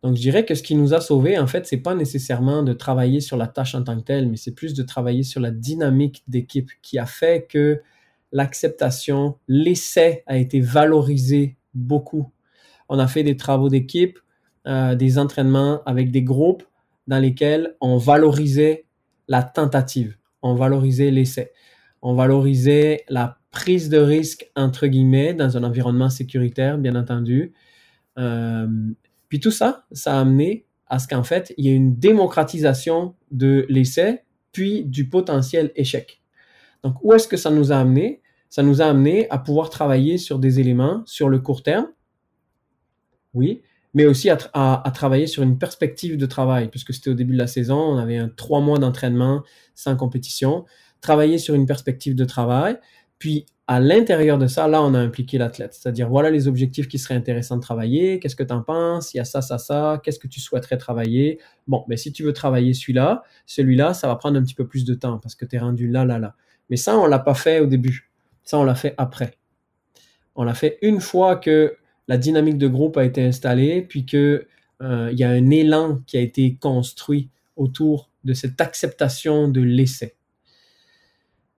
[0.04, 2.74] Donc, je dirais que ce qui nous a sauvés, en fait, c'est pas nécessairement de
[2.74, 5.52] travailler sur la tâche en tant que telle, mais c'est plus de travailler sur la
[5.52, 7.82] dynamique d'équipe qui a fait que
[8.32, 12.32] l'acceptation, l'essai a été valorisé beaucoup.
[12.90, 14.20] On a fait des travaux d'équipe,
[14.68, 16.64] euh, des entraînements avec des groupes
[17.08, 18.86] dans lesquels on valorisait
[19.28, 21.52] la tentative, on valorisait l'essai,
[22.02, 27.54] on valorisait la prise de risque, entre guillemets, dans un environnement sécuritaire, bien entendu.
[28.18, 28.68] Euh,
[29.30, 33.16] puis tout ça, ça a amené à ce qu'en fait, il y ait une démocratisation
[33.32, 36.22] de l'essai, puis du potentiel échec.
[36.84, 38.22] Donc, où est-ce que ça nous a amené?
[38.50, 41.88] Ça nous a amené à pouvoir travailler sur des éléments sur le court terme,
[43.34, 43.62] oui,
[43.96, 47.48] mais aussi à, travailler sur une perspective de travail, puisque c'était au début de la
[47.48, 49.42] saison, on avait un trois mois d'entraînement
[49.74, 50.66] sans compétition,
[51.00, 52.78] travailler sur une perspective de travail,
[53.20, 55.74] puis à l'intérieur de ça, là, on a impliqué l'athlète.
[55.74, 58.20] C'est-à-dire, voilà les objectifs qui seraient intéressants de travailler.
[58.20, 59.14] Qu'est-ce que tu en penses?
[59.14, 60.00] Il y a ça, ça, ça.
[60.04, 61.40] Qu'est-ce que tu souhaiterais travailler?
[61.66, 64.86] Bon, mais si tu veux travailler celui-là, celui-là, ça va prendre un petit peu plus
[64.86, 66.36] de temps parce que tu es rendu là, là, là.
[66.70, 68.12] Mais ça, on l'a pas fait au début.
[68.44, 69.34] Ça, on l'a fait après.
[70.36, 71.76] On l'a fait une fois que
[72.08, 74.48] la dynamique de groupe a été installée, puis que
[74.82, 80.16] euh, y a un élan qui a été construit autour de cette acceptation de l'essai.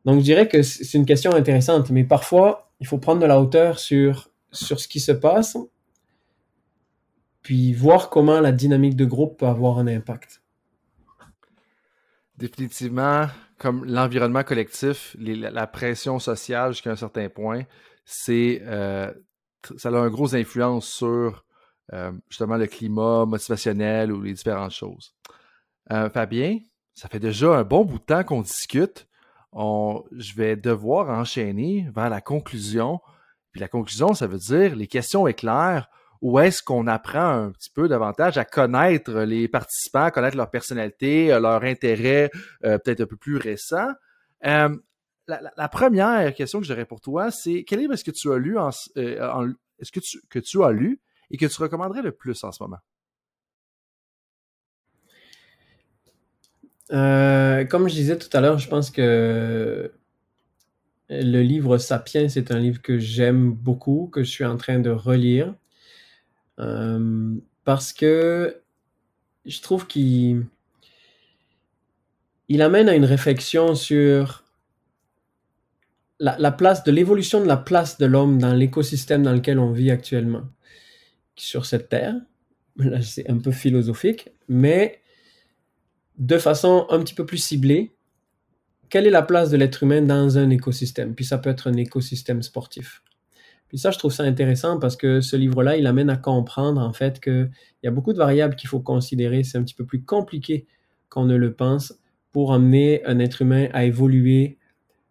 [0.06, 3.42] Donc, je dirais que c'est une question intéressante, mais parfois, il faut prendre de la
[3.42, 5.58] hauteur sur, sur ce qui se passe,
[7.42, 10.42] puis voir comment la dynamique de groupe peut avoir un impact.
[12.38, 17.64] Définitivement, comme l'environnement collectif, la, pression sociale jusqu'à un certain point,
[18.06, 19.12] c'est euh,
[19.78, 21.44] ça a une grosse influence sur
[21.94, 25.14] euh, justement le climat motivationnel ou les différentes choses.
[25.92, 26.60] Euh, Fabien,
[26.94, 29.08] ça fait déjà un bon bout de temps qu'on discute
[30.12, 33.00] je vais devoir enchaîner vers la conclusion.
[33.52, 35.90] Puis la conclusion, ça veut dire les questions éclairent.
[36.22, 41.34] Où est-ce qu'on apprend un petit peu davantage à connaître les participants, connaître leur personnalité,
[41.34, 42.30] euh, leur intérêt
[42.62, 43.88] peut-être un peu plus récent?
[45.28, 48.58] La, première question que j'aurais pour toi, c'est quel livre est-ce que tu as lu
[49.80, 51.00] est-ce que tu, as lu
[51.30, 52.80] et que tu recommanderais le plus en ce moment?
[56.94, 59.92] Euh, comme je disais tout à l'heure, je pense que
[61.10, 64.90] le livre Sapiens, c'est un livre que j'aime beaucoup, que je suis en train de
[64.90, 65.54] relire.
[66.60, 67.36] Euh,
[67.66, 68.62] parce que
[69.46, 70.46] je trouve qu'il
[72.50, 74.44] il amène à une réflexion sur
[76.20, 79.72] la, la place de l'évolution de la place de l'homme dans l'écosystème dans lequel on
[79.72, 80.44] vit actuellement
[81.36, 82.16] sur cette terre.
[82.78, 85.02] Là, c'est un peu philosophique, mais
[86.18, 87.96] de façon un petit peu plus ciblée,
[88.90, 91.14] quelle est la place de l'être humain dans un écosystème?
[91.14, 93.04] Puis ça peut être un écosystème sportif.
[93.68, 96.94] Puis ça, je trouve ça intéressant parce que ce livre-là, il amène à comprendre en
[96.94, 97.52] fait qu'il
[97.84, 99.44] y a beaucoup de variables qu'il faut considérer.
[99.44, 100.66] C'est un petit peu plus compliqué
[101.10, 101.94] qu'on ne le pense
[102.32, 104.58] pour amener un être humain à évoluer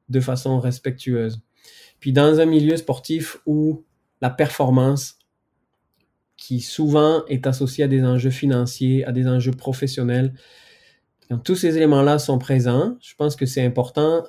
[0.09, 1.41] de façon respectueuse.
[2.01, 3.85] Puis dans un milieu sportif où
[4.21, 5.19] la performance,
[6.37, 10.35] qui souvent est associée à des enjeux financiers, à des enjeux professionnels,
[11.31, 12.97] donc, tous ces éléments-là sont présents.
[13.01, 14.25] Je pense que c'est important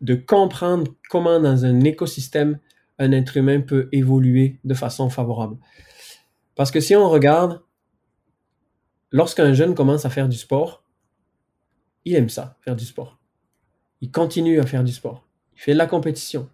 [0.00, 2.58] de comprendre comment dans un écosystème
[2.98, 5.56] un être humain peut évoluer de façon favorable.
[6.56, 7.62] Parce que si on regarde,
[9.12, 10.84] lorsqu'un jeune commence à faire du sport,
[12.04, 13.17] il aime ça, faire du sport.
[14.00, 15.26] Il continue à faire du sport.
[15.56, 16.48] Il fait de la compétition.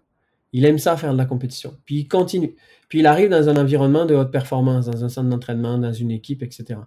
[0.53, 1.77] Il aime ça, faire de la compétition.
[1.85, 2.55] Puis il continue.
[2.87, 6.11] Puis il arrive dans un environnement de haute performance, dans un centre d'entraînement, dans une
[6.11, 6.79] équipe, etc.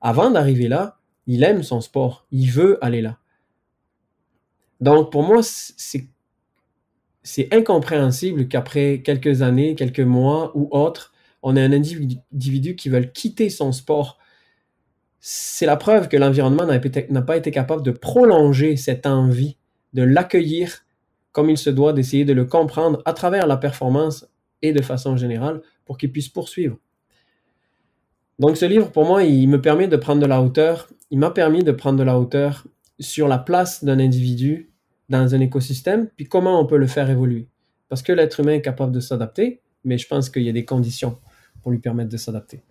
[0.00, 3.18] Avant d'arriver là, il aime son sport, il veut aller là.
[4.80, 6.08] Donc pour moi, c'est
[7.52, 11.12] incompréhensible qu'après quelques années, quelques mois ou autres,
[11.42, 14.18] on ait un individu qui veut quitter son sport.
[15.20, 19.58] C'est la preuve que l'environnement n'a pas été capable de prolonger cette envie,
[19.92, 20.84] de l'accueillir
[21.32, 24.26] comme il se doit, d'essayer de le comprendre à travers la performance
[24.62, 26.76] et de façon générale pour qu'il puisse poursuivre.
[28.38, 30.88] Donc ce livre, pour moi, il me permet de prendre de la hauteur.
[31.10, 32.66] Il m'a permis de prendre de la hauteur
[32.98, 34.70] sur la place d'un individu
[35.08, 37.48] dans un écosystème, puis comment on peut le faire évoluer.
[37.88, 40.64] Parce que l'être humain est capable de s'adapter, mais je pense qu'il y a des
[40.64, 41.18] conditions
[41.62, 42.62] pour lui permettre de s'adapter.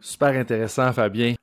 [0.00, 1.34] Super intéressant, Fabien.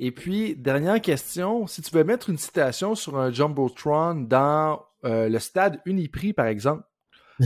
[0.00, 5.28] Et puis, dernière question, si tu veux mettre une citation sur un Jumbotron dans euh,
[5.28, 6.84] le stade Uniprix, par exemple,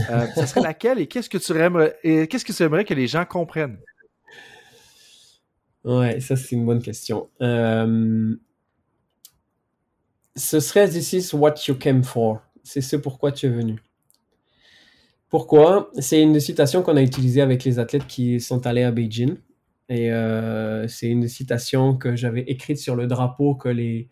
[0.09, 3.07] euh, ce serait laquelle et qu'est-ce que tu aimerais, qu'est-ce que tu aimerais que les
[3.07, 3.79] gens comprennent?
[5.83, 7.29] Ouais, ça c'est une bonne question.
[7.41, 8.35] Euh,
[10.35, 12.41] ce serait This is what you came for.
[12.63, 13.79] C'est ce pourquoi tu es venu.
[15.29, 15.91] Pourquoi?
[15.99, 19.35] C'est une citation qu'on a utilisée avec les athlètes qui sont allés à Beijing.
[19.93, 24.09] Et euh, c'est une citation que j'avais écrite sur le drapeau que les,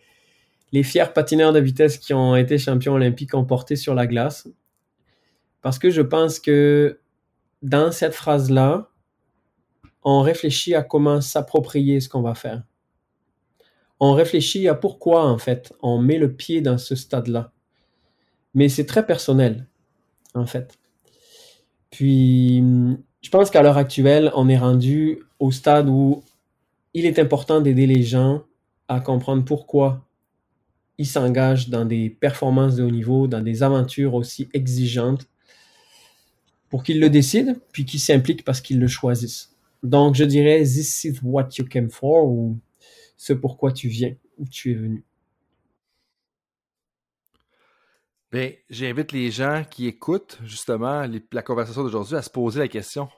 [0.71, 4.47] les fiers patineurs de vitesse qui ont été champions olympiques ont porté sur la glace.
[5.63, 6.99] Parce que je pense que
[7.63, 8.91] dans cette phrase-là,
[10.03, 12.61] on réfléchit à comment s'approprier ce qu'on va faire.
[13.99, 17.51] On réfléchit à pourquoi, en fait, on met le pied dans ce stade-là.
[18.53, 19.67] Mais c'est très personnel,
[20.35, 20.77] en fait.
[21.89, 22.63] Puis,
[23.21, 26.23] je pense qu'à l'heure actuelle, on est rendu au stade où
[26.93, 28.43] il est important d'aider les gens
[28.87, 30.07] à comprendre pourquoi
[30.99, 35.27] ils s'engagent dans des performances de haut niveau, dans des aventures aussi exigeantes,
[36.69, 39.55] pour qu'ils le décident, puis qu'ils s'impliquent parce qu'ils le choisissent.
[39.81, 42.59] Donc, je dirais, this is what you came for, ou
[43.17, 45.03] ce pourquoi tu viens, ou tu es venu.
[48.31, 53.09] Bien, j'invite les gens qui écoutent justement la conversation d'aujourd'hui à se poser la question.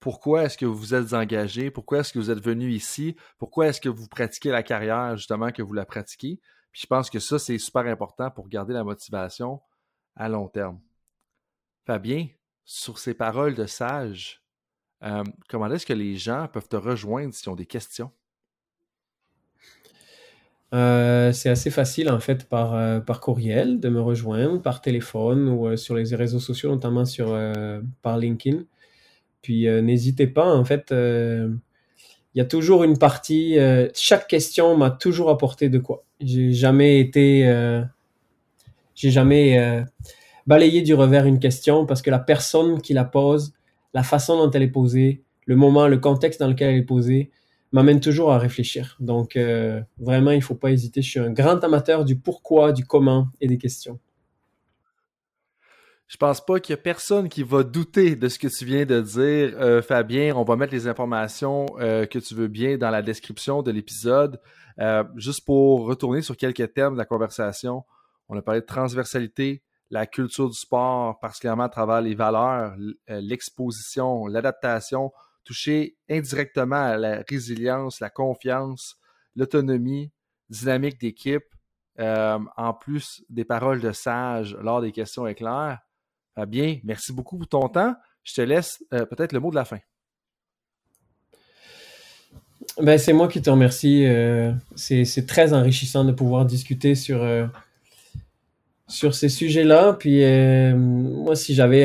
[0.00, 1.70] Pourquoi est-ce que vous vous êtes engagé?
[1.70, 3.16] Pourquoi est-ce que vous êtes venu ici?
[3.38, 6.40] Pourquoi est-ce que vous pratiquez la carrière justement que vous la pratiquez?
[6.72, 9.60] Puis je pense que ça, c'est super important pour garder la motivation
[10.14, 10.80] à long terme.
[11.86, 12.26] Fabien,
[12.64, 14.42] sur ces paroles de sage,
[15.02, 18.10] euh, comment est-ce que les gens peuvent te rejoindre s'ils ont des questions?
[20.74, 25.48] Euh, c'est assez facile en fait par, euh, par courriel de me rejoindre, par téléphone
[25.48, 27.38] ou sur les réseaux sociaux, notamment sur,
[28.02, 28.64] par LinkedIn.
[29.46, 31.58] Puis n'hésitez pas, en fait, il
[32.34, 33.56] y a toujours une partie,
[33.94, 36.04] chaque question m'a toujours apporté de quoi.
[36.18, 37.48] J'ai jamais été,
[38.96, 39.84] j'ai jamais
[40.48, 43.52] balayé du revers une question parce que la personne qui la pose
[43.96, 47.30] la façon dont elle est posée, le moment, le contexte dans lequel elle est posée,
[47.72, 48.94] m'amène toujours à réfléchir.
[49.00, 51.00] Donc, euh, vraiment, il ne faut pas hésiter.
[51.00, 53.98] Je suis un grand amateur du pourquoi, du comment et des questions.
[56.08, 58.86] Je pense pas qu'il y a personne qui va douter de ce que tu viens
[58.86, 60.34] de dire, euh, Fabien.
[60.36, 64.40] On va mettre les informations euh, que tu veux bien dans la description de l'épisode.
[65.16, 67.84] juste pour retourner sur quelques termes de la conversation,
[68.28, 73.20] on a parlé de transversalité, la culture du sport, particulièrement à travers les valeurs, euh,
[73.20, 75.12] l'exposition, l'adaptation,
[75.44, 78.98] toucher indirectement à la résilience, la confiance,
[79.36, 80.10] l'autonomie,
[80.50, 81.44] dynamique d'équipe,
[81.98, 85.80] euh, en plus des paroles de sage lors des questions éclairs.
[86.48, 87.94] Bien, merci beaucoup pour ton temps.
[88.22, 89.78] Je te laisse euh, peut-être le mot de la fin.
[92.78, 94.06] Ben, c'est moi qui te remercie.
[94.74, 97.24] c'est très enrichissant de pouvoir discuter sur
[98.88, 99.94] sur ces sujets-là.
[99.94, 101.84] Puis euh, moi, si j'avais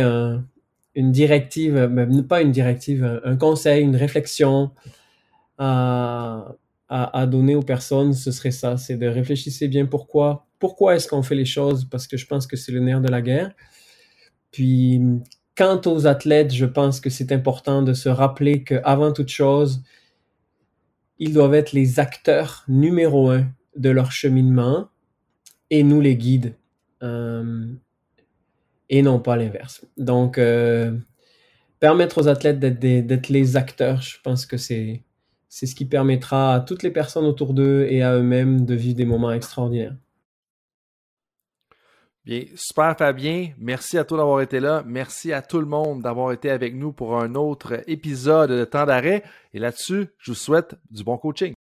[0.96, 4.72] une directive, euh, même pas une directive, un, conseil, une réflexion
[5.58, 6.56] à,
[6.90, 11.24] à, donner aux personnes, ce serait ça, c'est de réfléchir bien pourquoi, pourquoi est-ce qu'on
[11.24, 13.52] fait les choses, parce que je pense que c'est le nerf de la guerre.
[14.52, 15.02] Puis,
[15.56, 19.84] quant aux athlètes, je pense que c'est important de se rappeler qu'avant toute chose,
[21.20, 24.90] ils doivent être les acteurs numéro un de leur cheminement
[25.70, 26.56] et nous les guides.
[27.04, 27.68] Euh,
[28.90, 29.86] et non pas l'inverse.
[29.98, 30.92] Donc, euh,
[31.80, 35.04] permettre aux athlètes d'être les acteurs, je pense que c'est
[35.50, 39.06] ce qui permettra à toutes les personnes autour d'eux et à eux-mêmes de vivre des
[39.06, 39.96] moments extraordinaires.
[42.24, 43.50] Bien, super Fabien.
[43.58, 44.84] Merci à toi d'avoir été là.
[44.86, 48.86] Merci à tout le monde d'avoir été avec nous pour un autre épisode de Temps
[48.86, 49.24] d'arrêt.
[49.56, 51.54] Et là-dessus, je vous souhaite du bon coaching.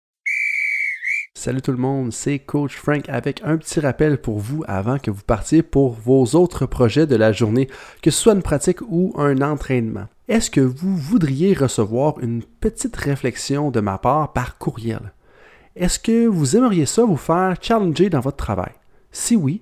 [1.33, 5.09] Salut tout le monde, c'est Coach Frank avec un petit rappel pour vous avant que
[5.09, 7.69] vous partiez pour vos autres projets de la journée,
[8.01, 10.07] que ce soit une pratique ou un entraînement.
[10.27, 15.13] Est-ce que vous voudriez recevoir une petite réflexion de ma part par courriel?
[15.77, 18.73] Est-ce que vous aimeriez ça vous faire challenger dans votre travail?
[19.13, 19.61] Si oui,